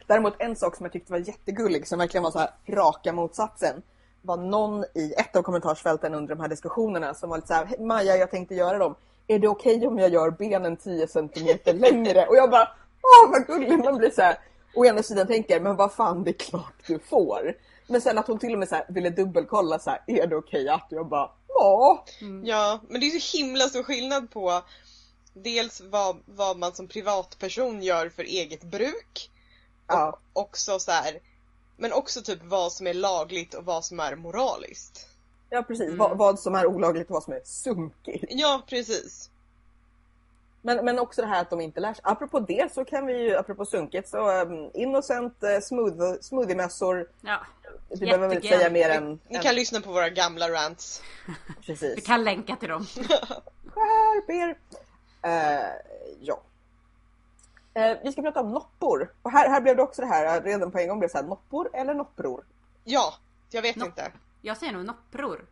Däremot 0.10 0.34
en 0.40 0.56
sak 0.56 0.76
som 0.76 0.86
jag 0.86 0.94
tyckte 0.94 1.12
var 1.12 1.20
jättegullig, 1.20 1.88
som 1.88 2.00
verkligen 2.00 2.24
var 2.24 2.32
så 2.32 2.40
här 2.40 2.52
raka 2.68 3.14
motsatsen, 3.14 3.82
var 4.22 4.38
någon 4.38 4.84
i 4.84 5.14
ett 5.18 5.36
av 5.36 5.42
kommentarsfälten 5.42 6.14
under 6.14 6.36
de 6.36 6.42
här 6.42 6.50
diskussionerna 6.50 7.14
som 7.14 7.30
var 7.30 7.38
lite 7.38 7.48
så 7.48 7.54
här, 7.54 7.78
Maja 7.80 8.16
jag 8.16 8.32
tänkte 8.32 8.56
göra 8.56 8.78
dem. 8.78 8.96
Är 9.28 9.40
det 9.40 9.48
okej 9.48 9.88
om 9.88 10.00
jag 10.00 10.14
gör 10.14 10.32
benen 10.32 10.78
10 10.78 11.08
centimeter 11.08 11.74
längre? 11.74 12.26
Och 12.26 12.36
jag 12.36 12.52
bara, 12.52 12.70
åh 13.02 13.32
vad 13.32 13.48
gullig 13.48 13.80
man 13.86 13.98
blir 13.98 14.10
så 14.10 14.22
här. 14.22 14.40
Å 14.76 14.86
ena 14.86 15.04
sidan 15.04 15.28
tänker, 15.28 15.60
men 15.60 15.76
vad 15.76 15.94
fan 15.94 16.24
det 16.24 16.32
är 16.32 16.50
klart 16.50 16.88
du 16.88 17.00
får. 17.00 17.54
Men 17.88 18.02
sen 18.02 18.18
att 18.18 18.28
hon 18.28 18.40
till 18.40 18.54
och 18.54 18.60
med 18.60 18.70
så 18.70 18.76
här, 18.76 18.86
ville 18.90 19.10
dubbelkolla 19.10 19.80
så 19.80 19.90
här, 19.90 20.02
är 20.08 20.28
det 20.28 20.36
okej 20.36 20.70
att? 20.70 20.92
Och 20.92 20.98
jag 20.98 21.08
bara, 21.08 21.32
ja. 21.48 22.06
Mm. 22.22 22.46
Ja, 22.46 22.80
men 22.90 23.02
det 23.02 23.08
är 23.08 23.20
så 23.20 23.38
himla 23.38 23.68
stor 23.68 23.84
skillnad 23.84 24.32
på 24.32 24.62
dels 25.34 25.82
vad, 25.82 26.18
vad 26.26 26.58
man 26.58 26.74
som 26.74 26.88
privatperson 26.88 27.84
gör 27.84 28.10
för 28.10 28.24
eget 28.24 28.64
bruk 28.64 29.32
ja. 29.90 30.20
och 30.34 30.42
också 30.42 30.80
så 30.80 30.92
här, 30.92 31.20
men 31.78 31.94
också 31.94 32.22
typ 32.22 32.40
vad 32.44 32.72
som 32.72 32.88
är 32.88 32.94
lagligt 32.94 33.54
och 33.54 33.66
vad 33.66 33.86
som 33.86 34.00
är 34.00 34.16
moraliskt. 34.16 35.08
Ja 35.50 35.64
precis, 35.64 35.94
vad, 35.94 36.18
vad 36.18 36.40
som 36.40 36.56
är 36.56 36.66
olagligt 36.66 37.08
och 37.08 37.14
vad 37.14 37.24
som 37.24 37.34
är 37.34 37.42
sunkigt. 37.44 38.26
Ja, 38.30 38.64
precis. 38.68 39.30
Men, 40.62 40.86
men 40.86 41.00
också 41.00 41.22
det 41.22 41.28
här 41.28 41.42
att 41.42 41.50
de 41.50 41.62
inte 41.62 41.80
lär 41.80 41.94
sig. 41.94 42.02
Apropå 42.06 42.40
det 42.40 42.74
så 42.74 42.86
kan 42.86 43.06
vi 43.06 43.22
ju, 43.22 43.36
apropå 43.36 43.66
sunkigt, 43.66 44.10
så 44.10 44.42
um, 44.42 44.72
Innocent 44.74 45.44
uh, 45.44 45.60
smooth, 45.62 46.14
smoothie-mässor. 46.22 47.08
Ja, 47.22 47.40
Vi 47.90 48.00
behöver 48.00 48.28
väl 48.28 48.38
inte 48.38 48.48
säga 48.48 48.70
mer 48.70 48.90
än... 48.90 49.20
Ni 49.28 49.36
än 49.36 49.42
kan 49.42 49.56
lyssna 49.56 49.82
på 49.82 49.92
våra 49.92 50.10
gamla 50.10 50.50
rants. 50.50 51.02
vi 51.26 51.64
precis. 51.66 52.08
kan 52.08 52.24
länka 52.24 52.56
till 52.56 52.70
dem. 52.70 52.86
Skärp 53.66 54.30
er! 54.30 54.58
Eh, 55.22 55.70
ja. 56.22 56.42
Eh, 57.74 57.98
vi 58.04 58.12
ska 58.12 58.22
prata 58.22 58.40
om 58.42 58.52
noppor. 58.52 59.14
Och 59.22 59.32
här, 59.32 59.50
här 59.50 59.62
blev 59.62 59.76
det 59.76 59.84
också 59.84 60.02
det 60.02 60.08
här, 60.08 60.38
eh, 60.38 60.44
redan 60.44 60.72
på 60.72 60.78
en 60.80 60.88
gång 60.88 61.00
blev 61.00 61.08
det 61.08 61.12
så 61.12 61.18
här, 61.18 61.26
noppor 61.26 61.70
eller 61.74 61.94
noppror? 61.94 62.44
Ja, 62.84 63.14
jag 63.50 63.62
vet 63.62 63.76
Nopp. 63.76 63.88
inte. 63.88 64.12
Jag 64.42 64.58
säger 64.58 64.74
nog 64.74 64.86
noppror. 64.86 65.46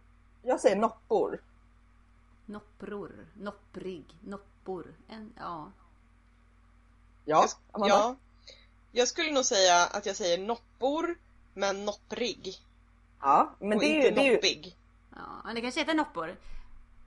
Jag 0.43 0.59
säger 0.59 0.75
noppor. 0.75 1.39
Noppror, 2.45 3.11
nopprig, 3.33 4.05
noppor. 4.21 4.85
En, 5.07 5.33
ja. 5.37 5.71
Ja, 7.25 7.41
Jag, 7.41 7.49
Amanda? 7.71 7.95
ja. 7.95 8.15
Jag 8.91 9.07
skulle 9.07 9.31
nog 9.31 9.45
säga 9.45 9.85
att 9.85 10.05
jag 10.05 10.15
säger 10.15 10.37
noppor, 10.37 11.15
men 11.53 11.85
nopprig. 11.85 12.55
ja 13.21 13.55
men 13.59 13.73
och 13.73 13.79
det 13.79 13.85
är, 13.85 13.95
inte 13.95 14.07
ju, 14.07 14.15
det, 14.15 14.21
är 14.21 14.25
ju, 14.25 14.33
noppig. 14.35 14.75
ja. 15.15 15.21
men 15.45 15.55
Det 15.55 15.61
kanske 15.61 15.79
heter 15.79 15.93
noppor. 15.93 16.35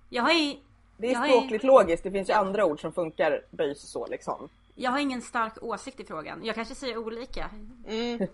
Jag 0.08 0.22
har 0.22 0.32
i... 0.32 0.60
det 0.96 1.10
är 1.12 1.16
har 1.16 1.28
språkligt 1.28 1.64
logiskt, 1.64 2.02
det 2.02 2.10
finns 2.10 2.28
ju 2.28 2.32
andra 2.32 2.64
ord 2.64 2.80
som 2.80 2.92
funkar 2.92 3.44
böjs 3.50 3.80
så 3.90 4.06
liksom. 4.06 4.48
Jag 4.74 4.90
har 4.90 4.98
ingen 4.98 5.22
stark 5.22 5.62
åsikt 5.62 6.00
i 6.00 6.04
frågan. 6.04 6.44
Jag 6.44 6.54
kanske 6.54 6.74
säger 6.74 6.96
olika. 6.96 7.50
Mm. 7.86 8.28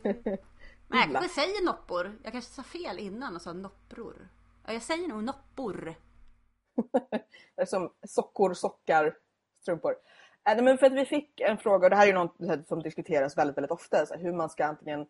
Men 0.89 0.99
jag 0.99 1.13
kanske 1.13 1.41
säger 1.41 1.65
noppor. 1.65 2.19
Jag 2.23 2.33
kanske 2.33 2.53
sa 2.53 2.63
fel 2.63 2.99
innan 2.99 3.37
och 3.37 3.43
sa 3.43 3.53
noppror. 3.53 4.29
Ja, 4.67 4.73
jag 4.73 4.83
säger 4.83 5.09
nog 5.09 5.25
noppor. 5.25 5.95
Det 7.57 7.63
är 7.63 7.67
som 7.67 7.93
sockor, 8.07 8.55
sockar, 8.55 9.17
strumpor. 9.63 9.95
Äh, 10.49 10.63
men 10.63 10.79
för 10.79 10.87
att 10.87 10.93
vi 10.93 11.05
fick 11.05 11.41
en 11.41 11.59
fråga, 11.59 11.87
och 11.87 11.91
det 11.91 11.97
här 11.97 12.03
är 12.03 12.07
ju 12.07 12.15
något 12.15 12.69
som 12.69 12.83
diskuteras 12.83 13.39
väldigt, 13.39 13.57
väldigt 13.57 13.71
ofta. 13.71 14.05
Hur 14.19 14.33
man 14.33 14.51
ska 14.51 14.65
antingen 14.65 15.07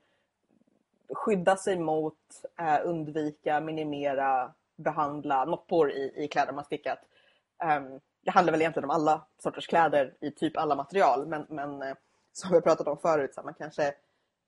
skydda 1.14 1.56
sig 1.56 1.78
mot, 1.78 2.18
eh, 2.58 2.78
undvika, 2.84 3.60
minimera, 3.60 4.54
behandla 4.76 5.44
noppor 5.44 5.90
i, 5.90 6.12
i 6.24 6.28
kläder 6.28 6.52
man 6.52 6.64
stickat. 6.64 6.98
Um, 7.64 8.00
det 8.26 8.32
handlar 8.32 8.52
väl 8.52 8.60
egentligen 8.60 8.84
om 8.84 8.90
alla 8.90 9.26
sorters 9.38 9.66
kläder 9.66 10.14
i 10.20 10.30
typ 10.30 10.56
alla 10.56 10.74
material. 10.74 11.26
Men, 11.26 11.46
men 11.48 11.82
eh, 11.82 11.94
som 12.32 12.52
vi 12.52 12.60
pratat 12.60 12.86
om 12.86 12.98
förut, 12.98 13.34
så 13.34 13.42
man 13.42 13.54
kanske 13.54 13.94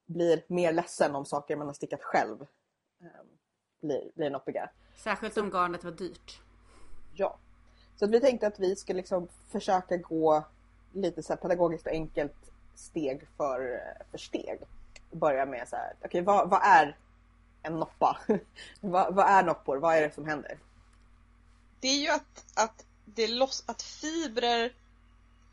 blir 0.06 0.42
mer 0.46 0.72
ledsen 0.72 1.14
om 1.14 1.24
saker 1.24 1.56
man 1.56 1.66
har 1.66 1.74
stickat 1.74 2.02
själv 2.02 2.40
um, 3.00 3.08
blir, 3.80 4.10
blir 4.14 4.30
noppiga. 4.30 4.70
Särskilt 4.96 5.36
om 5.38 5.50
garnet 5.50 5.84
var 5.84 5.90
dyrt. 5.90 6.40
Ja. 7.14 7.38
Så 7.96 8.04
att 8.04 8.10
vi 8.10 8.20
tänkte 8.20 8.46
att 8.46 8.58
vi 8.58 8.76
skulle 8.76 8.96
liksom 8.96 9.28
försöka 9.48 9.96
gå 9.96 10.44
lite 10.92 11.22
så 11.22 11.36
pedagogiskt 11.36 11.86
och 11.86 11.92
enkelt 11.92 12.52
steg 12.74 13.28
för, 13.36 13.80
för 14.10 14.18
steg. 14.18 14.60
Börja 15.10 15.46
med 15.46 15.68
så 15.68 15.76
här, 15.76 15.92
okej 15.98 16.06
okay, 16.06 16.22
vad, 16.22 16.50
vad 16.50 16.60
är 16.64 16.96
en 17.62 17.72
noppa? 17.72 18.18
vad, 18.80 19.14
vad 19.14 19.26
är 19.26 19.42
noppor? 19.42 19.76
Vad 19.76 19.96
är 19.96 20.02
det 20.02 20.14
som 20.14 20.26
händer? 20.26 20.58
Det 21.80 21.88
är 21.88 22.00
ju 22.00 22.10
att, 22.10 22.44
att, 22.56 22.84
det 23.14 23.28
loss, 23.28 23.64
att 23.66 23.82
fibrer 23.82 24.72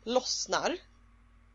lossnar 0.04 0.78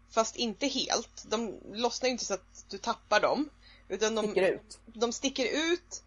fast 0.09 0.35
inte 0.35 0.67
helt. 0.67 1.23
De 1.27 1.59
lossnar 1.73 2.09
inte 2.09 2.25
så 2.25 2.33
att 2.33 2.65
du 2.69 2.77
tappar 2.77 3.19
dem. 3.19 3.49
Utan 3.87 4.15
de 4.15 4.27
sticker 4.27 4.51
ut. 4.51 4.79
De 4.85 5.13
sticker 5.13 5.73
ut, 5.73 6.03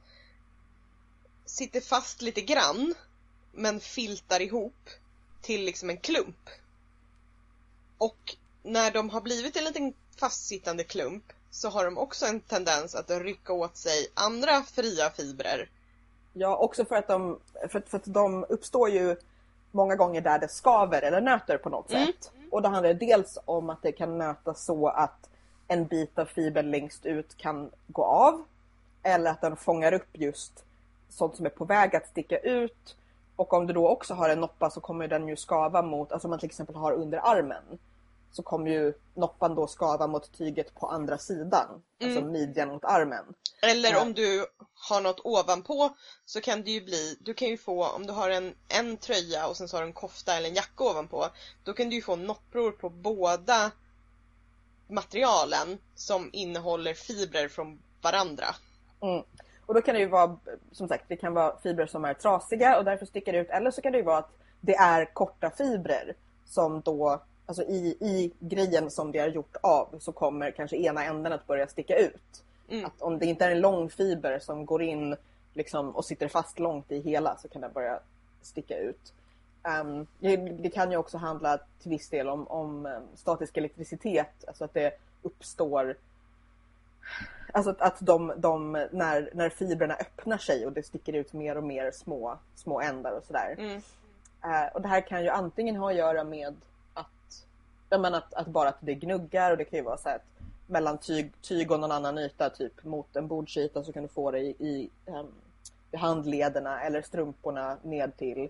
sitter 1.45 1.81
fast 1.81 2.23
lite 2.23 2.41
grann 2.41 2.95
men 3.53 3.81
filtar 3.81 4.41
ihop 4.41 4.91
till 5.43 5.65
liksom 5.65 5.91
en 5.91 5.97
klump. 5.97 6.51
Och 7.99 8.37
när 8.63 8.91
de 8.91 9.11
har 9.11 9.21
blivit 9.21 9.57
en 9.57 9.65
liten 9.65 9.95
fastsittande 10.17 10.85
klump 10.85 11.33
så 11.51 11.69
har 11.69 11.85
de 11.85 11.99
också 11.99 12.27
en 12.27 12.41
tendens 12.41 12.95
att 12.95 13.11
rycka 13.11 13.53
åt 13.53 13.77
sig 13.77 14.07
andra 14.15 14.63
fria 14.63 15.11
fibrer. 15.11 15.71
Ja, 16.33 16.57
också 16.57 16.85
för 16.85 16.95
att 16.95 17.09
de, 17.09 17.41
för, 17.71 17.81
för 17.87 17.99
att 17.99 18.05
de 18.15 18.45
uppstår 18.49 18.91
ju 18.91 19.17
många 19.75 19.97
gånger 19.97 20.21
där 20.21 20.39
det 20.39 20.49
skaver 20.49 21.03
eller 21.03 21.21
nöter 21.21 21.59
på 21.59 21.69
något 21.69 21.93
mm. 21.93 22.07
sätt. 22.07 22.33
Och 22.51 22.63
då 22.63 22.69
handlar 22.69 22.95
det 22.95 23.07
dels 23.07 23.39
om 23.45 23.71
att 23.71 23.83
det 23.83 23.93
kan 23.93 24.19
nöta 24.19 24.55
så 24.55 24.89
att 24.89 25.31
en 25.69 25.87
bit 25.87 26.19
av 26.19 26.25
fibern 26.25 26.71
längst 26.71 27.07
ut 27.07 27.37
kan 27.37 27.71
gå 27.87 28.05
av. 28.05 28.45
Eller 29.03 29.31
att 29.31 29.41
den 29.41 29.57
fångar 29.57 29.93
upp 29.93 30.09
just 30.13 30.65
sånt 31.09 31.37
som 31.37 31.47
är 31.47 31.51
på 31.51 31.65
väg 31.65 31.97
att 31.97 32.07
sticka 32.07 32.39
ut. 32.39 32.97
Och 33.37 33.53
om 33.53 33.67
du 33.67 33.73
då 33.73 33.89
också 33.89 34.15
har 34.15 34.29
en 34.29 34.41
noppa 34.41 34.71
så 34.71 34.81
kommer 34.81 35.09
den 35.09 35.29
ju 35.29 35.37
skava 35.37 35.83
mot, 35.83 36.13
alltså 36.13 36.29
om 36.29 36.31
man 36.31 36.39
till 36.39 36.47
exempel 36.47 36.77
har 36.77 36.93
under 36.93 37.19
armen 37.19 37.79
så 38.35 38.43
kommer 38.43 38.71
ju 38.71 38.95
noppan 39.15 39.55
då 39.55 39.67
skava 39.67 40.07
mot 40.07 40.33
tyget 40.39 40.75
på 40.75 40.87
andra 40.87 41.19
sidan. 41.19 41.51
Alltså 41.53 41.83
mm. 42.01 42.17
Alltså 42.17 42.31
midjan 42.31 42.69
mot 42.69 42.85
armen. 42.85 43.25
Eller 43.63 44.03
om 44.03 44.15
du 44.15 44.47
har 44.89 45.01
något 45.01 45.21
ovanpå 45.25 45.97
så 46.25 46.41
kan 46.41 46.63
det 46.63 46.71
ju 46.71 46.85
bli, 46.85 47.19
du 47.21 47.35
kan 47.35 47.49
ju 47.49 47.57
få, 47.57 47.89
om 47.89 48.07
du 48.07 48.13
har 48.13 48.31
en, 48.31 48.55
en 48.69 48.97
tröja 48.97 49.47
och 49.47 49.57
sen 49.57 49.69
så 49.69 49.77
har 49.77 49.83
du 49.83 49.87
en 49.87 49.93
kofta 49.93 50.35
eller 50.35 50.49
en 50.49 50.55
jacka 50.55 50.85
ovanpå, 50.85 51.27
då 51.65 51.73
kan 51.73 51.89
du 51.89 51.97
ju 51.97 52.03
få 52.03 52.17
noppror 52.17 52.71
på 52.71 52.91
båda 52.91 53.71
materialen 54.89 55.79
som 55.95 56.31
innehåller 56.33 56.95
fibrer 56.95 57.49
från 57.49 57.83
varandra. 58.03 58.47
Mm. 59.01 59.25
Och 59.67 59.75
då 59.75 59.83
kan 59.83 59.95
det 59.95 60.01
ju 60.01 60.09
vara, 60.09 60.39
som 60.73 60.89
sagt, 60.89 61.05
det 61.09 61.17
kan 61.17 61.35
vara 61.35 61.59
fibrer 61.59 61.87
som 61.87 62.05
är 62.05 62.15
trasiga 62.15 62.79
och 62.79 62.85
därför 62.85 63.07
sticker 63.07 63.33
ut. 63.33 63.51
Eller 63.51 63.71
så 63.71 63.83
kan 63.83 63.93
det 63.93 63.99
ju 63.99 64.05
vara 64.05 64.19
att 64.19 64.33
det 64.61 64.75
är 64.75 65.15
korta 65.15 65.51
fibrer 65.51 66.17
som 66.45 66.81
då, 66.81 67.23
alltså 67.47 67.63
i, 67.63 67.97
i 68.01 68.33
grejen 68.39 68.91
som 68.91 69.13
det 69.13 69.19
är 69.19 69.29
gjort 69.29 69.57
av 69.61 69.89
så 69.99 70.13
kommer 70.13 70.51
kanske 70.51 70.77
ena 70.77 71.05
änden 71.05 71.33
att 71.33 71.47
börja 71.47 71.67
sticka 71.67 71.97
ut. 71.97 72.45
Mm. 72.69 72.85
Att 72.85 73.03
om 73.03 73.19
det 73.19 73.27
inte 73.27 73.45
är 73.45 73.51
en 73.51 73.61
lång 73.61 73.91
fiber 73.91 74.39
som 74.39 74.67
går 74.67 74.83
in 74.83 75.17
liksom, 75.55 75.91
och 75.91 76.05
sitter 76.05 76.29
fast 76.29 76.59
långt 76.59 76.93
i 76.93 77.01
hela 77.01 77.37
så 77.37 77.49
kan 77.49 77.63
den 77.63 77.73
börja 77.73 78.01
sticka 78.43 78.79
ut. 78.79 79.13
Um, 79.83 80.07
det, 80.19 80.37
det, 80.37 80.71
kan 80.71 80.91
ju 80.91 80.97
också 80.97 81.19
handla 81.19 81.59
till 81.83 81.91
viss 81.91 82.09
del 82.09 82.29
om, 82.29 82.49
om 82.49 82.87
um, 82.87 83.03
statisk 83.15 83.57
elektricitet, 83.57 84.45
alltså 84.47 84.65
att 84.65 84.75
det 84.75 84.93
uppstår 85.23 85.97
Alltså 87.53 87.71
att, 87.71 87.81
att 87.81 87.97
de, 88.01 88.33
de, 88.37 88.73
när, 88.73 89.31
när 89.35 89.49
fibrerna 89.49 89.95
öppnar 89.95 90.39
sig 90.39 90.67
och 90.67 90.73
det 90.73 90.83
sticker 90.83 91.13
ut 91.13 91.33
mer 91.33 91.57
och 91.57 91.65
mer 91.65 91.91
små, 91.91 92.39
små 92.55 92.81
ändar 92.81 93.13
och 93.13 93.25
sådär. 93.25 93.55
Mm. 93.59 93.77
Uh, 94.45 94.75
och 94.75 94.83
det 94.83 94.89
här 94.89 95.01
kan 95.01 95.23
ju 95.23 95.29
antingen 95.29 95.77
ha 95.77 95.91
att 95.91 95.97
göra 95.97 96.25
med 96.25 96.55
att, 97.95 98.01
men 98.01 98.15
att, 98.15 98.35
att 98.35 98.47
bara 98.47 98.69
att 98.69 98.79
det 98.81 98.95
gnuggar 98.95 99.51
och 99.51 99.57
det 99.57 99.65
kan 99.65 99.79
ju 99.79 99.85
vara 99.85 99.99
så 99.99 100.09
att 100.09 100.23
mellan 100.67 100.99
tyg, 100.99 101.33
tyg 101.43 101.71
och 101.71 101.81
någon 101.81 101.93
annan 101.93 102.19
yta, 102.19 102.51
typ 102.51 102.85
mot 102.85 103.17
en 103.17 103.29
bordsyta 103.29 103.85
så 103.85 103.93
kan 103.93 104.03
du 104.03 104.09
få 104.09 104.31
det 104.31 104.39
i, 104.39 104.57
i, 104.59 104.91
um, 105.07 105.33
i 105.93 105.97
handlederna 105.97 106.83
eller 106.83 107.03
strumporna 107.03 107.77
ned 107.83 108.17
till 108.17 108.49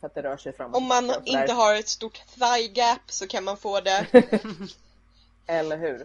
för 0.00 0.06
att 0.06 0.14
det 0.14 0.22
rör 0.22 0.36
sig 0.36 0.52
framåt. 0.52 0.76
Om 0.76 0.84
man 0.84 1.10
inte 1.24 1.52
har 1.52 1.74
ett 1.74 1.88
stort 1.88 2.22
thigh 2.34 2.72
gap 2.72 3.10
så 3.10 3.26
kan 3.26 3.44
man 3.44 3.56
få 3.56 3.80
det. 3.80 4.06
eller 5.46 5.78
hur. 5.78 6.00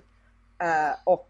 Uh, 0.64 0.96
och 1.04 1.30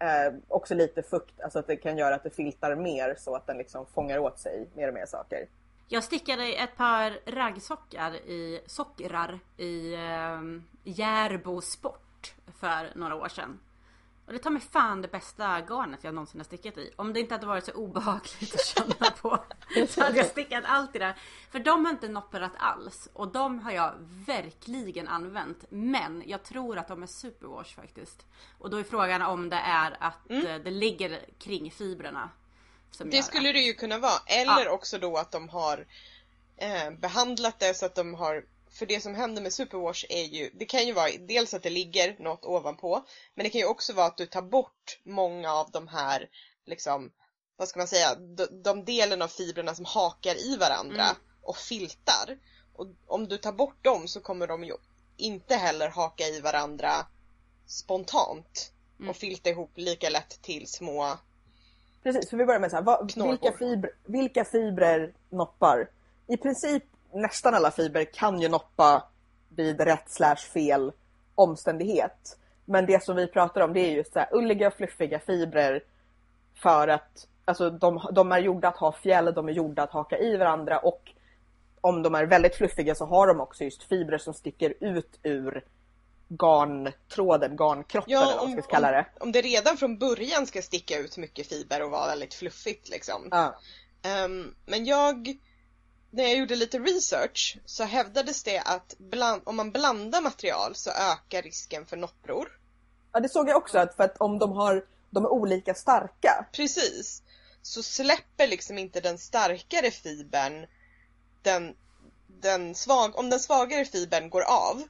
Eh, 0.00 0.34
också 0.48 0.74
lite 0.74 1.02
fukt, 1.02 1.40
alltså 1.40 1.58
att 1.58 1.66
det 1.66 1.76
kan 1.76 1.98
göra 1.98 2.14
att 2.14 2.22
det 2.22 2.30
filtar 2.30 2.74
mer 2.74 3.16
så 3.18 3.34
att 3.34 3.46
den 3.46 3.58
liksom 3.58 3.86
fångar 3.86 4.18
åt 4.18 4.38
sig 4.38 4.66
mer 4.74 4.88
och 4.88 4.94
mer 4.94 5.06
saker. 5.06 5.46
Jag 5.90 6.04
stickade 6.04 6.52
ett 6.52 6.76
par 6.76 7.20
raggsockar 7.26 8.14
i 8.14 8.60
sockrar 8.66 9.40
i 9.56 9.94
eh, 9.94 10.40
Järbo 10.84 11.60
Sport 11.60 12.34
för 12.60 12.92
några 12.94 13.14
år 13.14 13.28
sedan. 13.28 13.58
Och 14.26 14.32
det 14.32 14.38
tar 14.38 14.50
mig 14.50 14.62
fan 14.62 15.02
det 15.02 15.08
bästa 15.08 15.60
garnet 15.60 16.04
jag 16.04 16.14
någonsin 16.14 16.40
har 16.40 16.44
stickat 16.44 16.78
i. 16.78 16.90
Om 16.96 17.12
det 17.12 17.20
inte 17.20 17.34
hade 17.34 17.46
varit 17.46 17.64
så 17.64 17.72
obehagligt 17.72 18.54
att 18.54 18.64
känna 18.66 19.10
på. 19.22 19.38
Så 19.88 20.02
hade 20.02 20.16
jag 20.16 20.26
stickat 20.26 20.64
allt 20.66 20.92
det. 20.92 21.14
För 21.50 21.58
de 21.58 21.84
har 21.84 21.92
inte 21.92 22.08
nopperat 22.08 22.52
alls. 22.58 23.08
Och 23.12 23.28
de 23.28 23.58
har 23.58 23.70
jag 23.70 23.94
verkligen 24.26 25.08
använt. 25.08 25.64
Men 25.70 26.22
jag 26.26 26.42
tror 26.42 26.78
att 26.78 26.88
de 26.88 27.02
är 27.02 27.06
superwash 27.06 27.74
faktiskt. 27.74 28.26
Och 28.58 28.70
då 28.70 28.76
är 28.76 28.84
frågan 28.84 29.22
om 29.22 29.48
det 29.48 29.56
är 29.56 29.96
att 30.00 30.30
mm. 30.30 30.46
Eh, 30.46 30.60
det 30.60 30.70
ligger 30.70 31.24
kring 31.38 31.70
fibrerna. 31.70 32.30
Det 33.04 33.22
skulle 33.22 33.48
att... 33.48 33.54
det 33.54 33.60
ju 33.60 33.74
kunna 33.74 33.98
vara. 33.98 34.20
Eller 34.26 34.64
ja. 34.64 34.70
också 34.70 34.98
då 34.98 35.16
att 35.16 35.32
de 35.32 35.48
har 35.48 35.86
eh, 36.56 36.90
behandlat 36.90 37.58
det 37.58 37.74
så 37.74 37.86
att 37.86 37.94
de 37.94 38.14
har 38.14 38.44
för 38.70 38.86
det 38.86 39.00
som 39.00 39.14
händer 39.14 39.42
med 39.42 39.52
superwash 39.52 40.04
är 40.08 40.24
ju, 40.24 40.50
det 40.54 40.64
kan 40.64 40.86
ju 40.86 40.92
vara 40.92 41.10
dels 41.28 41.54
att 41.54 41.62
det 41.62 41.70
ligger 41.70 42.16
något 42.18 42.44
ovanpå, 42.44 43.04
men 43.34 43.44
det 43.44 43.50
kan 43.50 43.60
ju 43.60 43.66
också 43.66 43.92
vara 43.92 44.06
att 44.06 44.16
du 44.16 44.26
tar 44.26 44.42
bort 44.42 45.00
många 45.04 45.52
av 45.52 45.70
de 45.70 45.88
här, 45.88 46.28
liksom, 46.66 47.12
vad 47.56 47.68
ska 47.68 47.80
man 47.80 47.88
säga, 47.88 48.14
de, 48.14 48.62
de 48.62 48.84
delen 48.84 49.22
av 49.22 49.28
fibrerna 49.28 49.74
som 49.74 49.84
hakar 49.84 50.34
i 50.34 50.56
varandra 50.56 51.04
mm. 51.04 51.16
och 51.42 51.56
filtar. 51.56 52.38
Och 52.72 52.86
om 53.06 53.28
du 53.28 53.38
tar 53.38 53.52
bort 53.52 53.84
dem 53.84 54.08
så 54.08 54.20
kommer 54.20 54.46
de 54.46 54.64
ju 54.64 54.74
inte 55.16 55.56
heller 55.56 55.88
haka 55.88 56.24
i 56.24 56.40
varandra 56.40 57.06
spontant 57.66 58.72
mm. 58.98 59.10
och 59.10 59.16
filta 59.16 59.50
ihop 59.50 59.72
lika 59.74 60.10
lätt 60.10 60.42
till 60.42 60.66
små 60.66 61.18
Precis, 62.02 62.30
för 62.30 62.36
vi 62.36 62.44
börjar 62.46 62.60
med 62.60 62.70
så 62.70 62.76
här, 62.76 62.82
vad, 62.82 63.12
vilka, 63.28 63.52
fibrer, 63.52 63.92
vilka 64.04 64.44
fibrer 64.44 65.12
noppar? 65.30 65.88
I 66.26 66.36
princip 66.36 66.84
nästan 67.12 67.54
alla 67.54 67.70
fibrer 67.70 68.04
kan 68.04 68.40
ju 68.40 68.48
noppa 68.48 69.02
vid 69.48 69.80
rätt 69.80 70.10
slash 70.10 70.36
fel 70.36 70.92
omständighet. 71.34 72.38
Men 72.64 72.86
det 72.86 73.04
som 73.04 73.16
vi 73.16 73.26
pratar 73.26 73.60
om 73.60 73.72
det 73.72 73.80
är 73.80 73.90
just 73.90 74.12
så 74.12 74.18
här 74.18 74.28
ulliga 74.32 74.70
fluffiga 74.70 75.18
fibrer 75.18 75.82
för 76.54 76.88
att 76.88 77.26
alltså, 77.44 77.70
de, 77.70 78.00
de 78.12 78.32
är 78.32 78.38
gjorda 78.38 78.68
att 78.68 78.76
ha 78.76 78.92
fjäll, 78.92 79.34
de 79.34 79.48
är 79.48 79.52
gjorda 79.52 79.82
att 79.82 79.92
haka 79.92 80.18
i 80.18 80.36
varandra 80.36 80.78
och 80.78 81.12
om 81.80 82.02
de 82.02 82.14
är 82.14 82.26
väldigt 82.26 82.54
fluffiga 82.54 82.94
så 82.94 83.04
har 83.04 83.26
de 83.26 83.40
också 83.40 83.64
just 83.64 83.82
fibrer 83.82 84.18
som 84.18 84.34
sticker 84.34 84.74
ut 84.80 85.18
ur 85.22 85.64
garntråden, 86.28 87.56
garnkroppen 87.56 88.12
ja, 88.12 88.22
eller 88.22 88.36
vad 88.36 88.50
man 88.50 88.62
ska 88.62 88.70
kalla 88.70 88.90
det. 88.90 89.06
Om, 89.20 89.28
om 89.28 89.32
det 89.32 89.40
redan 89.40 89.76
från 89.76 89.98
början 89.98 90.46
ska 90.46 90.62
sticka 90.62 90.98
ut 90.98 91.16
mycket 91.16 91.48
fiber 91.48 91.82
och 91.82 91.90
vara 91.90 92.06
väldigt 92.06 92.34
fluffigt 92.34 92.88
liksom. 92.88 93.28
Ja. 93.30 93.58
Um, 94.24 94.54
men 94.66 94.84
jag 94.84 95.38
när 96.10 96.24
jag 96.24 96.36
gjorde 96.36 96.56
lite 96.56 96.78
research 96.78 97.58
så 97.64 97.84
hävdades 97.84 98.42
det 98.42 98.58
att 98.58 98.94
bland, 98.98 99.42
om 99.44 99.56
man 99.56 99.70
blandar 99.70 100.20
material 100.20 100.74
så 100.74 100.90
ökar 100.90 101.42
risken 101.42 101.86
för 101.86 101.96
noppror. 101.96 102.48
Ja 103.12 103.20
det 103.20 103.28
såg 103.28 103.48
jag 103.48 103.56
också, 103.56 103.78
att 103.78 103.96
för 103.96 104.04
att 104.04 104.16
om 104.16 104.38
de, 104.38 104.52
har, 104.52 104.86
de 105.10 105.24
är 105.24 105.28
olika 105.28 105.74
starka. 105.74 106.46
Precis. 106.52 107.22
Så 107.62 107.82
släpper 107.82 108.46
liksom 108.46 108.78
inte 108.78 109.00
den 109.00 109.18
starkare 109.18 109.90
fibern 109.90 110.66
den, 111.42 111.76
den 112.26 112.74
svag, 112.74 113.18
om 113.18 113.30
den 113.30 113.40
svagare 113.40 113.84
fibern 113.84 114.30
går 114.30 114.42
av 114.42 114.82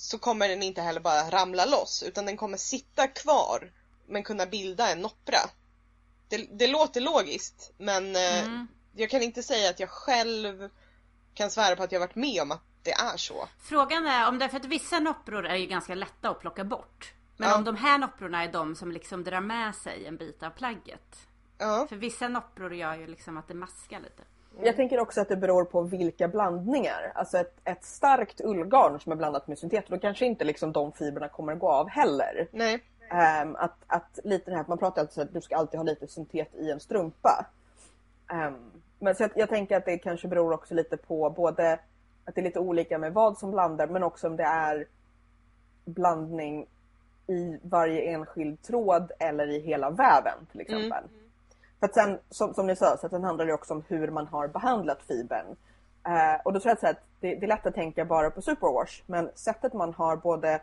så 0.00 0.18
kommer 0.18 0.48
den 0.48 0.62
inte 0.62 0.82
heller 0.82 1.00
bara 1.00 1.30
ramla 1.30 1.64
loss 1.64 2.02
utan 2.02 2.26
den 2.26 2.36
kommer 2.36 2.56
sitta 2.56 3.06
kvar 3.08 3.72
men 4.06 4.22
kunna 4.22 4.46
bilda 4.46 4.90
en 4.92 5.00
noppra. 5.00 5.38
Det, 6.28 6.36
det 6.58 6.66
låter 6.66 7.00
logiskt 7.00 7.72
men 7.78 8.16
eh, 8.16 8.44
Mm. 8.44 8.66
jag 8.94 9.10
kan 9.10 9.22
inte 9.22 9.42
säga 9.42 9.70
att 9.70 9.80
jag 9.80 9.90
själv 9.90 10.70
kan 11.34 11.50
svära 11.50 11.76
på 11.76 11.82
att 11.82 11.92
jag 11.92 12.00
varit 12.00 12.14
med 12.14 12.42
om 12.42 12.50
att 12.52 12.62
det 12.82 12.92
är 12.92 13.16
så. 13.16 13.48
Frågan 13.62 14.06
är 14.06 14.28
om 14.28 14.38
det, 14.38 14.48
för 14.48 14.56
att 14.56 14.64
vissa 14.64 15.00
noppror 15.00 15.46
är 15.46 15.56
ju 15.56 15.66
ganska 15.66 15.94
lätta 15.94 16.30
att 16.30 16.40
plocka 16.40 16.64
bort. 16.64 17.12
Men 17.36 17.48
Ja. 17.48 17.56
om 17.56 17.64
de 17.64 17.76
här 17.76 17.98
nopprorna 17.98 18.44
är 18.44 18.52
de 18.52 18.76
som 18.76 18.92
liksom 18.92 19.24
drar 19.24 19.40
med 19.40 19.74
sig 19.74 20.06
en 20.06 20.16
bit 20.16 20.42
av 20.42 20.50
plagget. 20.50 21.16
Ja, 21.58 21.86
För 21.88 21.96
vissa 21.96 22.28
noppror 22.28 22.74
gör 22.74 22.94
ju 22.94 23.06
liksom 23.06 23.36
att 23.36 23.48
det 23.48 23.54
maskar 23.54 24.00
lite. 24.00 24.22
Jag 24.62 24.76
tänker 24.76 25.00
också 25.00 25.20
att 25.20 25.28
det 25.28 25.36
beror 25.36 25.64
på 25.64 25.82
vilka 25.82 26.28
blandningar. 26.28 27.12
Alltså 27.14 27.38
ett, 27.38 27.54
ett 27.64 27.84
starkt 27.84 28.40
ullgarn 28.40 29.00
som 29.00 29.12
är 29.12 29.16
blandat 29.16 29.48
med 29.48 29.58
syntet, 29.58 29.84
då 29.88 29.98
kanske 29.98 30.26
inte 30.26 30.44
liksom 30.44 30.72
de 30.72 30.92
fibrerna 30.92 31.28
kommer 31.28 31.54
gå 31.54 31.68
av 31.68 31.88
heller. 31.88 32.48
nej. 32.52 32.82
Ehm, 33.10 33.56
att, 33.56 33.76
att 33.86 34.18
lite 34.24 34.50
det 34.50 34.56
här, 34.56 34.64
man 34.68 34.78
pratar 34.78 35.00
alltid 35.00 35.14
så 35.14 35.22
att 35.22 35.32
du 35.32 35.40
ska 35.40 35.56
alltid 35.56 35.78
ha 35.78 35.84
lite 35.84 36.06
syntet 36.06 36.54
i 36.54 36.70
en 36.70 36.80
strumpa. 36.80 37.46
Ehm, 38.32 38.70
men 38.98 39.14
så 39.14 39.24
att 39.24 39.32
jag 39.34 39.48
tänker 39.48 39.76
att 39.76 39.84
det 39.84 39.98
kanske 39.98 40.28
beror 40.28 40.52
också 40.52 40.74
lite 40.74 40.96
på 40.96 41.30
både 41.30 41.78
att 42.24 42.34
det 42.34 42.40
är 42.40 42.44
lite 42.44 42.58
olika 42.58 42.98
med 42.98 43.12
vad 43.12 43.38
som 43.38 43.50
blandar 43.50 43.86
men 43.86 44.02
också 44.02 44.26
om 44.26 44.36
det 44.36 44.44
är 44.44 44.86
blandning 45.84 46.66
i 47.26 47.58
varje 47.62 48.00
enskild 48.00 48.62
tråd 48.62 49.12
eller 49.18 49.46
i 49.46 49.60
hela 49.60 49.90
väven 49.90 50.46
till 50.52 50.60
exempel. 50.60 51.04
För 51.80 51.86
att 51.86 51.94
sen, 51.94 52.18
som, 52.30 52.54
som 52.54 52.66
ni 52.66 52.76
sa, 52.76 52.96
så 52.96 53.08
sen 53.08 53.24
handlar 53.24 53.46
det 53.46 53.52
också 53.52 53.74
om 53.74 53.84
hur 53.88 54.10
man 54.10 54.26
har 54.26 54.48
behandlat 54.48 54.98
fibern. 55.08 55.56
Eh, 56.06 56.40
och 56.44 56.52
då 56.52 56.60
tror 56.60 56.76
jag 56.80 56.90
att, 56.90 57.02
det, 57.20 57.34
det 57.34 57.46
är 57.46 57.48
lätt 57.48 57.66
att 57.66 57.74
tänka 57.74 58.04
bara 58.04 58.30
på 58.30 58.42
superwash 58.42 59.02
men 59.06 59.30
sättet 59.34 59.72
man 59.72 59.94
har 59.94 60.16
både 60.16 60.62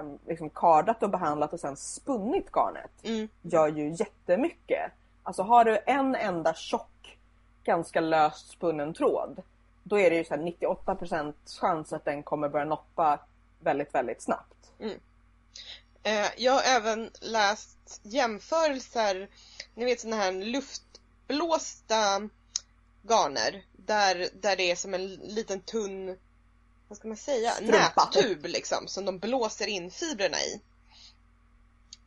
um, 0.00 0.18
liksom 0.26 0.50
kardat 0.50 1.02
och 1.02 1.10
behandlat 1.10 1.52
och 1.52 1.60
sen 1.60 1.76
spunnit 1.76 2.50
garnet 2.52 2.90
Mm. 3.02 3.28
gör 3.42 3.68
ju 3.68 3.90
jättemycket. 3.90 4.92
Alltså 5.22 5.42
har 5.42 5.64
du 5.64 5.78
en 5.86 6.14
enda 6.14 6.54
tjock, 6.54 7.18
ganska 7.64 8.00
löst 8.00 8.50
spunnen 8.50 8.94
tråd 8.94 9.42
då 9.88 9.98
är 9.98 10.10
det 10.10 10.16
ju 10.16 10.24
så 10.24 10.34
här 10.34 10.42
98% 10.42 11.32
chans 11.60 11.92
att 11.92 12.04
den 12.04 12.22
kommer 12.22 12.48
börja 12.48 12.64
noppa 12.64 13.20
väldigt, 13.60 13.94
väldigt 13.94 14.22
snabbt. 14.22 14.72
Eh, 16.02 16.26
jag 16.36 16.52
har 16.52 16.62
även 16.76 17.10
läst 17.20 18.00
jämförelser, 18.02 19.28
ni 19.78 19.84
vet 19.84 20.00
sådana 20.00 20.22
här 20.22 20.32
luftblåsta 20.32 22.28
garner 23.02 23.64
där, 23.72 24.28
där 24.40 24.56
det 24.56 24.70
är 24.70 24.76
som 24.76 24.94
en 24.94 25.06
liten 25.14 25.60
tunn, 25.60 26.16
vad 26.88 26.98
ska 26.98 27.08
man 27.08 27.16
säga, 27.16 27.50
Strumpa. 27.50 28.10
nättub 28.14 28.46
liksom 28.46 28.88
som 28.88 29.04
de 29.04 29.18
blåser 29.18 29.66
in 29.66 29.90
fibrerna 29.90 30.40
i. 30.40 30.60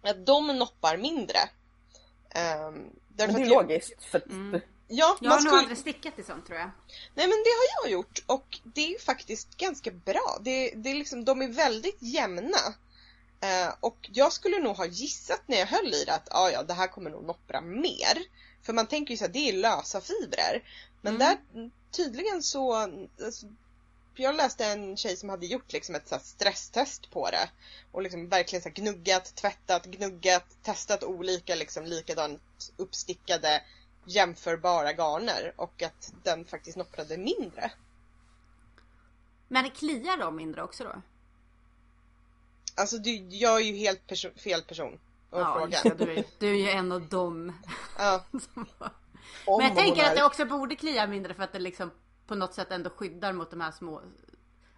Att 0.02 0.26
de 0.26 0.48
noppar 0.48 0.98
mindre. 0.98 1.38
Um, 2.36 2.90
Men 3.18 3.34
det 3.34 3.42
är 3.42 3.46
logiskt. 3.46 4.04
För 4.04 4.22
Mm. 4.26 4.62
Ja, 4.88 5.18
Jag 5.22 5.30
man 5.30 5.32
har 5.32 5.38
nog 5.38 5.42
skulle... 5.42 5.60
aldrig 5.60 5.78
stickat 5.78 6.20
i 6.20 6.24
sånt 6.24 6.48
tror 6.48 6.60
jag. 6.60 6.72
Nej 7.16 7.28
men 7.28 7.38
det 7.44 7.50
har 7.50 7.84
jag 7.84 7.92
gjort 7.92 8.24
och 8.26 8.60
det 8.64 8.96
är 8.96 9.00
faktiskt 9.00 9.58
ganska 9.58 9.92
bra. 9.92 10.38
Det, 10.42 10.72
det 10.76 10.90
är 10.90 10.96
liksom, 10.96 11.26
de 11.26 11.42
är 11.42 11.48
väldigt 11.48 11.98
jämna. 12.00 12.58
Eh, 13.42 13.74
och 13.80 14.10
jag 14.14 14.34
skulle 14.34 14.60
nog 14.60 14.76
ha 14.76 14.86
gissat 14.86 15.42
när 15.46 15.58
jag 15.58 15.68
höll 15.68 15.94
i 15.94 16.06
det 16.06 16.14
att 16.14 16.28
ah, 16.32 16.50
ja, 16.50 16.64
det 16.64 16.74
här 16.74 16.88
kommer 16.88 17.10
nog 17.10 17.24
noppra 17.24 17.62
mer. 17.62 18.18
För 18.62 18.74
man 18.74 18.88
tänker 18.88 19.12
ju 19.12 19.18
så 19.18 19.24
här, 19.24 19.32
det 19.32 19.50
är 19.50 19.54
lösa 19.54 20.02
fibrer. 20.02 20.64
Men 21.02 21.16
Mm. 21.16 21.20
där 21.28 21.72
tydligen 21.92 22.44
så, 22.44 22.74
alltså, 22.74 23.46
jag 24.16 24.36
läste 24.36 24.66
en 24.66 24.98
tjej 24.98 25.18
som 25.18 25.30
hade 25.30 25.46
gjort 25.46 25.74
liksom 25.74 25.96
ett 25.96 26.08
så 26.08 26.20
stresstest 26.20 27.12
på 27.12 27.30
det. 27.30 27.50
Och 27.92 28.02
liksom 28.02 28.30
verkligen 28.30 28.64
så 28.64 28.70
gnuggat, 28.70 29.36
tvättat, 29.36 29.86
gnuggat, 29.86 30.58
testat 30.64 31.04
olika 31.04 31.56
liksom 31.56 31.86
likadant 31.86 32.42
uppstickade 32.78 33.64
jämförbara 34.06 34.94
garner 34.94 35.54
och 35.56 35.82
att 35.82 36.14
den 36.24 36.46
faktiskt 36.46 36.78
nopprade 36.78 37.18
mindre. 37.18 37.72
Men 39.48 39.72
kliar 39.72 40.18
de 40.18 40.36
mindre 40.36 40.64
också 40.64 40.84
då? 40.84 41.02
Alltså 42.76 42.98
du, 42.98 43.12
jag 43.30 43.62
är 43.62 43.66
ju 43.66 43.76
helt 43.76 44.02
perso- 44.10 44.40
fel 44.40 44.62
person 44.62 44.94
att 45.30 45.40
Ja, 45.40 45.68
fråga. 45.82 45.96
du, 46.06 46.12
är, 46.14 46.24
du 46.40 46.50
är 46.50 46.56
ju 46.56 46.70
en 46.70 46.92
av 46.92 47.08
dem. 47.10 47.54
Ja, 47.98 48.24
Men 49.48 49.60
jag 49.60 49.76
tänker 49.76 50.04
är- 50.04 50.10
att 50.10 50.16
det 50.16 50.24
också 50.24 50.46
borde 50.46 50.76
klia 50.76 51.08
mindre 51.08 51.34
för 51.34 51.44
att 51.44 51.54
det 51.54 51.60
liksom 51.60 51.92
på 52.28 52.36
något 52.36 52.54
sätt 52.54 52.72
ändå 52.72 52.90
skyddar 52.90 53.34
mot 53.34 53.52
de 53.52 53.62
här 53.62 53.72
små 53.72 54.02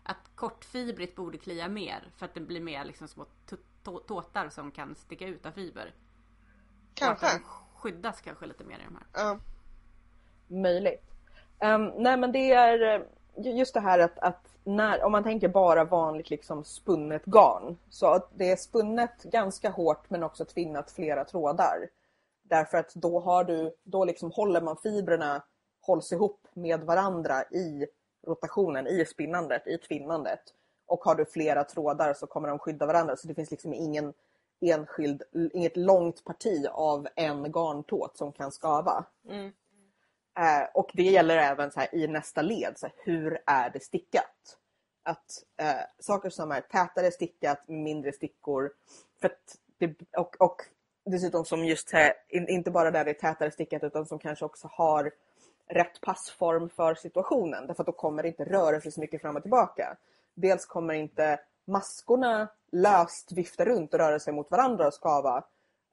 att 0.03 0.17
kortfibrigt 0.35 1.15
borde 1.15 1.37
klia 1.37 1.67
mer 1.67 2.11
för 2.17 2.25
att 2.25 2.33
det 2.33 2.39
blir 2.39 2.61
mer 2.61 2.85
liksom 2.85 3.07
små 3.07 3.25
tåtar 4.07 4.49
som 4.49 4.71
kan 4.71 4.95
sticka 4.95 5.27
ut 5.27 5.45
av 5.45 5.51
fiber. 5.51 5.93
Och 7.01 7.07
att 7.07 7.19
kanske. 7.19 7.27
de 7.37 7.43
skyddas 7.75 8.21
kanske 8.21 8.45
lite 8.45 8.63
mer 8.63 8.79
i 8.79 8.83
de 8.85 8.95
här. 8.95 9.05
Ja. 9.23 9.39
Möjligt. 10.47 11.03
Ehm, 11.59 11.85
nej 11.97 12.17
men 12.17 12.31
det 12.31 12.51
är 12.51 12.95
eh, 12.95 13.01
just 13.35 13.73
det 13.73 13.79
här 13.79 13.99
att, 13.99 14.19
att 14.19 14.47
när, 14.63 15.03
om 15.03 15.11
man 15.11 15.23
tänker 15.23 15.47
bara 15.47 15.83
vanligt 15.83 16.29
liksom 16.29 16.63
spunnet 16.63 17.25
garn. 17.25 17.77
Så 17.89 18.07
att 18.07 18.29
det 18.35 18.51
är 18.51 18.55
spunnet 18.55 19.23
ganska 19.23 19.69
hårt 19.69 20.09
men 20.09 20.23
också 20.23 20.45
tvinnat 20.45 20.91
flera 20.91 21.25
trådar. 21.25 21.89
Därför 22.43 22.77
att 22.77 22.93
då 22.93 23.19
har 23.19 23.43
du, 23.43 23.75
då 23.83 24.05
liksom 24.05 24.31
håller 24.31 24.61
man 24.61 24.77
fibrerna 24.77 25.43
hålls 25.81 26.11
ihop 26.11 26.47
med 26.53 26.83
varandra 26.83 27.43
i 27.43 27.87
rotationen, 28.27 28.87
i 28.87 29.05
spinnandet, 29.05 29.67
i 29.67 29.77
tvinnandet. 29.77 30.41
Och 30.85 31.03
har 31.03 31.15
du 31.15 31.25
flera 31.25 31.63
trådar 31.63 32.13
så 32.13 32.27
kommer 32.27 32.47
de 32.47 32.59
skydda 32.59 32.85
varandra 32.85 33.15
så 33.15 33.27
det 33.27 33.33
finns 33.33 33.51
liksom 33.51 33.73
ingen 33.73 34.13
enskild, 34.61 35.23
inget 35.53 35.77
långt 35.77 36.23
parti 36.23 36.65
av 36.71 37.07
en 37.15 37.51
garntåt 37.51 38.17
som 38.17 38.31
kan 38.31 38.51
skava. 38.51 39.05
Mm. 39.29 39.51
Eh, 40.39 40.67
och 40.73 40.91
det 40.93 41.03
gäller 41.03 41.37
även 41.37 41.71
så 41.71 41.79
här, 41.79 41.95
i 41.95 42.07
nästa 42.07 42.41
led. 42.41 42.73
Så 42.77 42.85
här, 42.85 42.95
hur 42.97 43.39
är 43.45 43.69
det 43.69 43.79
stickat? 43.79 44.57
Att 45.03 45.43
eh, 45.57 45.85
saker 45.99 46.29
som 46.29 46.51
är 46.51 46.61
tätare 46.61 47.11
stickat, 47.11 47.67
mindre 47.67 48.11
stickor. 48.11 48.71
För 49.21 49.27
att 49.27 49.57
det, 49.77 49.95
och, 50.17 50.41
och 50.41 50.61
dessutom 51.05 51.45
som 51.45 51.65
just 51.65 51.91
här, 51.91 52.13
in, 52.29 52.47
inte 52.47 52.71
bara 52.71 52.91
där 52.91 53.05
det 53.05 53.11
är 53.11 53.33
tätare 53.33 53.51
stickat 53.51 53.83
utan 53.83 54.05
som 54.05 54.19
kanske 54.19 54.45
också 54.45 54.69
har 54.71 55.11
rätt 55.67 56.01
passform 56.01 56.69
för 56.69 56.95
situationen. 56.95 57.67
Därför 57.67 57.83
att 57.83 57.87
då 57.87 57.91
kommer 57.91 58.23
det 58.23 58.29
inte 58.29 58.45
röra 58.45 58.81
sig 58.81 58.91
så 58.91 58.99
mycket 58.99 59.21
fram 59.21 59.35
och 59.35 59.41
tillbaka. 59.41 59.97
Dels 60.33 60.65
kommer 60.65 60.93
inte 60.93 61.39
maskorna 61.65 62.47
löst 62.71 63.31
vifta 63.31 63.65
runt 63.65 63.93
och 63.93 63.99
röra 63.99 64.19
sig 64.19 64.33
mot 64.33 64.51
varandra 64.51 64.87
och 64.87 64.93
skava. 64.93 65.43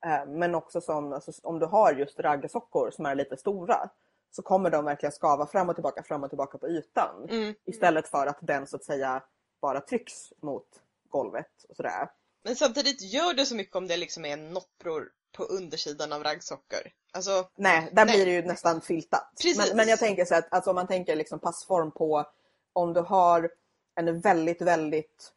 Eh, 0.06 0.26
men 0.26 0.54
också 0.54 0.80
som, 0.80 1.12
alltså, 1.12 1.32
om 1.42 1.58
du 1.58 1.66
har 1.66 1.92
just 1.92 2.20
raggarsockor 2.20 2.90
som 2.90 3.06
är 3.06 3.14
lite 3.14 3.36
stora 3.36 3.90
så 4.30 4.42
kommer 4.42 4.70
de 4.70 4.84
verkligen 4.84 5.12
skava 5.12 5.46
fram 5.46 5.68
och 5.68 5.74
tillbaka, 5.74 6.02
fram 6.02 6.24
och 6.24 6.30
tillbaka 6.30 6.58
på 6.58 6.68
ytan. 6.68 7.26
Mm. 7.28 7.54
Istället 7.64 8.08
för 8.08 8.26
att 8.26 8.38
den 8.40 8.66
så 8.66 8.76
att 8.76 8.84
säga 8.84 9.22
bara 9.62 9.80
trycks 9.80 10.32
mot 10.42 10.66
golvet 11.08 11.64
och 11.68 11.76
sådär. 11.76 12.08
Men 12.44 12.56
samtidigt 12.56 13.02
gör 13.02 13.34
det 13.34 13.46
så 13.46 13.54
mycket 13.54 13.76
om 13.76 13.86
det 13.86 13.96
liksom 13.96 14.24
är 14.24 14.36
noppror 14.36 15.08
på 15.36 15.44
undersidan 15.44 16.12
av 16.12 16.22
raggsockor. 16.24 16.80
Alltså, 17.12 17.48
Nej, 17.56 17.90
där 17.92 18.04
Nej. 18.04 18.14
blir 18.14 18.26
det 18.26 18.32
ju 18.32 18.42
nästan 18.42 18.80
filtat. 18.80 19.32
Men, 19.56 19.76
men 19.76 19.88
jag 19.88 19.98
tänker 19.98 20.24
så 20.24 20.34
att 20.34 20.52
alltså, 20.54 20.70
om 20.70 20.76
man 20.76 20.86
tänker 20.86 21.16
liksom 21.16 21.38
passform 21.38 21.90
på 21.90 22.24
om 22.72 22.92
du 22.92 23.00
har 23.00 23.50
en 23.94 24.20
väldigt, 24.20 24.62
väldigt 24.62 25.32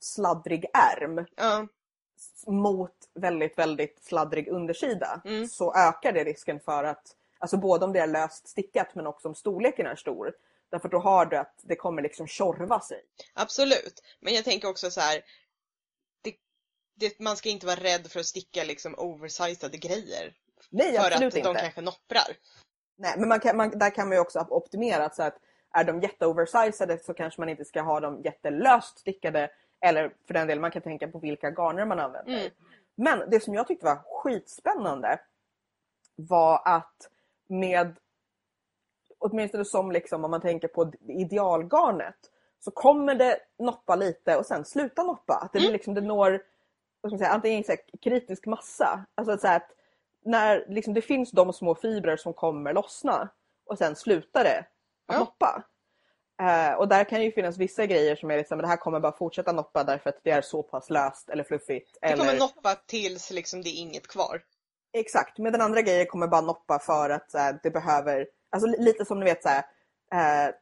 sladdrig 0.00 0.66
ärm 0.72 1.26
ja, 1.36 1.66
mot 2.46 2.94
väldigt, 3.14 3.58
väldigt 3.58 4.04
sladdrig 4.04 4.48
undersida 4.48 5.20
Mm. 5.24 5.48
så 5.48 5.74
ökar 5.74 6.12
det 6.12 6.24
risken 6.24 6.60
för 6.60 6.84
att, 6.84 7.16
alltså 7.40 7.56
både 7.56 7.84
om 7.84 7.92
det 7.92 8.00
är 8.00 8.06
löst 8.06 8.48
stickat 8.48 8.94
men 8.94 9.06
också 9.06 9.28
om 9.28 9.34
storleken 9.34 9.86
är 9.86 9.96
stor. 9.96 10.32
Därför 10.70 10.88
då 10.88 10.98
har 10.98 11.26
du 11.26 11.36
att 11.36 11.60
det 11.62 11.76
kommer 11.76 12.02
liksom 12.02 12.26
tjorva 12.26 12.80
sig. 12.80 13.02
absolut. 13.34 14.02
Men 14.20 14.34
jag 14.34 14.44
tänker 14.44 14.68
också 14.68 14.90
så 14.90 15.00
här. 15.00 15.22
Det, 16.22 16.34
det, 16.94 17.18
man 17.20 17.36
ska 17.36 17.48
inte 17.48 17.66
vara 17.66 17.80
rädd 17.80 18.06
för 18.06 18.20
att 18.20 18.26
sticka 18.26 18.64
liksom 18.64 18.94
oversizade 18.98 19.76
grejer. 19.76 20.34
Nej, 20.70 20.92
för 20.92 21.10
absolut 21.10 21.32
att 21.32 21.38
inte. 21.38 21.52
de 21.52 21.58
kanske 21.58 21.80
nopprar. 21.80 22.36
Nej, 22.96 23.14
men 23.18 23.28
man 23.28 23.40
kan, 23.40 23.56
man, 23.56 23.78
där 23.78 23.90
kan 23.90 24.08
man 24.08 24.16
ju 24.16 24.20
också 24.20 24.46
optimera 24.50 25.10
så 25.10 25.22
att 25.22 25.38
är 25.74 25.84
de 25.84 26.00
jätteoversizade 26.00 26.98
så 26.98 27.14
kanske 27.14 27.40
man 27.40 27.48
inte 27.48 27.64
ska 27.64 27.82
ha 27.82 28.00
dem 28.00 28.22
jättelöst 28.24 28.98
stickade. 28.98 29.50
Eller 29.80 30.14
för 30.26 30.34
den 30.34 30.46
delen, 30.46 30.60
man 30.60 30.70
kan 30.70 30.82
tänka 30.82 31.08
på 31.08 31.18
vilka 31.18 31.50
garner 31.50 31.84
man 31.84 32.00
använder. 32.00 32.38
Mm. 32.38 32.50
Men 32.94 33.30
det 33.30 33.40
som 33.40 33.54
jag 33.54 33.66
tyckte 33.66 33.86
var 33.86 33.96
skitspännande 34.22 35.20
var 36.16 36.62
att 36.64 37.08
med 37.50 37.96
åtminstone 39.18 39.64
som 39.64 39.92
liksom 39.92 40.24
om 40.24 40.30
man 40.30 40.40
tänker 40.40 40.68
på 40.68 40.92
idealgarnet 41.08 42.16
så 42.60 42.70
kommer 42.70 43.14
det 43.14 43.38
noppa 43.58 43.96
lite 43.96 44.36
och 44.36 44.46
sen 44.46 44.64
sluta 44.64 45.02
noppa. 45.02 45.34
Att 45.34 45.52
det, 45.52 45.58
blir 45.58 45.72
liksom, 45.72 45.94
det 45.94 46.00
når 46.00 46.42
vad 47.00 47.10
ska 47.10 47.14
man 47.14 47.18
säga, 47.18 47.30
antingen 47.30 47.64
så 47.64 47.76
kritisk 48.02 48.46
massa. 48.46 49.04
Alltså 49.14 49.38
så 49.38 49.46
här 49.46 49.56
att 49.56 49.70
när 50.24 50.64
liksom, 50.68 50.94
det 50.94 51.02
finns 51.02 51.30
de 51.30 51.52
små 51.52 51.74
fibrer 51.74 52.16
som 52.16 52.32
kommer 52.32 52.72
lossna 52.72 53.28
och 53.66 53.78
sen 53.78 53.96
slutar 53.96 54.44
det 54.44 54.58
att 54.58 55.14
Ja. 55.14 55.18
noppa. 55.18 55.62
Eh, 56.42 56.74
och 56.74 56.88
där 56.88 57.04
kan 57.04 57.22
ju 57.22 57.32
finnas 57.32 57.58
vissa 57.58 57.86
grejer 57.86 58.16
som 58.16 58.30
är 58.30 58.36
liksom, 58.36 58.58
det 58.58 58.66
här 58.66 58.76
kommer 58.76 59.00
bara 59.00 59.16
fortsätta 59.16 59.52
noppa 59.52 59.84
därför 59.84 60.10
att 60.10 60.20
det 60.22 60.30
är 60.30 60.42
så 60.42 60.62
pass 60.62 60.90
löst 60.90 61.30
eller 61.30 61.44
fluffigt. 61.44 61.98
Det 62.00 62.06
eller... 62.06 62.24
kommer 62.24 62.38
noppa 62.38 62.74
tills 62.86 63.30
liksom 63.30 63.62
det 63.62 63.68
är 63.68 63.80
inget 63.80 64.08
kvar. 64.08 64.42
Exakt, 64.92 65.38
men 65.38 65.52
den 65.52 65.60
andra 65.60 65.82
grejen 65.82 66.06
kommer 66.06 66.26
bara 66.26 66.40
noppa 66.40 66.78
för 66.78 67.10
att 67.10 67.30
så 67.30 67.58
det 67.62 67.70
behöver, 67.70 68.26
alltså 68.50 68.68
lite 68.78 69.04
som 69.04 69.18
ni 69.20 69.24
vet 69.24 69.42
så 69.42 69.48
här, 69.48 69.64
eh, 70.12 70.54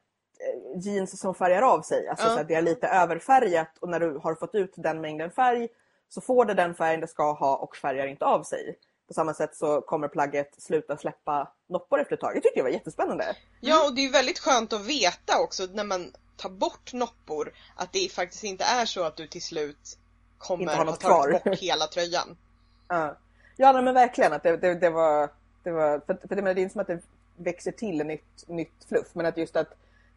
jeans 0.76 1.20
som 1.20 1.35
färgar 1.35 1.62
av 1.62 1.83
sig. 1.83 2.09
Alltså 2.09 2.26
Ja. 2.26 2.37
så 2.37 2.43
det 2.43 2.55
är 2.55 2.62
lite 2.62 2.89
överfärgat 2.89 3.79
och 3.81 3.89
när 3.89 4.01
du 4.01 4.18
har 4.22 4.35
fått 4.35 4.55
ut 4.55 4.72
den 4.76 5.01
mängden 5.01 5.31
färg 5.31 5.68
så 6.09 6.20
får 6.20 6.45
det 6.45 6.55
den 6.55 6.74
färgen 6.74 7.01
det 7.01 7.07
ska 7.09 7.33
ha 7.33 7.57
och 7.57 7.76
färgar 7.76 8.07
inte 8.07 8.24
av 8.24 8.43
sig. 8.43 8.79
På 9.09 9.14
samma 9.14 9.35
sätt 9.35 9.57
så 9.57 9.81
kommer 9.81 10.09
plagget 10.09 10.62
sluta 10.62 10.97
släppa 10.97 11.53
noppor 11.68 12.01
efter 12.01 12.14
ett 12.14 12.20
tag. 12.20 12.35
Det 12.35 12.41
tyckte 12.41 12.59
jag 12.59 12.64
var 12.64 12.70
jättespännande. 12.70 13.37
Ja, 13.61 13.87
och 13.87 13.95
det 13.95 14.05
är 14.05 14.12
väldigt 14.12 14.39
skönt 14.39 14.72
att 14.72 14.87
veta 14.87 15.39
också 15.41 15.66
när 15.72 15.85
man 15.85 16.12
tar 16.37 16.51
bort 16.51 16.93
noppor 16.93 17.53
att 17.76 17.93
det 17.93 18.12
faktiskt 18.12 18.45
inte 18.45 18.64
är 18.64 18.85
så 18.85 19.05
att 19.05 19.16
du 19.16 19.26
till 19.26 19.43
slut 19.43 19.99
kommer 20.39 20.76
tagit 20.76 20.99
kvar. 21.01 21.33
bort 21.33 21.59
hela 21.59 21.87
tröjan. 21.87 22.37
Ja, 22.91 23.16
ja 23.59 23.72
nej, 23.72 23.82
men 23.82 23.94
verkligen 23.94 24.32
att 24.32 24.42
det, 24.42 24.56
det, 24.56 24.74
det 24.74 24.90
var, 24.90 25.28
det 25.62 25.70
var 25.70 26.00
för, 26.06 26.18
för 26.28 26.36
det, 26.36 26.42
men 26.42 26.54
det 26.54 26.61
är 26.61 26.62
inte 26.62 26.72
som 26.72 26.80
att 26.80 26.86
det 26.86 27.02
växer 27.36 27.72
till 27.72 28.06
nytt, 28.06 28.48
nytt 28.48 28.84
fluff 28.88 29.06
men 29.12 29.26
att 29.26 29.36
just 29.36 29.56
att 29.56 29.74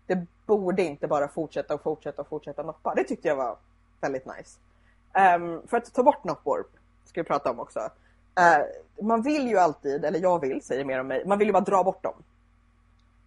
det 0.07 0.25
borde 0.45 0.83
inte 0.83 1.07
bara 1.07 1.27
fortsätta 1.27 1.73
och 1.73 1.83
fortsätta 1.83 2.21
och 2.21 2.27
fortsätta 2.27 2.63
noppa. 2.63 2.95
Det 2.95 3.03
tyckte 3.03 3.27
jag 3.27 3.35
var 3.35 3.57
väldigt 4.01 4.25
nice. 4.25 4.59
Ehm, 5.13 5.67
för 5.67 5.77
att 5.77 5.93
ta 5.93 6.03
bort 6.03 6.23
noppor 6.23 6.65
ska 7.05 7.21
vi 7.21 7.27
prata 7.27 7.51
om 7.51 7.59
också. 7.59 7.79
Eh, 8.37 9.05
man 9.05 9.21
vill 9.21 9.47
ju 9.47 9.57
alltid, 9.57 10.05
eller 10.05 10.19
jag 10.19 10.39
vill, 10.39 10.61
säger 10.61 10.85
mer 10.85 10.99
om 10.99 11.07
mig, 11.07 11.25
man 11.25 11.37
vill 11.37 11.47
ju 11.47 11.51
bara 11.51 11.63
dra 11.63 11.83
bort 11.83 12.03
dem. 12.03 12.23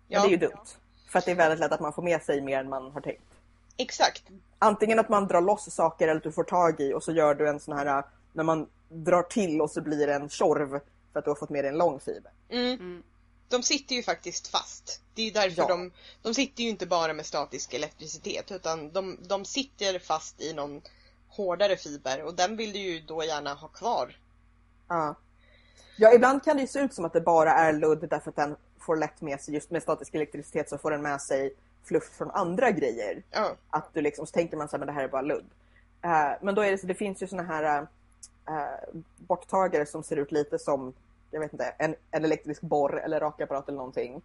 Men 0.09 0.23
det 0.23 0.29
är 0.29 0.31
ju 0.31 0.37
dumt. 0.37 0.67
För 1.09 1.19
att 1.19 1.25
det 1.25 1.31
är 1.31 1.35
väldigt 1.37 1.61
lätt 1.61 1.73
att 1.73 1.81
man 1.81 1.93
får 1.93 2.03
med 2.03 2.23
sig 2.23 2.41
mer 2.41 2.61
än 2.61 2.69
man 2.69 2.91
har 2.91 3.01
tänkt. 3.01 3.23
Exakt. 3.77 4.23
Antingen 4.59 4.99
att 4.99 5.09
man 5.09 5.27
drar 5.27 5.41
loss 5.41 5.75
saker 5.75 6.09
eller 6.09 6.17
att 6.17 6.23
du 6.23 6.33
får 6.33 6.45
tag 6.45 6.81
i 6.81 6.95
och 6.95 7.03
så 7.03 7.13
gör 7.13 7.35
du 7.35 7.49
en 7.49 7.61
sån 7.61 7.77
här 7.77 8.05
när 8.33 8.45
man 8.45 8.67
drar 8.95 9.23
till 9.23 9.61
och 9.61 9.71
så 9.71 9.81
blir 9.81 10.07
det 10.07 10.15
en 10.15 10.29
tjorv 10.29 10.81
för 11.13 11.19
att 11.19 11.25
du 11.25 11.31
har 11.31 11.37
fått 11.37 11.51
med 11.51 11.65
dig 11.65 11.69
en 11.69 11.79
lång 11.79 12.01
fiber. 12.01 12.33
Mm. 12.49 13.03
De 13.49 13.63
sitter 13.63 13.95
ju 13.95 14.03
faktiskt 14.03 14.49
fast. 14.49 15.01
Det 15.15 15.23
är 15.23 15.27
ju 15.27 15.33
därför 15.33 15.63
Ja. 15.63 15.69
de, 15.69 15.91
de 16.23 16.35
sitter 16.35 16.63
ju 16.63 16.69
inte 16.69 16.87
bara 16.87 17.13
med 17.13 17.27
statisk 17.27 17.75
elektricitet 17.75 18.53
utan 18.53 18.93
de, 18.93 19.19
de 19.29 19.45
sitter 19.45 19.99
fast 19.99 20.41
i 20.41 20.53
någon 20.53 20.83
hårdare 21.29 21.77
fiber 21.77 22.23
och 22.23 22.35
den 22.35 22.57
vill 22.57 22.73
du 22.73 22.79
ju 22.79 23.01
då 23.01 23.25
gärna 23.25 23.55
ha 23.55 23.69
kvar. 23.69 24.17
Ja. 24.89 25.15
ja, 25.97 26.15
ibland 26.15 26.45
kan 26.45 26.57
det 26.57 26.63
ju 26.63 26.69
se 26.69 26.81
ut 26.81 26.95
som 26.95 27.05
att 27.05 27.13
det 27.13 27.21
bara 27.21 27.53
är 27.53 27.73
ludd 27.73 28.07
därför 28.11 28.31
att 28.31 28.37
den 28.37 28.57
får 28.81 28.97
lätt 28.97 29.21
med 29.21 29.41
sig, 29.41 29.55
just 29.55 29.71
med 29.71 29.83
statisk 29.83 30.15
elektricitet 30.15 30.69
så 30.69 30.79
får 30.79 30.91
den 30.91 31.03
med 31.03 31.23
sig 31.23 31.55
fluff 31.85 32.11
från 32.19 32.31
andra 32.31 32.71
grejer. 32.71 33.23
Ja. 33.31 33.57
Att 33.71 33.95
du 33.95 34.01
liksom, 34.01 34.27
så 34.27 34.33
tänker 34.33 34.57
man 34.57 34.69
så 34.69 34.73
här, 34.73 34.79
men 34.79 34.87
det 34.87 34.93
här 34.93 35.05
är 35.05 35.09
bara 35.09 35.23
ludd. 35.23 35.47
Eh, 36.03 36.31
men 36.43 36.55
då 36.55 36.63
är 36.63 36.71
det 36.71 36.79
så, 36.79 36.87
det 36.87 36.95
finns 36.95 37.23
ju 37.23 37.27
såna 37.27 37.43
här 37.43 37.87
uh, 38.51 39.01
borttagare 39.17 39.87
som 39.87 40.03
ser 40.03 40.17
ut 40.17 40.33
lite 40.33 40.59
som, 40.59 40.95
jag 41.31 41.41
vet 41.41 41.53
inte, 41.53 41.75
en, 41.79 41.95
en 42.11 42.25
elektrisk 42.25 42.61
borr 42.61 43.01
eller 43.05 43.21
rakapparat 43.21 43.69
eller 43.69 43.79
någonting. 43.79 44.23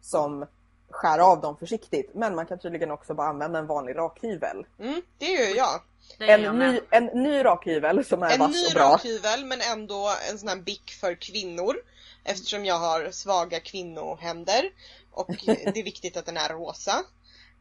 Som 0.00 0.46
skär 0.90 1.18
av 1.18 1.40
dem 1.40 1.56
försiktigt. 1.56 2.10
Men 2.14 2.34
man 2.34 2.46
kan 2.46 2.58
tydligen 2.58 2.90
också 2.90 3.14
bara 3.14 3.28
använda 3.28 3.58
en 3.58 3.66
vanlig 3.66 3.96
rakhyvel. 3.96 4.66
Mm, 4.78 5.02
det 5.18 5.26
gör 5.26 5.56
jag. 5.56 5.80
Det 6.18 6.26
jag 6.26 6.40
En 6.44 6.58
med. 6.58 6.72
ny, 6.74 6.80
en 6.90 7.04
ny 7.04 7.44
rakhyvel 7.44 8.04
som 8.04 8.22
är 8.22 8.30
En 8.34 8.38
vass 8.38 8.52
ny 8.52 8.66
och 8.66 8.72
bra. 8.74 8.82
rakhyvel 8.94 9.44
men 9.44 9.60
ändå 9.72 10.12
en 10.30 10.38
sån 10.38 10.48
här 10.48 10.56
bick 10.56 10.90
för 10.90 11.14
kvinnor. 11.14 11.74
Eftersom 12.24 12.64
jag 12.64 12.78
har 12.78 13.10
svaga 13.10 13.60
kvinnohänder. 13.60 14.70
Och 15.10 15.26
det 15.46 15.78
är 15.80 15.84
viktigt 15.84 16.16
att 16.16 16.26
den 16.26 16.36
är 16.36 16.48
rosa. 16.48 17.04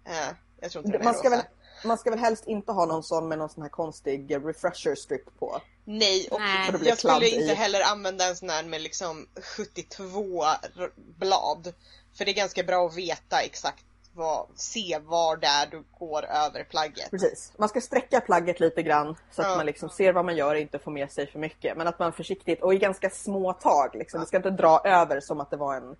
Eh, 0.05 0.35
jag 0.59 0.71
tror 0.71 0.85
inte 0.85 0.97
den 0.97 1.01
är 1.01 1.11
Man 1.11 1.13
ska, 1.19 1.27
rosa. 1.27 1.35
väl, 1.37 1.45
man 1.83 1.97
ska 1.97 2.09
väl 2.09 2.19
helst 2.19 2.47
inte 2.47 2.71
ha 2.71 2.85
någon 2.85 3.03
sån 3.03 3.27
med 3.27 3.37
någon 3.37 3.49
sån 3.49 3.61
här 3.63 3.69
konstig 3.69 4.31
eh, 4.31 4.45
refresher 4.45 4.95
strip 4.95 5.39
på. 5.39 5.61
Nej, 5.85 6.27
och 6.31 6.39
Nej. 6.39 6.71
Det 6.71 6.85
jag 6.85 6.97
skulle 6.97 7.11
kladd 7.11 7.23
i. 7.23 7.41
inte 7.41 7.53
heller 7.53 7.81
använda 7.91 8.27
en 8.27 8.35
sån 8.35 8.49
här 8.49 8.63
med 8.63 8.81
liksom 8.81 9.27
72 9.57 10.43
r- 10.77 10.91
blad. 10.95 11.73
För 12.17 12.25
det 12.25 12.31
är 12.31 12.35
ganska 12.35 12.63
bra 12.63 12.87
att 12.87 12.95
veta 12.97 13.39
exakt 13.41 13.83
vad, 14.13 14.47
se 14.55 14.99
var 15.03 15.37
det 15.37 15.47
är 15.47 15.67
du 15.67 15.83
går 15.99 16.25
över 16.25 16.63
plagget. 16.63 17.11
Precis. 17.11 17.51
Man 17.57 17.69
ska 17.69 17.81
sträcka 17.81 18.21
plagget 18.21 18.59
lite 18.59 18.83
grann 18.83 19.15
så 19.31 19.41
att 19.41 19.47
Ja. 19.47 19.55
man 19.55 19.65
liksom 19.65 19.89
ser 19.89 20.13
vad 20.13 20.25
man 20.25 20.35
gör 20.35 20.55
och 20.55 20.61
inte 20.61 20.79
får 20.79 20.91
med 20.91 21.11
sig 21.11 21.31
för 21.31 21.39
mycket. 21.39 21.77
Men 21.77 21.87
att 21.87 21.99
man 21.99 22.13
försiktigt 22.13 22.61
och 22.63 22.73
i 22.73 22.77
ganska 22.77 23.09
små 23.09 23.53
tag. 23.53 23.95
Liksom. 23.95 24.19
Du 24.19 24.25
ska 24.25 24.37
inte 24.37 24.49
dra 24.49 24.81
över 24.85 25.19
som 25.19 25.39
att 25.41 25.49
det 25.49 25.57
var 25.57 25.75
en... 25.75 25.95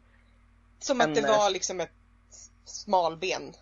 Som 0.80 1.02
att 1.02 1.08
En, 1.08 1.14
det 1.14 1.22
eh, 1.22 1.38
var 1.38 1.50
liksom 1.50 1.80
ett 1.80 1.90
smalben. 2.66 3.54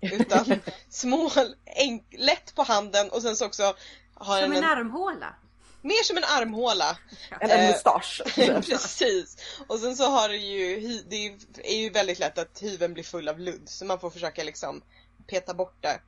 Utan 0.00 0.60
små, 0.90 1.30
enk, 1.64 2.04
lätt 2.18 2.54
på 2.54 2.62
handen 2.62 3.10
och 3.10 3.22
sen 3.22 3.36
så 3.36 3.46
också 3.46 3.74
har 4.14 4.40
Som 4.42 4.52
en 4.52 4.58
en, 4.58 4.64
armhåla. 4.64 5.34
mer 5.82 6.02
som 6.04 6.16
en 6.16 6.24
armhåla. 6.24 6.98
En, 7.40 7.50
Eh, 7.50 7.60
en 7.64 7.70
mustasch. 7.72 8.22
Precis. 8.34 9.36
Och 9.66 9.78
sen 9.78 9.96
så 9.96 10.04
har 10.10 10.28
det 10.28 10.36
ju, 10.36 10.80
det 11.08 11.26
är 11.64 11.76
ju 11.76 11.90
väldigt 11.90 12.18
lätt 12.18 12.38
att 12.38 12.62
hyveln 12.62 12.94
blir 12.94 13.04
full 13.04 13.28
av 13.28 13.38
ludd 13.40 13.62
så 13.68 13.84
man 13.84 14.00
får 14.00 14.10
försöka 14.10 14.44
liksom 14.44 14.82
peta 15.26 15.54
bort 15.54 15.76
det 15.80 16.00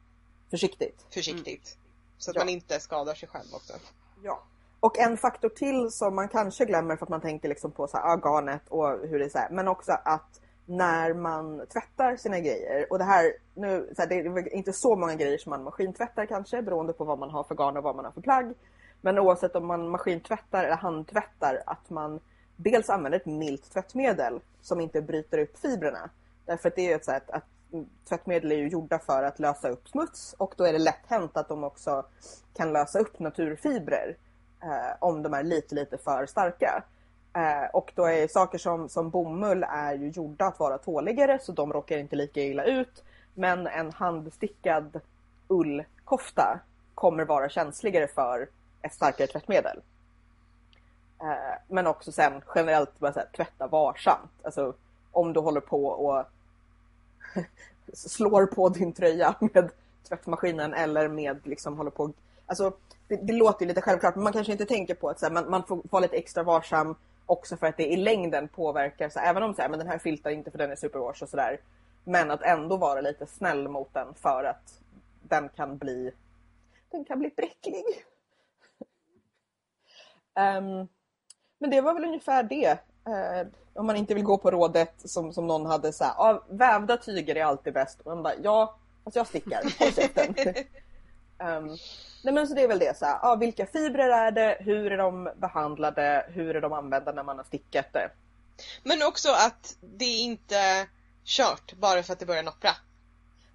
Försiktigt. 0.51 1.07
försiktigt. 1.15 1.77
Så 2.19 2.31
att 2.31 2.35
Ja. 2.37 2.41
man 2.41 2.49
inte 2.49 2.81
skadar 2.81 3.15
sig 3.15 3.29
själv 3.29 3.55
också. 3.55 3.73
Ja. 4.23 4.43
Och 4.81 4.99
en 4.99 5.17
faktor 5.17 5.49
till 5.49 5.91
som 5.91 6.15
man 6.15 6.29
kanske 6.29 6.65
glömmer 6.65 6.97
för 6.97 7.07
att 7.07 7.11
man 7.11 7.21
tänker 7.21 7.49
liksom 7.49 7.73
på 7.73 7.89
så 7.89 7.97
här, 7.97 8.05
ah, 8.05 8.17
garnet 8.17 8.63
och 8.69 9.09
hur 9.09 9.19
det 9.19 9.25
är 9.25 9.29
så 9.29 9.39
här, 9.39 9.51
men 9.51 9.69
också 9.69 9.93
att 10.05 10.41
när 10.69 11.15
man 11.15 11.67
tvättar 11.73 12.17
sina 12.17 12.41
grejer 12.41 12.87
och 12.91 12.99
det 12.99 13.05
här 13.05 13.33
nu, 13.55 13.93
så 13.97 14.03
här, 14.03 14.09
det 14.09 14.15
är 14.15 14.55
inte 14.55 14.73
så 14.73 14.97
många 14.97 15.15
grejer 15.15 15.39
som 15.39 15.51
man 15.51 15.63
maskintvättar 15.63 16.27
kanske 16.27 16.63
beroende 16.63 16.93
på 16.93 17.05
vad 17.05 17.19
man 17.19 17.31
har 17.31 17.45
för 17.45 17.55
garn 17.55 17.77
och 17.77 17.83
vad 17.83 17.97
man 17.97 18.05
har 18.05 18.13
för 18.13 18.21
plagg. 18.21 18.55
Men 19.01 19.19
oavsett 19.19 19.57
om 19.57 19.67
man 19.67 19.89
maskintvättar 19.89 20.65
eller 20.65 20.77
handtvättar 20.77 21.63
att 21.67 21.91
man 21.91 22.21
dels 22.57 22.91
använder 22.91 23.19
ett 23.19 23.27
milt 23.27 23.73
tvättmedel 23.73 24.41
som 24.61 24.81
inte 24.81 25.03
bryter 25.03 25.39
upp 25.39 25.59
fibrerna. 25.59 26.11
Därför 26.47 26.69
att 26.69 26.77
det 26.77 26.83
är 26.83 26.89
ju 26.89 26.95
ett 26.95 27.05
sätt 27.05 27.31
att 27.31 27.45
tvättmedel 28.09 28.53
är 28.53 28.57
ju 28.57 28.69
gjorda 28.69 28.99
för 28.99 29.23
att 29.23 29.39
lösa 29.39 29.69
upp 29.69 29.89
smuts 29.89 30.35
och 30.39 30.55
då 30.57 30.65
är 30.65 30.73
det 30.73 30.79
lätt 30.79 31.07
hänt 31.07 31.37
att 31.37 31.49
de 31.49 31.65
också 31.65 32.05
kan 32.55 32.73
lösa 32.73 32.99
upp 32.99 33.19
naturfibrer 33.19 34.17
eh, 34.63 34.97
om 34.99 35.23
de 35.23 35.35
är 35.35 35.43
lite 35.43 35.75
lite 35.75 35.99
för 35.99 36.27
starka. 36.27 36.85
Eh, 37.33 37.71
och 37.73 37.93
då 37.95 38.05
är 38.05 38.29
saker 38.29 38.59
som, 38.59 38.89
som 38.89 39.11
bomull 39.11 39.65
är 39.69 39.95
ju 39.95 40.09
gjorda 40.09 40.45
att 40.45 40.61
vara 40.61 40.79
tåligare 40.79 41.39
så 41.43 41.53
de 41.53 41.73
råkar 41.73 41.99
inte 41.99 42.17
lika 42.17 42.41
illa 42.41 42.65
ut. 42.65 43.05
Men 43.35 43.67
en 43.67 43.93
handstickad 43.93 45.01
ullkofta 45.49 46.61
kommer 46.95 47.25
vara 47.25 47.49
känsligare 47.49 48.09
för 48.09 48.49
ett 48.83 48.95
starkare 48.95 49.27
tvättmedel. 49.27 49.81
Eh, 51.21 51.61
men 51.69 51.87
också 51.87 52.13
sen 52.13 52.43
generellt 52.55 52.99
bara 52.99 53.13
så 53.13 53.19
här, 53.19 53.29
tvätta 53.37 53.67
varsamt. 53.67 54.31
Alltså 54.43 54.75
om 55.13 55.33
du 55.33 55.41
håller 55.41 55.61
på 55.61 55.87
och 55.87 56.25
slår 57.93 58.47
på 58.47 58.69
din 58.69 58.93
tröja 58.93 59.35
med 59.41 59.71
tvättmaskinen 60.09 60.75
eller 60.75 61.09
med 61.09 61.41
liksom 61.45 61.77
håller 61.77 61.91
på 61.91 62.13
Alltså 62.47 62.73
det, 63.09 63.17
det 63.17 63.33
låter 63.33 63.65
ju 63.65 63.69
lite 63.69 63.81
självklart 63.81 64.15
men 64.15 64.25
man 64.25 64.33
kanske 64.33 64.53
inte 64.53 64.65
tänker 64.65 64.95
på 64.95 65.09
att 65.09 65.21
så 65.21 65.27
här, 65.27 65.33
man, 65.33 65.51
man 65.51 65.63
får 65.63 65.81
vara 65.91 66.03
lite 66.03 66.17
extra 66.17 66.43
varsam 66.43 66.95
också 67.29 67.57
för 67.57 67.67
att 67.67 67.77
det 67.77 67.93
i 67.93 67.97
längden 67.97 68.49
påverkar, 68.49 69.09
så 69.09 69.19
även 69.19 69.43
om 69.43 69.55
så 69.55 69.63
här, 69.63 69.69
men 69.69 69.79
den 69.79 69.89
här 69.89 69.99
filtar 69.99 70.31
inte 70.31 70.51
för 70.51 70.59
den 70.59 70.71
är 70.71 70.77
superwash 70.77 71.23
och 71.23 71.29
sådär. 71.29 71.61
Men 72.05 72.31
att 72.31 72.43
ändå 72.43 72.77
vara 72.77 73.01
lite 73.01 73.27
snäll 73.27 73.69
mot 73.69 73.95
den 73.95 74.15
för 74.15 74.45
att 74.45 74.81
den 75.23 75.49
kan 75.49 75.79
bli 75.79 76.13
den 76.91 77.05
kan 77.05 77.19
bli 77.19 77.29
bräcklig. 77.37 77.85
Ehm, 80.35 80.89
men 81.59 81.71
det 81.71 81.81
var 81.81 81.95
väl 81.95 82.05
ungefär 82.05 82.43
det. 82.43 82.79
Eh, 83.07 83.47
om 83.75 83.87
man 83.87 83.97
inte 83.97 84.15
vill 84.15 84.25
gå 84.25 84.39
på 84.39 84.51
rådet 84.51 84.95
som, 84.97 85.33
som 85.33 85.47
någon 85.47 85.67
hade 85.67 85.93
så 85.93 86.05
här, 86.05 86.13
ah, 86.17 86.45
vävda 86.49 86.97
tyger 86.97 87.37
är 87.37 87.45
alltid 87.45 87.75
bäst. 87.75 88.01
Och 88.01 88.07
man 88.07 88.23
bara, 88.23 88.35
ja, 88.43 88.79
fast 89.05 89.17
jag 89.17 89.27
stickar. 89.27 89.63
Håll 89.79 89.93
käften. 89.93 90.35
Ehm, 91.39 91.67
nej 92.25 92.35
men 92.35 92.47
så 92.47 92.55
det 92.55 92.63
är 92.63 92.69
väl 92.69 92.79
det 92.79 92.99
så 92.99 93.05
här, 93.05 93.19
ah, 93.23 93.37
vilka 93.37 93.67
fibrer 93.67 94.09
är 94.09 94.31
det? 94.31 94.57
Hur 94.61 94.93
är 94.93 94.99
de 94.99 95.31
behandlade? 95.37 96.27
Hur 96.29 96.57
är 96.57 96.61
de 96.61 96.73
använda 96.73 97.13
när 97.13 97.23
man 97.23 97.37
har 97.37 97.45
stickat 97.45 97.93
det? 97.93 98.11
Men 98.83 99.03
också 99.03 99.29
att 99.29 99.77
det 99.81 100.05
är 100.05 100.25
inte 100.25 100.87
kört 101.25 101.73
bara 101.73 102.03
för 102.03 102.13
att 102.13 102.19
det 102.19 102.27
börjar 102.27 102.43
noppra. 102.43 102.71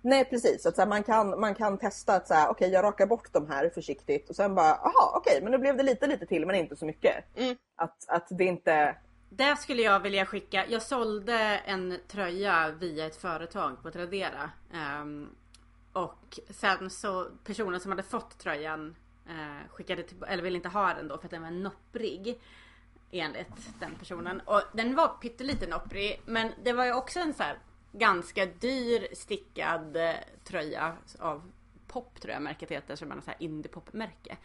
Nej 0.02 0.26
precis, 0.26 0.66
att 0.66 0.76
så 0.76 0.82
här, 0.82 0.90
man, 0.90 1.04
kan, 1.04 1.40
man 1.40 1.56
kan 1.56 1.78
testa 1.78 2.16
att 2.16 2.28
så 2.28 2.34
här, 2.34 2.50
okej 2.50 2.70
jag 2.70 2.84
rakar 2.84 3.06
bort 3.06 3.34
de 3.34 3.50
här 3.50 3.70
försiktigt 3.70 4.30
och 4.30 4.36
sen 4.36 4.56
bara, 4.56 4.74
aha 4.74 5.14
okej 5.16 5.40
men 5.42 5.52
nu 5.52 5.58
blev 5.58 5.78
det 5.78 5.84
lite 5.84 6.08
lite 6.08 6.26
till 6.26 6.46
men 6.46 6.56
inte 6.56 6.76
så 6.76 6.86
mycket. 6.86 7.38
Mm. 7.38 7.56
Att, 7.76 8.10
att 8.10 8.28
det 8.30 8.44
inte, 8.44 8.96
Där 9.30 9.56
skulle 9.56 9.82
jag 9.82 10.00
vilja 10.00 10.26
skicka. 10.26 10.66
Jag 10.70 10.82
sålde 10.82 11.38
en 11.66 12.00
tröja 12.08 12.72
via 12.80 13.06
ett 13.06 13.16
företag 13.16 13.84
på 13.84 13.92
Tradera. 13.92 14.52
Ehm, 14.74 15.30
och 15.94 16.40
sen 16.50 16.90
så 16.90 17.28
personen 17.44 17.80
som 17.80 17.92
hade 17.92 18.04
fått 18.04 18.38
tröjan 18.38 18.96
eh, 19.28 19.70
skickade 19.70 20.04
till, 20.04 20.24
eller 20.24 20.44
ville 20.44 20.56
inte 20.56 20.70
ha 20.70 20.94
den 20.94 21.08
då 21.08 21.18
för 21.18 21.26
att 21.26 21.32
den 21.32 21.42
var 21.42 21.52
nopprig. 21.52 22.42
Enligt 23.12 23.80
den 23.80 23.96
personen. 23.96 24.42
Och 24.46 24.62
den 24.74 24.96
var 24.96 25.08
pyttelite 25.08 25.68
nopprig. 25.68 26.22
Men 26.26 26.52
det 26.64 26.74
var 26.74 26.86
ju 26.86 26.94
också 26.94 27.20
en 27.20 27.34
så 27.34 27.44
här 27.44 27.60
ganska 27.92 28.46
dyr 28.46 29.08
stickad 29.14 29.98
eh, 29.98 30.14
tröja 30.44 30.98
av 31.20 31.52
Pop 31.88 32.22
tror 32.22 32.34
jag 32.34 32.42
märket 32.42 32.72
heter, 32.72 32.96
som 32.96 33.12
är 33.12 33.16
något 33.16 33.24
så 33.24 33.32
här 33.32 33.42
indie-pop-märke. 33.42 34.38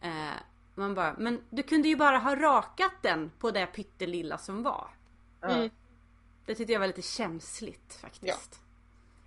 Eh, 0.00 0.32
man 0.74 0.94
bara, 0.94 1.14
men 1.18 1.44
du 1.50 1.62
kunde 1.62 1.88
ju 1.88 1.96
bara 1.96 2.18
ha 2.18 2.36
rakat 2.36 2.92
den 3.02 3.30
på 3.38 3.50
det 3.50 3.66
pyttelilla 3.66 4.38
som 4.38 4.62
var. 4.62 4.90
Mm. 5.42 5.70
Det 6.46 6.54
tyckte 6.54 6.72
jag 6.72 6.80
var 6.80 6.86
lite 6.86 7.02
känsligt 7.02 7.94
faktiskt. 7.94 8.60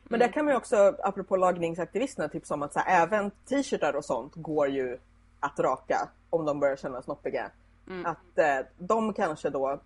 Men 0.04 0.20
där 0.20 0.32
kan 0.32 0.46
man 0.46 0.54
ju 0.54 0.58
också, 0.58 0.96
apropå 1.04 1.38
lagningsaktivisterna, 1.38 2.30
tipsa 2.30 2.54
om 2.54 2.64
att 2.64 2.74
så 2.74 2.80
här, 2.80 3.04
även 3.04 3.32
t-shirtar 3.32 3.94
och 3.94 4.06
sånt 4.06 4.36
går 4.36 4.68
ju 4.68 5.00
att 5.40 5.60
raka 5.60 6.10
om 6.30 6.46
de 6.46 6.60
börjar 6.60 6.76
kännas 6.76 7.06
snoppiga. 7.06 7.52
Mm. 7.88 8.06
Att 8.06 8.38
eh, 8.38 8.60
de 8.78 9.14
kanske 9.14 9.50
då 9.50 9.80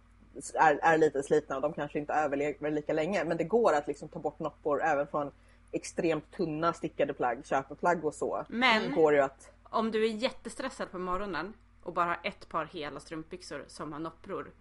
är, 0.53 0.79
är 0.81 0.97
lite 0.97 1.23
slitna 1.23 1.55
och 1.55 1.61
de 1.61 1.73
kanske 1.73 1.99
inte 1.99 2.13
överlever 2.13 2.71
lika 2.71 2.93
länge. 2.93 3.23
Men 3.23 3.37
det 3.37 3.43
går 3.43 3.73
att 3.73 3.87
liksom 3.87 4.09
ta 4.09 4.19
bort 4.19 4.39
noppor 4.39 4.81
även 4.83 5.07
från 5.07 5.31
extremt 5.71 6.31
tunna 6.31 6.73
stickade 6.73 7.13
plagg, 7.13 7.45
köpeplagg 7.45 8.05
och 8.05 8.13
så. 8.13 8.45
Men- 8.49 8.95
går 8.95 9.13
ju 9.13 9.19
att 9.19 9.51
Om 9.63 9.91
du 9.91 10.05
är 10.05 10.09
jättestressad 10.09 10.91
på 10.91 10.99
morgonen 10.99 11.53
och 11.83 11.93
bara 11.93 12.05
har 12.05 12.19
ett 12.23 12.49
par 12.49 12.65
hela 12.65 12.99
strumpbyxor 12.99 13.65
som 13.67 13.93
har 13.93 13.99
noppror. 13.99 14.51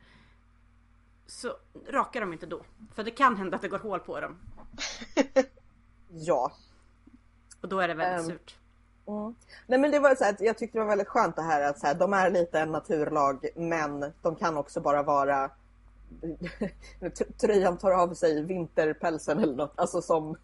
Så 1.27 1.57
raka 1.89 2.21
dem 2.21 2.33
inte 2.33 2.47
då. 2.47 2.63
För 2.95 3.05
det 3.05 3.11
kan 3.11 3.37
hända 3.37 3.57
att 3.57 3.63
det 3.63 3.69
går 3.69 3.79
hål 3.79 4.01
på 4.01 4.21
dem. 4.21 4.39
Ja. 6.09 6.53
Och 7.61 7.69
då 7.69 7.81
är 7.81 7.89
det 7.89 7.95
väldigt 7.95 8.31
Ehm. 8.31 8.39
surt. 8.39 8.57
Mm. 9.09 9.35
Nej 9.67 9.79
men 9.79 9.91
det 9.91 9.99
var 9.99 10.15
så 10.15 10.25
här, 10.25 10.33
att 10.33 10.41
jag 10.41 10.59
tyckte 10.59 10.79
det 10.79 10.83
var 10.83 10.89
väldigt 10.91 11.09
skönt 11.09 11.37
det 11.37 11.43
här 11.43 11.63
att 11.63 11.79
så 11.81 11.87
här, 11.87 11.95
de 11.95 12.13
är 12.13 12.31
lite 12.31 12.61
en 12.61 12.73
naturlag 12.73 13.47
men 13.57 14.13
de 14.23 14.37
kan 14.37 14.57
också 14.57 14.81
bara 14.81 15.03
vara 15.03 15.51
Tröjan 17.41 17.79
tar 17.79 17.91
av 17.91 18.15
sig 18.15 18.43
vinterpälsen 18.43 19.39
eller 19.39 19.55
något, 19.57 19.73
alltså 19.75 20.03
som, 20.03 20.37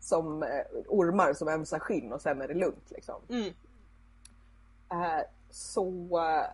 som 0.00 0.42
eh, 0.42 0.48
ormar 0.88 1.32
som 1.32 1.48
ömsar 1.48 1.78
skinn 1.78 2.12
och 2.12 2.22
sen 2.22 2.40
är 2.42 2.48
det 2.48 2.54
lugnt. 2.54 2.90
Liksom. 2.90 3.22
Mm. 3.28 3.46
Eh, 4.90 5.22
så 5.50 6.18
eh, 6.18 6.44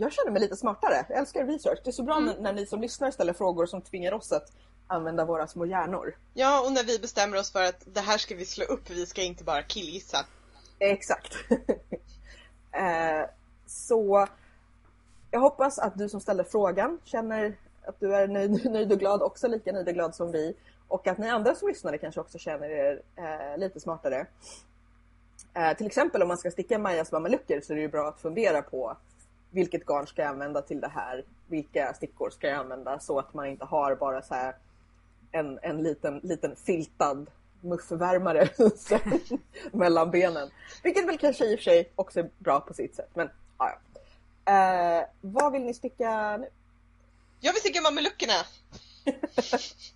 jag 0.00 0.12
känner 0.12 0.30
mig 0.30 0.40
lite 0.40 0.56
smartare. 0.56 1.06
Jag 1.08 1.18
älskar 1.18 1.46
research. 1.46 1.78
Det 1.84 1.90
är 1.90 1.92
så 1.92 2.02
bra 2.02 2.18
när, 2.18 2.40
när 2.40 2.52
ni 2.52 2.66
som 2.66 2.80
lyssnar 2.80 3.10
ställer 3.10 3.32
frågor 3.32 3.66
som 3.66 3.82
tvingar 3.82 4.12
oss 4.12 4.32
att 4.32 4.52
använda 4.86 5.24
våra 5.24 5.46
små 5.46 5.66
hjärnor. 5.66 6.16
Ja, 6.34 6.66
och 6.66 6.72
när 6.72 6.84
vi 6.84 6.98
bestämmer 6.98 7.38
oss 7.38 7.52
för 7.52 7.62
att 7.62 7.82
det 7.86 8.00
här 8.00 8.18
ska 8.18 8.34
vi 8.34 8.44
slå 8.44 8.64
upp, 8.64 8.90
vi 8.90 9.06
ska 9.06 9.22
inte 9.22 9.44
bara 9.44 9.62
killgissa. 9.62 10.18
Exakt. 10.78 11.34
eh, 12.72 13.30
så 13.66 14.26
jag 15.30 15.40
hoppas 15.40 15.78
att 15.78 15.98
du 15.98 16.08
som 16.08 16.20
ställer 16.20 16.44
frågan 16.44 16.98
känner 17.04 17.56
att 17.86 18.00
du 18.00 18.14
är 18.14 18.28
nöjd, 18.28 18.64
nöjd 18.70 18.92
och 18.92 18.98
glad, 18.98 19.22
också 19.22 19.48
lika 19.48 19.72
nöjd 19.72 19.88
och 19.88 19.94
glad 19.94 20.14
som 20.14 20.32
vi. 20.32 20.56
Och 20.88 21.06
att 21.06 21.18
ni 21.18 21.28
andra 21.28 21.54
som 21.54 21.68
lyssnare 21.68 21.98
kanske 21.98 22.20
också 22.20 22.38
känner 22.38 22.70
er 22.70 23.02
eh, 23.16 23.58
lite 23.58 23.80
smartare. 23.80 24.26
Eh, 25.54 25.76
till 25.76 25.86
exempel 25.86 26.22
om 26.22 26.28
man 26.28 26.38
ska 26.38 26.50
sticka 26.50 26.78
Majas 26.78 27.12
mamelucker 27.12 27.60
så 27.60 27.72
är 27.72 27.76
det 27.76 27.82
ju 27.82 27.88
bra 27.88 28.08
att 28.08 28.20
fundera 28.20 28.62
på 28.62 28.96
vilket 29.56 29.86
garn 29.86 30.06
ska 30.06 30.22
jag 30.22 30.28
använda 30.28 30.62
till 30.62 30.80
det 30.80 30.88
här? 30.88 31.24
Vilka 31.46 31.94
stickor 31.94 32.30
ska 32.30 32.46
jag 32.46 32.56
använda 32.58 32.98
så 32.98 33.18
att 33.18 33.34
man 33.34 33.46
inte 33.46 33.64
har 33.64 33.94
bara 33.94 34.22
så 34.22 34.34
här 34.34 34.54
en, 35.32 35.58
en 35.62 35.82
liten, 35.82 36.20
liten 36.22 36.56
filtad 36.56 37.26
muffvärmare 37.60 38.48
mellan 39.72 40.10
benen. 40.10 40.50
Vilket 40.82 41.08
väl 41.08 41.18
kanske 41.18 41.44
i 41.44 41.54
och 41.54 41.58
för 41.58 41.64
sig 41.64 41.92
också 41.94 42.20
är 42.20 42.30
bra 42.38 42.60
på 42.60 42.74
sitt 42.74 42.94
sätt. 42.94 43.10
Men 43.14 43.30
ja. 43.58 43.78
Eh, 44.52 45.04
vad 45.20 45.52
vill 45.52 45.62
ni 45.62 45.74
sticka 45.74 46.36
nu? 46.36 46.48
Jag 47.40 47.52
vill 47.52 47.60
sticka 47.60 47.80
mameluckerna! 47.80 48.32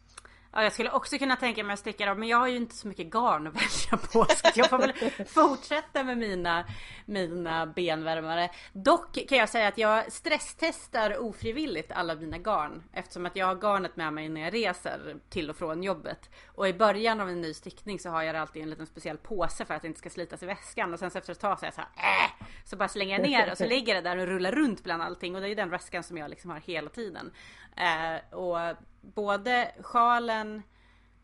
Ja, 0.53 0.63
jag 0.63 0.73
skulle 0.73 0.91
också 0.91 1.19
kunna 1.19 1.37
tänka 1.37 1.65
mig 1.65 1.75
att 1.75 1.79
sticka 1.79 2.07
dem 2.07 2.19
men 2.19 2.29
jag 2.29 2.39
har 2.39 2.49
ju 2.49 2.57
inte 2.57 2.75
så 2.75 2.89
mycket 2.89 3.07
garn 3.07 3.47
att 3.47 3.55
välja 3.55 4.07
på 4.13 4.25
så 4.25 4.51
jag 4.55 4.71
får 4.71 4.79
väl 4.79 4.93
fortsätta 5.27 6.05
med 6.05 6.19
mina, 6.19 6.65
mina 7.05 7.67
benvärmare. 7.67 8.51
Dock 8.73 9.29
kan 9.29 9.39
jag 9.39 9.49
säga 9.49 9.69
att 9.69 9.79
jag 9.79 10.13
stresstestar 10.13 11.19
ofrivilligt 11.19 11.93
alla 11.93 12.15
mina 12.15 12.39
garn 12.39 12.83
eftersom 12.93 13.27
att 13.27 13.37
jag 13.37 13.47
har 13.47 13.55
garnet 13.55 13.97
med 13.97 14.13
mig 14.13 14.29
när 14.29 14.41
jag 14.41 14.55
reser 14.55 15.17
till 15.29 15.51
och 15.51 15.57
från 15.57 15.83
jobbet. 15.83 16.31
Och 16.47 16.69
i 16.69 16.75
början 16.75 17.21
av 17.21 17.29
en 17.29 17.41
ny 17.41 17.55
stickning 17.55 17.99
så 17.99 18.11
har 18.11 18.23
jag 18.23 18.37
alltid 18.37 18.63
en 18.63 18.71
liten 18.71 18.87
speciell 18.87 19.19
påse 19.19 19.65
för 19.65 19.75
att 19.75 19.83
det 19.83 19.89
inte 19.89 20.01
ska 20.01 20.11
slitas 20.11 20.43
i 20.43 20.47
väskan 20.47 20.93
och 20.93 20.99
sen 20.99 21.11
så 21.11 21.19
efter 21.19 21.33
ett 21.33 21.41
tag 21.41 21.59
så 21.59 21.65
är 21.65 21.67
jag 21.67 21.75
så 21.75 21.81
här, 21.81 22.25
äh! 22.25 22.47
Så 22.65 22.77
bara 22.77 22.89
slänger 22.89 23.19
jag 23.19 23.29
ner 23.29 23.51
och 23.51 23.59
så 23.59 23.67
ligger 23.67 23.95
det 23.95 24.01
där 24.01 24.17
och 24.17 24.27
rullar 24.27 24.53
runt 24.53 24.85
bland 24.85 25.03
allting 25.03 25.35
och 25.35 25.41
det 25.41 25.47
är 25.47 25.49
ju 25.49 25.55
den 25.55 25.71
väskan 25.71 26.03
som 26.03 26.19
jag 26.19 26.31
liksom 26.31 26.51
har 26.51 26.61
hela 26.61 26.91
tiden. 26.91 27.33
Eh, 27.77 28.35
och 28.35 28.77
både 29.01 29.73
sjalen, 29.83 30.63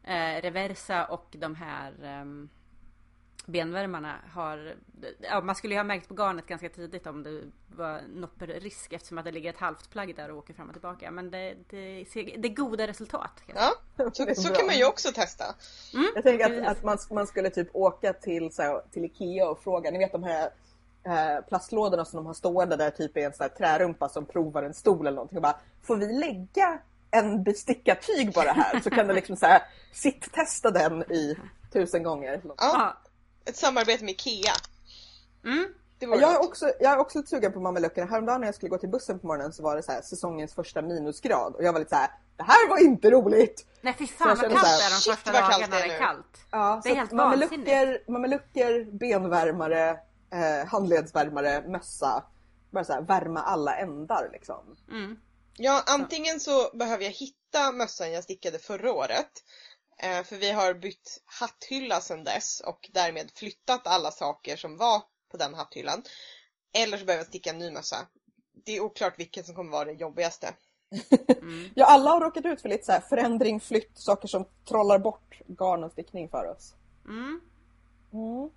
eh, 0.02 0.42
reversa 0.42 1.04
och 1.04 1.26
de 1.30 1.54
här 1.54 2.04
ehm, 2.04 2.48
benvärmarna 3.46 4.14
har... 4.32 4.74
Ja, 5.18 5.40
man 5.40 5.54
skulle 5.54 5.74
ju 5.74 5.78
ha 5.78 5.84
märkt 5.84 6.08
på 6.08 6.14
garnet 6.14 6.46
ganska 6.46 6.68
tidigt 6.68 7.06
om 7.06 7.22
det 7.22 7.42
var 7.76 8.00
nopperrisk 8.08 8.92
eftersom 8.92 9.18
att 9.18 9.24
det 9.24 9.32
ligger 9.32 9.50
ett 9.50 9.58
halvt 9.58 9.90
plagg 9.90 10.16
där 10.16 10.30
och 10.30 10.38
åker 10.38 10.54
fram 10.54 10.68
och 10.68 10.74
tillbaka. 10.74 11.10
Men 11.10 11.30
det, 11.30 11.54
det, 11.70 12.04
det 12.38 12.48
är 12.48 12.54
goda 12.54 12.86
resultat. 12.86 13.42
Ja, 13.54 13.72
så, 14.12 14.34
så 14.34 14.54
kan 14.54 14.66
man 14.66 14.76
ju 14.76 14.84
också 14.84 15.12
testa. 15.12 15.44
Jag 16.14 16.24
tänker 16.24 16.62
att, 16.62 16.76
att 16.76 16.84
man, 16.84 16.98
man 17.10 17.26
skulle 17.26 17.50
typ 17.50 17.68
åka 17.72 18.12
till, 18.12 18.52
så 18.52 18.62
här, 18.62 18.82
till 18.90 19.04
Ikea 19.04 19.48
och 19.48 19.62
fråga, 19.62 19.90
ni 19.90 19.98
vet 19.98 20.12
de 20.12 20.22
här 20.22 20.50
eh, 21.04 21.44
plastlådorna 21.48 22.04
som 22.04 22.16
de 22.16 22.26
har 22.26 22.34
stående 22.34 22.76
där 22.76 22.90
typ 22.90 23.16
är 23.16 23.20
en 23.20 23.32
sån 23.32 23.44
här 23.44 23.56
trärumpa 23.56 24.08
som 24.08 24.26
provar 24.26 24.62
en 24.62 24.74
stol 24.74 25.06
eller 25.06 25.16
någonting 25.16 25.38
och 25.38 25.42
bara 25.42 25.60
Får 25.82 25.96
vi 25.96 26.06
lägga 26.06 26.78
en 27.10 27.42
bestickat 27.42 28.02
tyg 28.02 28.32
bara 28.32 28.52
här 28.52 28.80
så 28.80 28.90
kan 28.90 29.06
du 29.06 29.14
liksom 29.14 29.36
så 29.36 29.46
här 29.46 29.62
sitt-testa 29.92 30.70
den 30.70 31.02
i 31.02 31.36
tusen 31.72 32.02
gånger. 32.02 32.40
Ja, 32.58 32.96
ett 33.44 33.56
samarbete 33.56 34.04
med 34.04 34.12
IKEA. 34.12 34.52
Mm. 35.44 35.66
Jag 35.98 36.22
är, 36.22 36.40
också, 36.44 36.72
jag 36.80 36.92
är 36.92 36.98
också 36.98 37.22
sugen 37.22 37.52
på 37.52 37.60
mameluckerna. 37.60 38.10
Häromdagen 38.10 38.40
när 38.40 38.48
jag 38.48 38.54
skulle 38.54 38.70
gå 38.70 38.78
till 38.78 38.88
bussen 38.88 39.18
på 39.18 39.26
morgonen 39.26 39.52
så 39.52 39.62
var 39.62 39.76
det 39.76 39.82
så 39.82 39.92
här, 39.92 40.02
säsongens 40.02 40.54
första 40.54 40.82
minusgrad 40.82 41.54
och 41.54 41.64
jag 41.64 41.72
var 41.72 41.80
lite 41.80 41.90
så 41.90 41.96
här, 41.96 42.10
det 42.36 42.42
här 42.42 42.68
var 42.68 42.78
inte 42.78 43.10
roligt! 43.10 43.66
Nej 43.80 43.94
fy 43.98 44.06
fan 44.06 44.28
vad 44.28 44.38
kallt 44.38 44.52
det 44.52 44.58
är 44.58 44.90
de 44.90 45.14
första 45.14 45.32
dagarna 45.32 45.66
det 45.66 45.76
är 45.76 45.88
det 45.88 45.94
är 45.94 45.98
nu. 45.98 45.98
kallt. 45.98 46.46
Ja, 46.50 46.80
Det 46.82 46.88
är 46.88 46.92
så 46.92 46.98
helt 46.98 47.10
att 47.10 47.16
mamelucker, 47.16 48.10
mamelucker, 48.10 48.84
benvärmare, 48.92 49.90
eh, 50.32 50.66
handledsvärmare, 50.68 51.68
mössa. 51.68 52.24
Bara 52.70 52.84
så 52.84 52.92
här, 52.92 53.00
värma 53.00 53.40
alla 53.42 53.76
ändar 53.76 54.28
liksom. 54.32 54.76
Mm. 54.90 55.16
Ja, 55.58 55.82
antingen 55.86 56.40
så 56.40 56.76
behöver 56.76 57.04
jag 57.04 57.10
hitta 57.10 57.72
mössan 57.72 58.12
jag 58.12 58.24
stickade 58.24 58.58
förra 58.58 58.92
året. 58.92 59.30
Eh, 59.98 60.22
för 60.22 60.36
vi 60.36 60.50
har 60.50 60.74
bytt 60.74 61.22
hatthylla 61.24 62.00
sedan 62.00 62.24
dess 62.24 62.60
och 62.60 62.90
därmed 62.92 63.30
flyttat 63.34 63.86
alla 63.86 64.10
saker 64.10 64.56
som 64.56 64.76
var 64.76 65.02
på 65.30 65.36
den 65.36 65.54
hatthyllan. 65.54 66.02
Eller 66.78 66.98
så 66.98 67.04
behöver 67.04 67.20
jag 67.20 67.28
sticka 67.28 67.50
en 67.50 67.58
ny 67.58 67.70
mössa. 67.70 68.06
Det 68.64 68.76
är 68.76 68.80
oklart 68.80 69.18
vilket 69.18 69.46
som 69.46 69.54
kommer 69.54 69.72
vara 69.72 69.84
det 69.84 69.92
jobbigaste. 69.92 70.54
Mm. 71.28 71.70
Ja, 71.74 71.86
alla 71.86 72.10
har 72.10 72.20
råkat 72.20 72.44
ut 72.44 72.60
för 72.62 72.68
lite 72.68 72.84
så 72.84 72.92
här 72.92 73.00
förändring, 73.00 73.60
flytt, 73.60 73.98
saker 73.98 74.28
som 74.28 74.44
trollar 74.68 74.98
bort 74.98 75.40
garn 75.46 75.84
och 75.84 75.92
stickning 75.92 76.28
för 76.28 76.46
oss. 76.46 76.74
Mm. 77.04 77.40
Mm. 78.12 78.50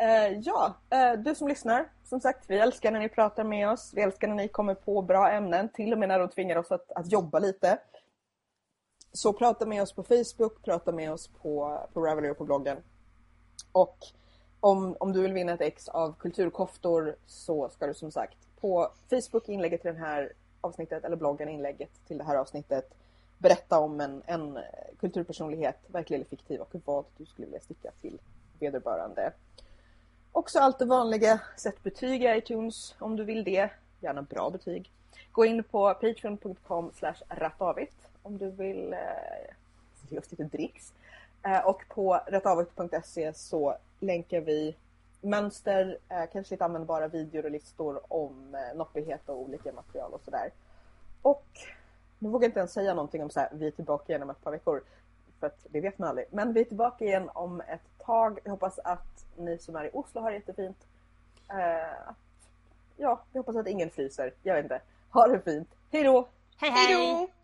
Eh, 0.00 0.38
ja, 0.38 0.74
eh, 0.90 1.12
du 1.12 1.34
som 1.34 1.48
lyssnar, 1.48 1.88
som 2.04 2.20
sagt, 2.20 2.44
vi 2.50 2.58
älskar 2.58 2.92
när 2.92 3.00
ni 3.00 3.08
pratar 3.08 3.44
med 3.44 3.68
oss. 3.68 3.92
Vi 3.94 4.02
älskar 4.02 4.28
när 4.28 4.34
ni 4.34 4.48
kommer 4.48 4.74
på 4.74 5.02
bra 5.02 5.30
ämnen, 5.30 5.68
till 5.68 5.92
och 5.92 5.98
med 5.98 6.08
när 6.08 6.18
de 6.18 6.28
tvingar 6.28 6.56
oss 6.56 6.72
att, 6.72 6.92
att 6.92 7.12
jobba 7.12 7.38
lite. 7.38 7.78
Så 9.12 9.32
prata 9.32 9.66
med 9.66 9.82
oss 9.82 9.92
på 9.92 10.02
Facebook, 10.02 10.62
prata 10.62 10.92
med 10.92 11.12
oss 11.12 11.28
på, 11.28 11.80
på 11.92 12.00
Ravelry 12.00 12.30
och 12.30 12.38
på 12.38 12.44
bloggen. 12.44 12.76
Och 13.72 13.96
om, 14.60 14.96
om 15.00 15.12
du 15.12 15.22
vill 15.22 15.32
vinna 15.32 15.52
ett 15.52 15.60
ex 15.60 15.88
av 15.88 16.14
kulturkoftor 16.18 17.16
så 17.26 17.68
ska 17.68 17.86
du 17.86 17.94
som 17.94 18.10
sagt 18.10 18.38
på 18.60 18.88
Facebook 19.10 19.48
inlägget 19.48 19.82
till 19.82 19.94
det 19.94 20.00
här 20.00 20.32
avsnittet 20.60 21.04
eller 21.04 21.16
bloggen 21.16 21.48
inlägget 21.48 22.06
till 22.06 22.18
det 22.18 22.24
här 22.24 22.36
avsnittet 22.36 22.94
berätta 23.38 23.78
om 23.78 24.00
en, 24.00 24.22
en 24.26 24.58
kulturpersonlighet, 25.00 25.76
verklig 25.86 26.16
eller 26.16 26.26
fiktiv, 26.26 26.60
och 26.60 26.74
vad 26.84 27.04
du 27.16 27.26
skulle 27.26 27.46
vilja 27.46 27.60
sticka 27.60 27.90
till 28.00 28.20
vederbörande. 28.58 29.32
Också 30.32 30.58
allt 30.58 30.78
det 30.78 30.84
vanliga, 30.84 31.40
sätt 31.56 31.82
betyg 31.82 32.22
i 32.22 32.36
iTunes 32.36 32.94
om 32.98 33.16
du 33.16 33.24
vill 33.24 33.44
det, 33.44 33.70
gärna 34.00 34.22
bra 34.22 34.50
betyg. 34.50 34.90
Gå 35.32 35.44
in 35.44 35.64
på 35.64 35.94
patreon.com 35.94 36.92
rattavit 37.28 38.08
om 38.22 38.38
du 38.38 38.50
vill 38.50 38.92
eh, 38.92 38.98
ge 40.08 40.18
oss 40.18 40.30
lite 40.30 40.44
dricks. 40.44 40.92
Eh, 41.42 41.66
och 41.66 41.82
på 41.88 42.20
rattavit.se 42.26 43.32
så 43.34 43.76
länkar 44.00 44.40
vi 44.40 44.76
mönster, 45.20 45.98
eh, 46.08 46.24
kanske 46.32 46.54
lite 46.54 46.64
användbara 46.64 47.08
videor 47.08 47.44
och 47.44 47.50
listor 47.50 48.00
om 48.08 48.54
eh, 48.54 48.76
noppighet 48.76 49.28
och 49.28 49.40
olika 49.40 49.72
material 49.72 50.12
och 50.12 50.22
sådär. 50.24 50.50
Och 51.22 51.46
nu 52.18 52.28
vågar 52.28 52.44
jag 52.44 52.48
inte 52.48 52.60
ens 52.60 52.72
säga 52.72 52.94
någonting 52.94 53.22
om 53.22 53.30
så 53.30 53.40
här, 53.40 53.48
vi 53.52 53.66
är 53.66 53.70
tillbaka 53.70 54.12
igen 54.12 54.22
om 54.22 54.30
ett 54.30 54.42
par 54.42 54.50
veckor. 54.50 54.82
För 55.40 55.46
att 55.46 55.66
det 55.70 55.80
vet 55.80 55.98
man 55.98 56.08
aldrig. 56.08 56.26
Men 56.30 56.52
vi 56.52 56.60
är 56.60 56.64
tillbaka 56.64 57.04
igen 57.04 57.30
om 57.34 57.60
ett 57.60 57.98
tag. 57.98 58.38
Jag 58.44 58.50
hoppas 58.50 58.78
att 58.78 59.26
ni 59.36 59.58
som 59.58 59.76
är 59.76 59.84
i 59.84 59.90
Oslo 59.92 60.20
har 60.20 60.30
det 60.30 60.36
jättefint. 60.36 60.86
Eh, 61.48 62.14
ja, 62.96 63.20
jag 63.32 63.40
hoppas 63.40 63.56
att 63.56 63.66
ingen 63.66 63.90
fryser. 63.90 64.34
Jag 64.42 64.54
vet 64.54 64.64
inte. 64.64 64.80
Ha 65.10 65.26
det 65.26 65.40
fint. 65.40 65.68
Hej 65.92 66.04
då! 66.04 66.28
Hej 66.56 66.70
Hej 66.70 66.94
hej! 66.94 67.26
då! 67.26 67.39